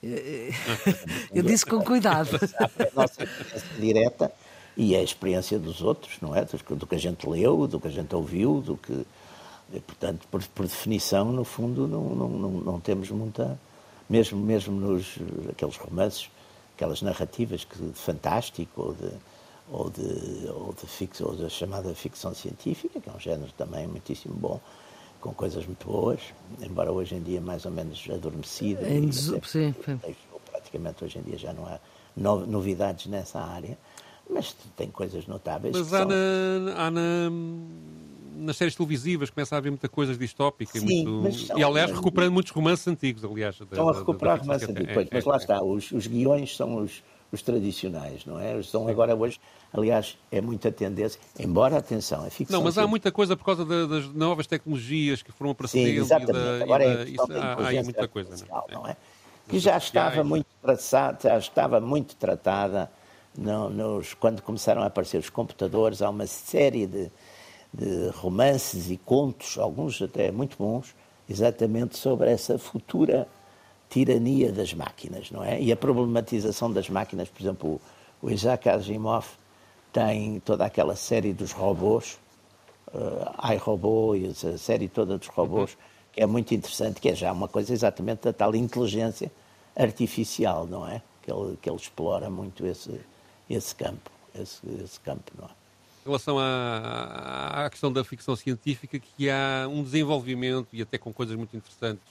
Eu 1.33 1.43
disse 1.43 1.65
com 1.65 1.81
cuidado. 1.81 2.29
A 2.59 2.99
nossa 2.99 3.23
experiência 3.23 3.69
direta 3.79 4.31
e 4.75 4.95
a 4.95 5.01
experiência 5.01 5.57
dos 5.59 5.81
outros, 5.81 6.17
não 6.21 6.35
é? 6.35 6.43
Do 6.45 6.85
que 6.87 6.95
a 6.95 6.99
gente 6.99 7.27
leu, 7.29 7.67
do 7.67 7.79
que 7.79 7.87
a 7.87 7.91
gente 7.91 8.13
ouviu, 8.15 8.61
do 8.61 8.77
que. 8.77 9.05
E, 9.73 9.79
portanto, 9.79 10.27
por, 10.31 10.41
por, 10.47 10.65
definição, 10.65 11.31
no 11.31 11.43
fundo, 11.43 11.87
não, 11.87 12.15
não, 12.15 12.29
não, 12.29 12.49
não, 12.51 12.79
temos 12.79 13.09
muita. 13.11 13.59
Mesmo, 14.09 14.39
mesmo 14.39 14.79
nos 14.79 15.17
aqueles 15.49 15.75
romances, 15.75 16.29
aquelas 16.75 17.01
narrativas 17.01 17.65
que, 17.65 17.77
de 17.77 17.91
fantástico 17.93 18.81
ou 18.81 18.93
de, 18.93 19.11
ou 19.69 19.89
de, 19.89 20.49
ou 20.49 20.73
de, 20.73 20.87
fix, 20.87 21.19
ou 21.19 21.35
da 21.35 21.49
chamada 21.49 21.93
ficção 21.93 22.33
científica, 22.33 23.01
que 23.01 23.09
é 23.09 23.11
um 23.11 23.19
género 23.19 23.51
também 23.57 23.85
muitíssimo 23.85 24.33
bom, 24.33 24.61
com 25.19 25.33
coisas 25.33 25.65
muito 25.65 25.85
boas, 25.85 26.21
embora 26.61 26.89
hoje 26.89 27.15
em 27.15 27.21
dia 27.21 27.41
mais 27.41 27.65
ou 27.65 27.71
menos 27.71 28.07
adormecido. 28.09 28.85
Em, 28.85 29.11
sim, 29.11 29.41
sim. 29.43 29.73
Praticamente 30.49 31.03
hoje 31.03 31.19
em 31.19 31.21
dia 31.23 31.37
já 31.37 31.51
não 31.51 31.65
há 31.65 31.79
novidades 32.15 33.07
nessa 33.07 33.39
área, 33.41 33.77
mas 34.29 34.55
tem 34.75 34.89
coisas 34.89 35.27
notáveis. 35.27 35.75
Mas 35.77 35.93
há, 35.93 35.99
são... 35.99 36.07
na, 36.07 36.73
há 36.75 36.91
na, 36.91 37.29
nas 38.37 38.57
séries 38.57 38.75
televisivas 38.75 39.29
começa 39.29 39.55
a 39.55 39.57
haver 39.57 39.69
muita 39.69 39.89
coisa 39.89 40.15
distópica 40.15 40.79
Sim, 40.79 41.01
e, 41.01 41.05
muito, 41.05 41.57
e 41.57 41.63
aliás 41.63 41.91
recuperando 41.91 42.31
muitos 42.31 42.51
romances 42.51 42.87
antigos, 42.87 43.23
aliás. 43.23 43.59
Estão 43.59 43.89
a 43.89 43.93
recuperar 43.93 44.39
romances 44.39 44.69
antigos, 44.69 44.89
é, 44.89 45.07
mas 45.11 45.25
é, 45.25 45.29
lá 45.29 45.35
é, 45.35 45.37
está, 45.37 45.63
os, 45.63 45.91
os 45.91 46.07
guiões 46.07 46.55
são 46.55 46.77
os, 46.77 47.03
os 47.31 47.41
tradicionais, 47.41 48.25
não 48.25 48.39
é? 48.39 48.61
São 48.63 48.87
agora 48.87 49.15
hoje, 49.15 49.39
aliás, 49.73 50.17
é 50.31 50.39
muita 50.39 50.71
tendência, 50.71 51.19
embora, 51.39 51.77
atenção, 51.77 52.25
a 52.25 52.29
ficção... 52.29 52.59
Não, 52.59 52.63
mas 52.63 52.77
há 52.77 52.87
muita 52.87 53.11
coisa 53.11 53.35
por 53.35 53.43
causa 53.43 53.65
das 53.65 54.07
novas 54.13 54.47
tecnologias 54.47 55.21
que 55.21 55.31
foram 55.31 55.51
aparecendo. 55.51 55.85
Sim, 55.85 55.97
exatamente. 55.97 56.33
Da, 56.33 56.63
agora 56.63 56.95
da, 56.95 57.01
é 57.01 57.09
isso, 57.09 57.33
há, 57.33 57.79
há 57.79 57.83
muita 57.83 58.07
coisa, 58.07 58.45
não 58.49 58.57
é? 58.57 58.73
Não 58.73 58.87
é? 58.87 58.97
Que 59.47 59.59
já 59.59 59.77
estava 59.77 60.23
muito 60.23 60.47
tratada, 60.61 61.17
já 61.21 61.37
estava 61.37 61.79
muito 61.79 62.15
tratada 62.17 62.91
no, 63.37 63.69
nos, 63.69 64.13
quando 64.13 64.41
começaram 64.41 64.81
a 64.81 64.87
aparecer 64.87 65.17
os 65.17 65.29
computadores, 65.29 66.01
há 66.01 66.09
uma 66.09 66.27
série 66.27 66.85
de, 66.85 67.11
de 67.73 68.09
romances 68.09 68.89
e 68.89 68.97
contos, 68.97 69.57
alguns 69.57 70.01
até 70.01 70.31
muito 70.31 70.57
bons, 70.57 70.95
exatamente 71.29 71.97
sobre 71.97 72.31
essa 72.31 72.57
futura 72.57 73.27
tirania 73.89 74.51
das 74.51 74.73
máquinas, 74.73 75.31
não 75.31 75.43
é? 75.43 75.61
E 75.61 75.71
a 75.71 75.75
problematização 75.77 76.71
das 76.71 76.89
máquinas, 76.89 77.29
por 77.29 77.41
exemplo, 77.41 77.81
o 78.21 78.29
Isaac 78.29 78.67
Asimov 78.67 79.25
tem 79.93 80.39
toda 80.41 80.65
aquela 80.65 80.95
série 80.95 81.33
dos 81.33 81.51
robôs, 81.51 82.17
uh, 82.93 83.53
iRobô 83.53 84.15
e 84.15 84.27
a 84.27 84.57
série 84.57 84.87
toda 84.87 85.17
dos 85.17 85.27
robôs, 85.27 85.71
uhum. 85.71 85.77
que 86.13 86.21
é 86.21 86.25
muito 86.25 86.53
interessante, 86.53 86.99
que 86.99 87.09
é 87.09 87.15
já 87.15 87.31
uma 87.31 87.47
coisa 87.47 87.73
exatamente 87.73 88.23
da 88.23 88.33
tal 88.33 88.55
inteligência 88.55 89.31
artificial, 89.75 90.65
não 90.65 90.87
é? 90.87 91.01
Que 91.21 91.31
ele, 91.31 91.57
que 91.61 91.69
ele 91.69 91.77
explora 91.77 92.29
muito 92.29 92.65
esse, 92.65 92.99
esse 93.49 93.73
campo, 93.75 94.11
esse, 94.35 94.61
esse 94.83 94.99
campo, 94.99 95.31
não 95.37 95.45
é? 95.45 95.66
Em 96.07 96.09
relação 96.09 96.39
à, 96.39 97.65
à 97.65 97.69
questão 97.69 97.91
da 97.91 98.01
ficção 98.01 98.33
científica, 98.33 98.97
que 98.97 99.29
há 99.29 99.67
um 99.69 99.83
desenvolvimento, 99.83 100.69
e 100.71 100.81
até 100.81 100.97
com 100.97 101.11
coisas 101.11 101.35
muito 101.35 101.53
interessantes, 101.57 102.07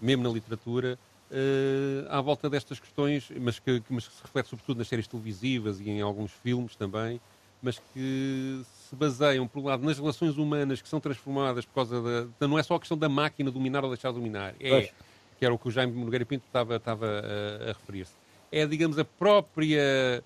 mesmo 0.00 0.24
na 0.24 0.30
literatura, 0.30 0.98
uh, 1.30 2.08
à 2.10 2.20
volta 2.20 2.50
destas 2.50 2.80
questões, 2.80 3.30
mas 3.40 3.60
que, 3.60 3.80
mas 3.88 4.08
que 4.08 4.14
se 4.14 4.20
reflete 4.20 4.48
sobretudo 4.48 4.78
nas 4.78 4.88
séries 4.88 5.06
televisivas 5.06 5.78
e 5.78 5.88
em 5.88 6.00
alguns 6.00 6.32
filmes 6.32 6.74
também, 6.74 7.20
mas 7.62 7.78
que 7.94 8.62
se 8.88 8.96
baseiam, 8.96 9.46
por 9.46 9.60
um 9.60 9.66
lado, 9.66 9.84
nas 9.84 9.96
relações 9.96 10.36
humanas 10.36 10.82
que 10.82 10.88
são 10.88 10.98
transformadas 10.98 11.64
por 11.64 11.74
causa 11.74 12.02
da. 12.02 12.48
Não 12.48 12.58
é 12.58 12.64
só 12.64 12.74
a 12.74 12.80
questão 12.80 12.98
da 12.98 13.08
máquina 13.08 13.48
dominar 13.48 13.84
ou 13.84 13.90
deixar 13.90 14.08
de 14.08 14.16
dominar, 14.16 14.56
é, 14.58 14.90
que 15.38 15.44
era 15.44 15.54
o 15.54 15.58
que 15.58 15.68
o 15.68 15.70
Jaime 15.70 15.92
Nogueira 15.92 16.26
Pinto 16.26 16.44
estava, 16.48 16.74
estava 16.74 17.06
a, 17.06 17.70
a 17.70 17.72
referir-se. 17.74 18.14
É, 18.50 18.66
digamos, 18.66 18.98
a 18.98 19.04
própria. 19.04 20.24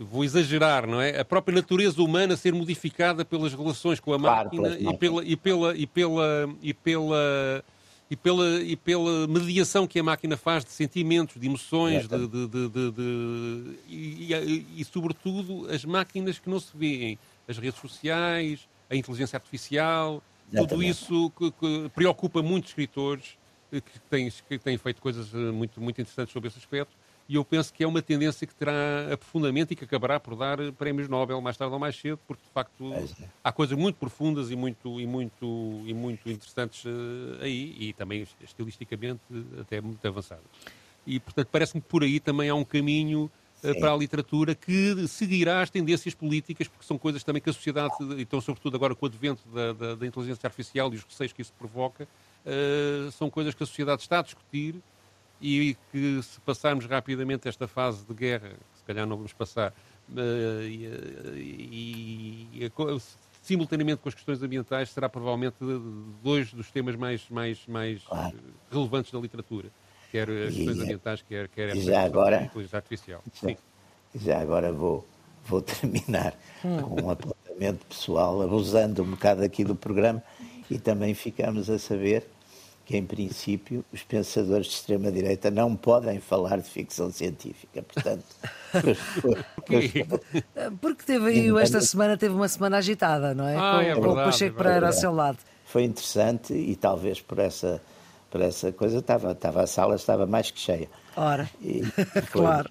Vou 0.00 0.22
exagerar, 0.22 0.86
não 0.86 1.00
é? 1.00 1.18
A 1.18 1.24
própria 1.24 1.56
natureza 1.56 2.00
humana 2.00 2.36
ser 2.36 2.54
modificada 2.54 3.24
pelas 3.24 3.52
relações 3.52 3.98
com 3.98 4.14
a 4.14 4.18
claro, 4.18 4.44
máquina 4.44 4.78
e 4.78 4.96
pela, 4.96 5.24
e 5.24 5.36
pela, 5.36 5.76
e 5.76 5.86
pela, 5.86 6.54
e 6.62 6.72
pela 6.72 7.64
e 8.10 8.16
pela, 8.16 8.60
e 8.62 8.76
pela 8.76 9.26
mediação 9.26 9.86
que 9.86 9.98
a 9.98 10.02
máquina 10.02 10.36
faz 10.36 10.64
de 10.64 10.70
sentimentos, 10.70 11.38
de 11.38 11.46
emoções, 11.46 12.08
de, 12.08 12.26
de, 12.26 12.48
de, 12.48 13.78
e, 13.86 14.32
e, 14.32 14.66
e, 14.78 14.84
sobretudo, 14.84 15.68
as 15.70 15.84
máquinas 15.84 16.38
que 16.38 16.48
não 16.48 16.58
se 16.58 16.74
veem, 16.74 17.18
as 17.46 17.58
redes 17.58 17.78
sociais, 17.80 18.66
a 18.88 18.96
inteligência 18.96 19.36
artificial, 19.36 20.22
Exatamente. 20.50 20.68
tudo 20.70 20.82
isso 20.82 21.30
que, 21.36 21.50
que 21.50 21.90
preocupa 21.90 22.40
muitos 22.40 22.70
escritores 22.70 23.36
que 23.70 24.00
têm, 24.08 24.32
que 24.48 24.58
têm 24.58 24.78
feito 24.78 25.02
coisas 25.02 25.34
eh, 25.34 25.36
muito, 25.36 25.78
muito 25.78 26.00
interessantes 26.00 26.32
sobre 26.32 26.48
esse 26.48 26.58
aspecto 26.58 26.96
e 27.28 27.34
eu 27.34 27.44
penso 27.44 27.72
que 27.74 27.84
é 27.84 27.86
uma 27.86 28.00
tendência 28.00 28.46
que 28.46 28.54
terá 28.54 29.12
aprofundamento 29.12 29.72
e 29.72 29.76
que 29.76 29.84
acabará 29.84 30.18
por 30.18 30.34
dar 30.34 30.56
prémios 30.72 31.08
Nobel 31.08 31.40
mais 31.42 31.58
tarde 31.58 31.74
ou 31.74 31.78
mais 31.78 31.94
cedo, 31.94 32.18
porque 32.26 32.42
de 32.42 32.50
facto 32.50 32.94
é. 32.94 33.28
há 33.44 33.52
coisas 33.52 33.76
muito 33.76 33.96
profundas 33.96 34.50
e 34.50 34.56
muito, 34.56 34.98
e 34.98 35.06
muito, 35.06 35.82
e 35.84 35.92
muito 35.92 36.30
interessantes 36.30 36.86
uh, 36.86 36.88
aí 37.42 37.76
e 37.78 37.92
também 37.92 38.26
estilisticamente 38.40 39.20
até 39.60 39.78
muito 39.78 40.06
avançadas. 40.08 40.44
E 41.06 41.20
portanto 41.20 41.48
parece-me 41.52 41.82
que 41.82 41.88
por 41.88 42.02
aí 42.02 42.18
também 42.18 42.48
há 42.48 42.54
um 42.54 42.64
caminho 42.64 43.30
uh, 43.62 43.78
para 43.78 43.92
a 43.92 43.96
literatura 43.96 44.54
que 44.54 45.06
seguirá 45.06 45.60
as 45.60 45.68
tendências 45.68 46.14
políticas, 46.14 46.66
porque 46.66 46.86
são 46.86 46.96
coisas 46.96 47.22
também 47.22 47.42
que 47.42 47.50
a 47.50 47.52
sociedade, 47.52 47.92
então 48.16 48.40
sobretudo 48.40 48.74
agora 48.74 48.94
com 48.94 49.04
o 49.04 49.08
advento 49.08 49.46
da, 49.50 49.74
da, 49.74 49.94
da 49.96 50.06
inteligência 50.06 50.46
artificial 50.46 50.90
e 50.94 50.96
os 50.96 51.04
receios 51.04 51.34
que 51.34 51.42
isso 51.42 51.52
provoca, 51.58 52.04
uh, 52.46 53.12
são 53.12 53.28
coisas 53.28 53.54
que 53.54 53.62
a 53.62 53.66
sociedade 53.66 54.00
está 54.00 54.20
a 54.20 54.22
discutir 54.22 54.76
e 55.40 55.76
que 55.92 56.22
se 56.22 56.40
passarmos 56.40 56.86
rapidamente 56.86 57.48
esta 57.48 57.68
fase 57.68 58.04
de 58.04 58.14
guerra, 58.14 58.48
que 58.48 58.78
se 58.78 58.84
calhar 58.84 59.06
não 59.06 59.16
vamos 59.16 59.32
passar, 59.32 59.72
uh, 60.10 60.62
e, 60.62 60.86
e, 61.34 62.64
e, 62.64 62.72
simultaneamente 63.42 64.02
com 64.02 64.08
as 64.08 64.14
questões 64.14 64.42
ambientais, 64.42 64.90
será 64.90 65.08
provavelmente 65.08 65.56
dois 66.22 66.52
dos 66.52 66.70
temas 66.70 66.96
mais, 66.96 67.28
mais, 67.30 67.66
mais 67.66 68.02
claro. 68.02 68.36
relevantes 68.70 69.12
da 69.12 69.18
literatura, 69.18 69.68
quer 70.10 70.28
as 70.28 70.54
questões 70.54 70.80
ambientais, 70.80 71.22
quer, 71.22 71.48
quer 71.48 71.70
a 71.70 71.74
já 71.76 72.02
agora, 72.02 72.42
inteligência 72.42 72.76
artificial. 72.76 73.22
Sim. 73.32 73.56
Já 74.14 74.40
agora 74.40 74.72
vou, 74.72 75.06
vou 75.46 75.60
terminar 75.62 76.34
hum. 76.64 76.82
com 76.82 77.02
um 77.02 77.10
apontamento 77.10 77.86
pessoal, 77.86 78.42
abusando 78.42 79.02
um 79.02 79.10
bocado 79.12 79.42
aqui 79.42 79.64
do 79.64 79.74
programa, 79.74 80.22
e 80.70 80.78
também 80.78 81.14
ficamos 81.14 81.70
a 81.70 81.78
saber 81.78 82.26
que, 82.88 82.96
em 82.96 83.04
princípio, 83.04 83.84
os 83.92 84.02
pensadores 84.02 84.66
de 84.66 84.72
extrema-direita 84.72 85.50
não 85.50 85.76
podem 85.76 86.18
falar 86.20 86.56
de 86.56 86.70
ficção 86.70 87.12
científica. 87.12 87.82
Portanto. 87.82 88.24
Porque 90.80 91.04
teve 91.04 91.26
aí, 91.26 91.50
esta 91.60 91.82
semana, 91.82 92.16
teve 92.16 92.34
uma 92.34 92.48
semana 92.48 92.78
agitada, 92.78 93.34
não 93.34 93.46
é? 93.46 93.56
Ah, 93.56 93.58
com, 93.58 93.80
é 93.80 93.84
verdade, 93.84 94.00
com 94.00 94.12
o 94.12 94.14
Pacheco 94.14 94.58
é 94.58 94.62
Pereira 94.62 94.86
ao 94.86 94.92
seu 94.94 95.12
lado. 95.12 95.36
Foi 95.66 95.84
interessante 95.84 96.54
e 96.54 96.74
talvez 96.76 97.20
por 97.20 97.38
essa, 97.38 97.78
por 98.30 98.40
essa 98.40 98.72
coisa 98.72 99.00
estava, 99.00 99.32
estava 99.32 99.64
a 99.64 99.66
sala 99.66 99.94
estava 99.94 100.24
mais 100.24 100.50
que 100.50 100.58
cheia. 100.58 100.88
Ora, 101.14 101.46
e 101.60 101.82
foi, 101.92 102.22
claro. 102.22 102.70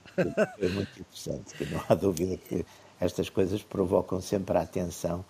Foi 0.58 0.70
muito 0.70 1.00
interessante, 1.00 1.54
que 1.54 1.64
não 1.66 1.80
há 1.88 1.94
dúvida 1.94 2.38
que 2.38 2.66
estas 3.00 3.30
coisas 3.30 3.62
provocam 3.62 4.20
sempre 4.20 4.58
a 4.58 4.62
atenção. 4.62 5.24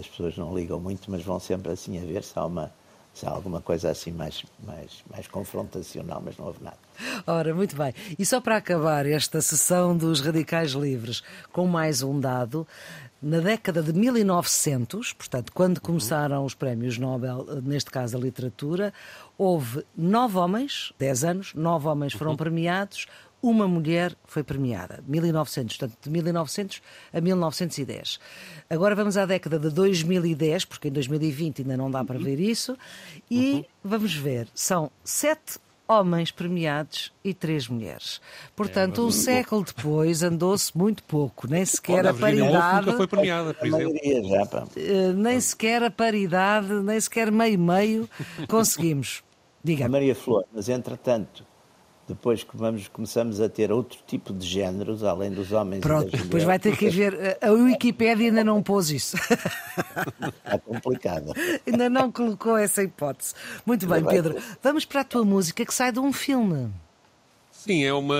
As 0.00 0.06
pessoas 0.06 0.34
não 0.38 0.56
ligam 0.56 0.80
muito, 0.80 1.10
mas 1.10 1.22
vão 1.22 1.38
sempre 1.38 1.72
assim 1.72 2.02
a 2.02 2.06
ver 2.06 2.24
se 2.24 2.32
há 2.38 2.46
uma 2.46 2.72
se 3.16 3.24
há 3.24 3.30
alguma 3.30 3.62
coisa 3.62 3.90
assim 3.90 4.12
mais, 4.12 4.44
mais, 4.62 5.02
mais 5.10 5.26
confrontacional, 5.26 6.20
mas 6.22 6.36
não 6.36 6.48
houve 6.48 6.62
nada. 6.62 6.76
Ora, 7.26 7.54
muito 7.54 7.74
bem. 7.74 7.94
E 8.18 8.26
só 8.26 8.42
para 8.42 8.58
acabar 8.58 9.06
esta 9.06 9.40
sessão 9.40 9.96
dos 9.96 10.20
Radicais 10.20 10.72
Livres, 10.72 11.22
com 11.50 11.66
mais 11.66 12.02
um 12.02 12.20
dado, 12.20 12.66
na 13.22 13.40
década 13.40 13.82
de 13.82 13.94
1900, 13.94 15.14
portanto, 15.14 15.50
quando 15.50 15.80
começaram 15.80 16.44
os 16.44 16.54
prémios 16.54 16.98
Nobel, 16.98 17.46
neste 17.62 17.90
caso 17.90 18.18
a 18.18 18.20
literatura, 18.20 18.92
houve 19.38 19.82
nove 19.96 20.36
homens, 20.36 20.92
dez 20.98 21.24
anos, 21.24 21.54
nove 21.54 21.88
homens 21.88 22.12
foram 22.12 22.32
uhum. 22.32 22.36
premiados, 22.36 23.06
uma 23.42 23.68
mulher 23.68 24.14
foi 24.24 24.42
premiada. 24.42 25.02
1900, 25.06 25.76
portanto, 25.76 25.98
de 26.02 26.10
1900 26.10 26.82
a 27.12 27.20
1910. 27.20 28.18
Agora 28.68 28.94
vamos 28.94 29.16
à 29.16 29.26
década 29.26 29.58
de 29.58 29.70
2010, 29.70 30.64
porque 30.64 30.88
em 30.88 30.92
2020 30.92 31.62
ainda 31.62 31.76
não 31.76 31.90
dá 31.90 32.04
para 32.04 32.18
ver 32.18 32.40
isso, 32.40 32.76
e 33.30 33.52
uhum. 33.52 33.64
vamos 33.84 34.14
ver, 34.14 34.48
são 34.54 34.90
sete 35.04 35.58
homens 35.88 36.30
premiados 36.30 37.12
e 37.22 37.32
três 37.32 37.68
mulheres. 37.68 38.20
Portanto, 38.54 39.02
é, 39.02 39.04
um 39.04 39.10
século 39.10 39.64
depois 39.64 40.22
andou-se 40.22 40.76
muito 40.76 41.02
pouco, 41.04 41.46
nem 41.48 41.64
sequer 41.64 42.06
a 42.06 42.12
paridade. 42.12 42.86
Nunca 42.86 42.96
foi 42.96 43.06
premiada, 43.06 43.54
por 43.54 43.66
exemplo. 43.66 44.70
Eh, 44.76 45.12
nem 45.12 45.40
sequer 45.40 45.82
a 45.84 45.90
paridade, 45.90 46.72
nem 46.82 47.00
sequer 47.00 47.30
meio-meio 47.30 48.08
conseguimos. 48.48 49.22
Diga. 49.62 49.88
Maria 49.88 50.14
Flor, 50.14 50.44
mas 50.52 50.68
entretanto, 50.68 51.44
depois 52.08 52.44
que 52.44 52.56
vamos, 52.56 52.86
começamos 52.88 53.40
a 53.40 53.48
ter 53.48 53.72
outro 53.72 53.98
tipo 54.06 54.32
de 54.32 54.46
géneros, 54.46 55.02
além 55.02 55.30
dos 55.30 55.50
homens 55.50 55.80
Pronto, 55.80 56.08
e 56.08 56.12
das 56.12 56.22
depois 56.22 56.44
vai 56.44 56.58
ter 56.58 56.76
que 56.76 56.86
haver. 56.86 57.38
A 57.40 57.50
Wikipédia 57.50 58.28
ainda 58.28 58.44
não 58.44 58.62
pôs 58.62 58.90
isso. 58.90 59.16
Está 59.16 60.58
complicado. 60.64 61.32
ainda 61.66 61.90
não 61.90 62.12
colocou 62.12 62.56
essa 62.56 62.82
hipótese. 62.82 63.34
Muito 63.64 63.86
bem, 63.86 64.04
Pedro. 64.04 64.36
Vamos 64.62 64.84
para 64.84 65.00
a 65.00 65.04
tua 65.04 65.24
música 65.24 65.64
que 65.66 65.74
sai 65.74 65.90
de 65.90 65.98
um 65.98 66.12
filme. 66.12 66.70
Sim, 67.50 67.84
é 67.84 67.92
uma, 67.92 68.14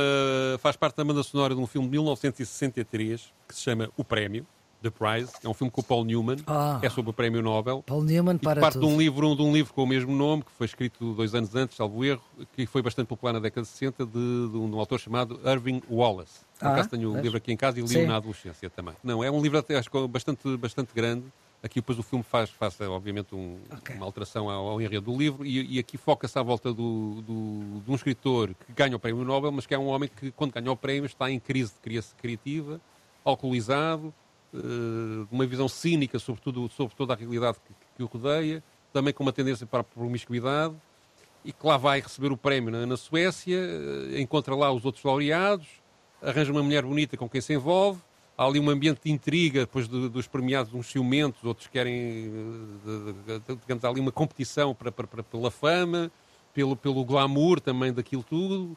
faz 0.59 0.75
parte 0.75 0.97
da 0.97 1.05
banda 1.05 1.23
sonora 1.23 1.55
de 1.55 1.61
um 1.61 1.67
filme 1.67 1.87
de 1.87 1.93
1963 1.93 3.33
que 3.47 3.55
se 3.55 3.61
chama 3.61 3.89
O 3.97 4.03
Prémio. 4.03 4.45
The 4.83 4.91
Prize, 4.91 5.33
é 5.43 5.49
um 5.49 5.55
filme 5.55 5.71
com 5.71 5.81
o 5.81 5.85
Paul 5.85 6.05
Newman, 6.05 6.37
ah, 6.47 6.79
é 6.83 6.89
sobre 6.89 7.11
o 7.11 7.13
Prémio 7.15 7.43
Nobel. 7.43 7.83
Paul 7.87 8.03
Newman 8.03 8.39
para 8.39 8.61
parte 8.61 8.75
tudo. 8.75 8.87
de 8.87 8.93
um 8.95 8.99
livro 8.99 9.35
de 9.35 9.43
um 9.43 9.53
livro 9.53 9.73
com 9.73 9.83
o 9.83 9.87
mesmo 9.87 10.15
nome, 10.15 10.43
que 10.43 10.51
foi 10.53 10.67
escrito 10.67 11.15
dois 11.15 11.35
anos 11.35 11.55
antes, 11.55 11.77
salvo 11.77 12.05
erro, 12.05 12.23
que 12.55 12.67
foi 12.67 12.83
bastante 12.83 13.07
popular 13.09 13.33
na 13.33 13.41
década 13.41 13.63
de 13.63 13.69
60, 13.69 14.05
de, 14.07 14.13
de 14.13 14.19
um, 14.57 14.79
autor 14.79 15.01
chamado 15.01 15.41
Irving 15.45 15.83
Wallace. 15.91 16.41
Por 16.59 16.69
Ah, 16.69 16.73
acaso 16.73 16.91
tenho 16.91 17.09
o 17.09 17.13
pois. 17.13 17.25
livro 17.25 17.39
aqui 17.39 17.53
em 17.53 17.57
casa 17.57 17.81
e 17.81 17.83
li-o 17.83 18.07
na 18.07 18.17
adolescência 18.17 18.69
também. 18.71 18.95
Não, 19.03 19.25
é 19.25 19.31
um 19.31 19.41
livro 19.43 19.59
até 19.59 19.77
acho 19.77 19.91
que 19.91 20.07
bastante, 20.09 20.57
bastante 20.57 20.91
grande. 20.95 21.25
Aqui 21.63 21.77
depois 21.81 21.99
o 21.99 22.03
filme 22.03 22.23
faz, 22.23 22.51
faz 22.51 22.79
obviamente, 22.83 23.35
um- 23.35 23.59
Ok. 23.73 23.97
uma 23.97 24.05
alteração 24.07 24.49
ao, 24.49 24.69
ao 24.69 24.81
enredo 24.81 25.11
do 25.11 25.19
livro 25.19 25.45
e, 25.45 25.77
e 25.77 25.79
aqui 25.79 25.97
foca-se 25.97 26.39
à 26.39 26.43
volta 26.43 26.73
do, 26.73 27.23
do- 27.23 27.81
de 27.85 27.91
um 27.91 27.95
escritor 27.95 28.49
que 28.67 28.73
ganha 28.73 28.95
o 28.95 29.01
Prémio 29.01 29.25
Nobel, 29.25 29.51
mas 29.51 29.67
que 29.67 29.75
é 29.75 29.79
um 29.79 29.87
homem 29.87 30.09
que, 30.15 30.31
quando 30.33 30.53
ganha 30.53 30.71
o 30.71 30.77
prémio, 30.77 31.07
está 31.07 31.29
em 31.31 31.41
crise 31.41 31.73
de 31.73 31.81
cria- 31.81 32.05
criativa, 32.19 32.81
alcoolizado, 33.25 34.15
eh, 34.57 35.27
uma 35.31 35.47
visão 35.47 35.69
cínica 35.69 36.19
sobre, 36.19 36.41
tudo, 36.43 36.69
sobre 36.71 36.95
toda 36.95 37.13
a 37.13 37.17
realidade 37.17 37.59
que, 37.67 37.75
que 37.97 38.03
o 38.03 38.07
rodeia, 38.07 38.63
também 38.93 39.13
com 39.13 39.23
uma 39.23 39.33
tendência 39.33 39.67
para 39.67 39.81
a 39.81 39.85
promiscuidade, 39.85 40.75
e 41.45 41.53
que 41.53 41.67
lá 41.67 41.77
vai 41.77 42.01
receber 42.01 42.33
o 42.33 42.37
prémio 42.37 42.71
na, 42.73 42.87
na 42.87 42.97
Suécia, 42.97 43.57
eh, 43.59 44.21
encontra 44.21 44.55
lá 44.55 44.73
os 44.73 44.85
outros 44.85 45.05
laureados, 45.05 45.67
arranja 46.23 46.51
uma 46.51 46.63
mulher 46.63 46.83
bonita 46.83 47.17
com 47.17 47.29
quem 47.29 47.41
se 47.41 47.53
envolve, 47.53 48.01
há 48.37 48.45
ali 48.45 48.59
um 48.59 48.69
ambiente 48.69 49.01
de 49.05 49.11
intriga, 49.13 49.61
depois 49.61 49.87
de- 49.89 50.09
dos 50.09 50.27
premiados, 50.27 50.73
uns 50.75 50.87
ciumentos, 50.89 51.43
outros 51.45 51.69
querem, 51.69 52.31
eh, 53.29 53.41
digamos, 53.61 53.85
há 53.85 53.89
ali 53.89 54.01
uma 54.01 54.13
competição 54.13 54.75
para, 54.75 54.91
para- 54.91 55.07
para- 55.07 55.23
pela 55.23 55.51
fama, 55.51 56.11
pelo, 56.53 56.75
pelo 56.75 57.05
glamour 57.05 57.61
também 57.61 57.93
daquilo 57.93 58.23
tudo, 58.23 58.77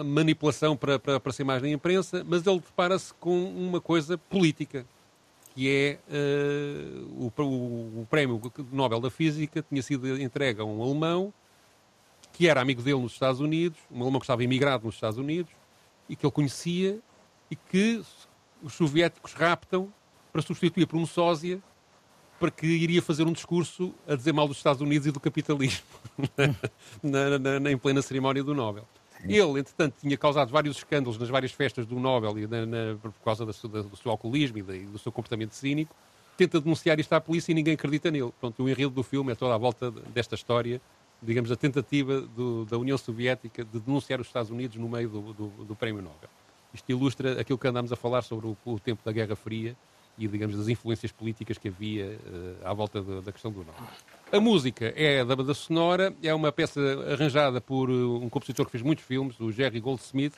a 0.00 0.04
manipulação 0.04 0.76
para, 0.76 0.98
para, 0.98 1.20
para 1.20 1.32
ser 1.32 1.44
mais 1.44 1.62
na 1.62 1.68
imprensa, 1.68 2.24
mas 2.26 2.46
ele 2.46 2.58
depara-se 2.60 3.12
com 3.14 3.44
uma 3.44 3.80
coisa 3.80 4.16
política, 4.18 4.84
que 5.54 5.68
é 5.68 5.98
eh, 6.10 7.02
o, 7.16 7.26
o, 8.00 8.06
prémio 8.10 8.40
Nobel 8.72 9.00
da 9.00 9.10
Física 9.10 9.62
tinha 9.68 9.82
sido 9.82 10.20
entregue 10.20 10.60
a 10.60 10.64
um 10.64 10.82
alemão 10.82 11.32
que 12.32 12.48
era 12.48 12.60
amigo 12.60 12.80
dele 12.82 13.00
nos 13.00 13.12
Estados 13.12 13.40
Unidos, 13.40 13.78
um 13.90 14.00
alemão 14.02 14.18
que 14.18 14.24
estava 14.24 14.42
imigrado 14.42 14.86
nos 14.86 14.94
Estados 14.94 15.18
Unidos 15.18 15.52
e 16.08 16.16
que 16.16 16.24
ele 16.24 16.32
conhecia 16.32 16.98
e 17.50 17.54
que 17.56 18.02
os 18.62 18.72
soviéticos 18.72 19.34
raptam 19.34 19.92
para 20.32 20.40
substituir 20.40 20.86
por 20.86 20.96
um 20.96 21.04
sósia 21.04 21.62
para 22.40 22.50
que 22.50 22.66
iria 22.66 23.02
fazer 23.02 23.24
um 23.24 23.32
discurso 23.32 23.94
a 24.08 24.16
dizer 24.16 24.32
mal 24.32 24.48
dos 24.48 24.56
Estados 24.56 24.80
Unidos 24.80 25.06
e 25.06 25.10
do 25.12 25.20
capitalismo 25.20 25.84
na, 27.02 27.38
na- 27.38 27.60
na- 27.60 27.70
em 27.70 27.76
plena 27.78 28.00
cerimónia 28.02 28.42
do 28.42 28.54
Nobel. 28.54 28.84
Ele, 29.24 29.60
entretanto, 29.60 29.94
tinha 30.00 30.16
causado 30.16 30.50
vários 30.50 30.76
escândalos 30.78 31.18
nas 31.18 31.28
várias 31.28 31.52
festas 31.52 31.86
do 31.86 31.98
Nobel 32.00 32.38
e 32.38 32.46
na- 32.46 32.66
na- 32.66 32.96
por 33.00 33.12
causa 33.24 33.46
da 33.46 33.52
da- 33.52 33.82
do 33.82 33.96
seu 33.96 34.10
alcoolismo 34.10 34.58
e, 34.58 34.62
da- 34.62 34.72
do 34.90 34.98
seu 34.98 35.12
comportamento 35.12 35.52
cínico. 35.52 35.94
Tenta 36.36 36.60
denunciar 36.60 36.98
isto 36.98 37.12
à 37.12 37.20
polícia 37.20 37.52
e 37.52 37.54
ninguém 37.54 37.74
acredita 37.74 38.10
nele. 38.10 38.32
Pronto, 38.40 38.62
o 38.62 38.68
enredo 38.68 38.90
do 38.90 39.02
filme 39.02 39.32
é 39.32 39.34
toda 39.34 39.54
à 39.54 39.58
volta 39.58 39.90
desta 39.90 40.34
história, 40.34 40.80
digamos, 41.22 41.52
a 41.52 41.56
tentativa 41.56 42.20
do- 42.22 42.64
da 42.64 42.76
União 42.78 42.98
Soviética 42.98 43.64
de 43.64 43.78
denunciar 43.78 44.20
os 44.20 44.26
Estados 44.26 44.50
Unidos 44.50 44.76
no 44.76 44.88
meio 44.88 45.08
do, 45.08 45.32
do- 45.32 45.64
do 45.66 45.76
Prémio 45.76 46.02
Nobel. 46.02 46.28
Isto 46.74 46.90
ilustra 46.90 47.40
aquilo 47.40 47.58
que 47.58 47.68
andámos 47.68 47.92
a 47.92 47.96
falar 47.96 48.22
sobre 48.22 48.46
o, 48.46 48.56
o 48.64 48.80
tempo 48.80 49.02
da 49.04 49.12
Guerra 49.12 49.36
Fria 49.36 49.76
e, 50.24 50.28
digamos, 50.28 50.56
das 50.56 50.68
influências 50.68 51.10
políticas 51.12 51.58
que 51.58 51.68
havia 51.68 52.04
eh, 52.24 52.54
à 52.64 52.72
volta 52.72 53.02
da- 53.02 53.20
da 53.20 53.32
questão 53.32 53.50
do 53.50 53.58
Nobel. 53.58 53.74
A 54.30 54.40
música 54.40 54.92
é 54.96 55.24
da 55.24 55.34
banda 55.36 55.52
sonora, 55.54 56.14
é 56.22 56.32
uma 56.34 56.50
peça 56.52 56.80
arranjada 57.12 57.60
por 57.60 57.90
eh, 57.90 57.92
um 57.92 58.28
compositor 58.28 58.64
que 58.66 58.72
fez 58.72 58.82
muitos 58.82 59.04
filmes, 59.04 59.38
o 59.40 59.50
Jerry 59.52 59.80
Goldsmith, 59.80 60.34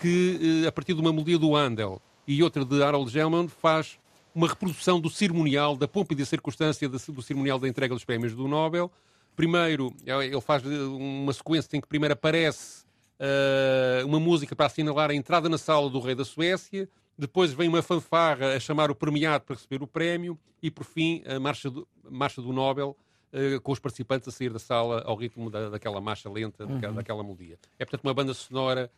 que, 0.00 0.62
eh, 0.64 0.66
a 0.68 0.72
partir 0.72 0.94
de 0.94 1.00
uma 1.00 1.12
melodia 1.12 1.38
do 1.38 1.54
Handel 1.56 2.00
e 2.26 2.42
outra 2.42 2.64
de 2.64 2.82
Harold 2.82 3.10
Gelman, 3.10 3.48
faz 3.48 3.98
uma 4.34 4.46
reprodução 4.48 5.00
do 5.00 5.10
cerimonial, 5.10 5.76
da 5.76 5.88
pompa 5.88 6.12
e 6.12 6.16
da 6.16 6.24
circunstância 6.24 6.88
do 6.88 7.22
cerimonial 7.22 7.58
da 7.58 7.66
entrega 7.68 7.94
dos 7.94 8.04
prémios 8.04 8.34
do 8.34 8.46
Nobel. 8.46 8.90
Primeiro, 9.36 9.92
eh, 10.06 10.26
ele 10.26 10.40
faz 10.40 10.62
uma 10.64 11.32
sequência 11.32 11.76
em 11.76 11.80
que 11.80 11.86
primeiro 11.88 12.12
aparece 12.14 12.84
eh, 13.18 14.02
uma 14.04 14.18
música 14.20 14.54
para 14.56 14.66
assinalar 14.66 15.10
a 15.10 15.14
entrada 15.14 15.48
na 15.48 15.58
sala 15.58 15.88
do 15.90 15.98
rei 16.00 16.14
da 16.14 16.24
Suécia, 16.24 16.88
depois 17.20 17.52
vem 17.52 17.68
uma 17.68 17.82
fanfarra 17.82 18.54
a 18.54 18.60
chamar 18.60 18.90
o 18.90 18.94
premiado 18.94 19.44
para 19.44 19.54
receber 19.54 19.82
o 19.82 19.86
prémio 19.86 20.38
e, 20.62 20.70
por 20.70 20.84
fim, 20.84 21.22
a 21.26 21.38
marcha 21.38 21.70
do, 21.70 21.86
marcha 22.10 22.40
do 22.42 22.52
Nobel, 22.52 22.96
eh, 23.32 23.58
com 23.62 23.70
os 23.72 23.78
participantes 23.78 24.26
a 24.26 24.32
sair 24.32 24.50
da 24.52 24.58
sala 24.58 25.02
ao 25.06 25.14
ritmo 25.16 25.50
da- 25.50 25.68
daquela 25.70 26.00
marcha 26.00 26.28
lenta, 26.30 26.66
daquela, 26.66 26.94
daquela 26.94 27.22
melodia. 27.22 27.58
É, 27.78 27.84
portanto, 27.84 28.02
uma 28.04 28.14
banda 28.14 28.34
sonora 28.34 28.90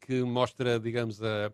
que 0.00 0.22
mostra, 0.22 0.80
digamos, 0.80 1.22
a- 1.22 1.52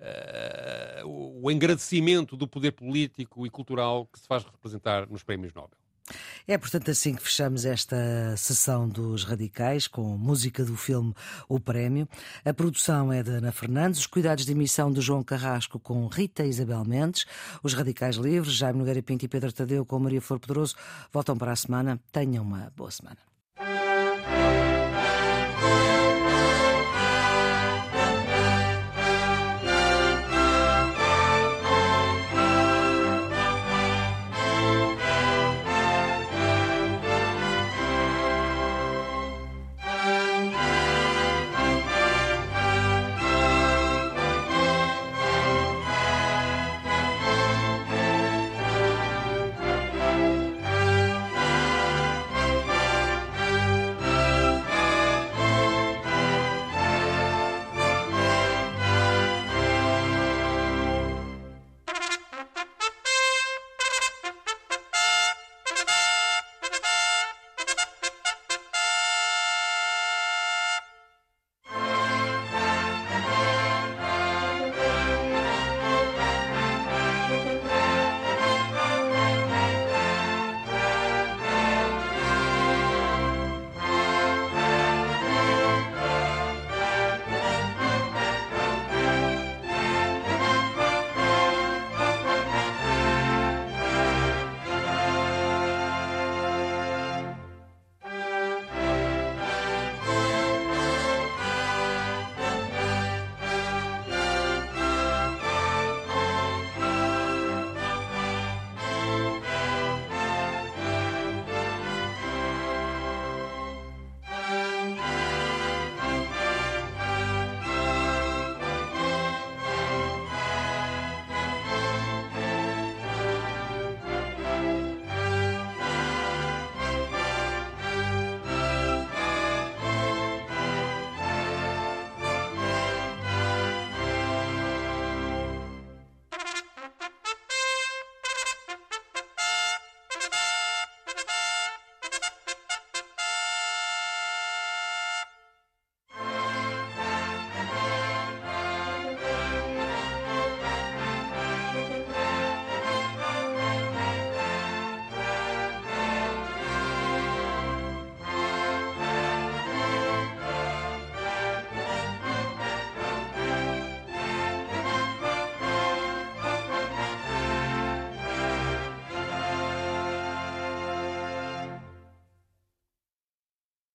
a- 0.00 1.06
o 1.06 1.34
o 1.44 1.48
agradecimento 1.50 2.36
do 2.36 2.48
poder 2.48 2.72
político 2.72 3.46
e 3.46 3.50
cultural 3.50 4.06
que 4.06 4.18
se 4.18 4.26
faz 4.26 4.44
representar 4.44 5.06
nos 5.10 5.22
prémios 5.22 5.52
Nobel. 5.52 5.76
É, 6.46 6.58
portanto, 6.58 6.90
assim 6.90 7.14
que 7.14 7.22
fechamos 7.22 7.64
esta 7.64 7.96
sessão 8.36 8.88
dos 8.88 9.24
Radicais, 9.24 9.86
com 9.86 10.16
música 10.18 10.64
do 10.64 10.76
filme 10.76 11.14
O 11.48 11.58
Prémio. 11.58 12.06
A 12.44 12.52
produção 12.52 13.12
é 13.12 13.22
da 13.22 13.32
Ana 13.32 13.52
Fernandes, 13.52 14.00
os 14.00 14.06
cuidados 14.06 14.44
de 14.44 14.52
emissão 14.52 14.92
de 14.92 15.00
João 15.00 15.24
Carrasco 15.24 15.78
com 15.78 16.06
Rita 16.06 16.44
Isabel 16.44 16.84
Mendes, 16.84 17.24
os 17.62 17.72
Radicais 17.72 18.16
Livres, 18.16 18.54
Jaime 18.54 18.78
Nogueira 18.78 19.02
Pinto 19.02 19.24
e 19.24 19.28
Pedro 19.28 19.52
Tadeu 19.52 19.86
com 19.86 19.98
Maria 19.98 20.20
Flor 20.20 20.38
Pedroso 20.38 20.74
voltam 21.12 21.36
para 21.36 21.52
a 21.52 21.56
semana. 21.56 21.98
Tenham 22.12 22.44
uma 22.44 22.70
boa 22.76 22.90
semana. 22.90 23.33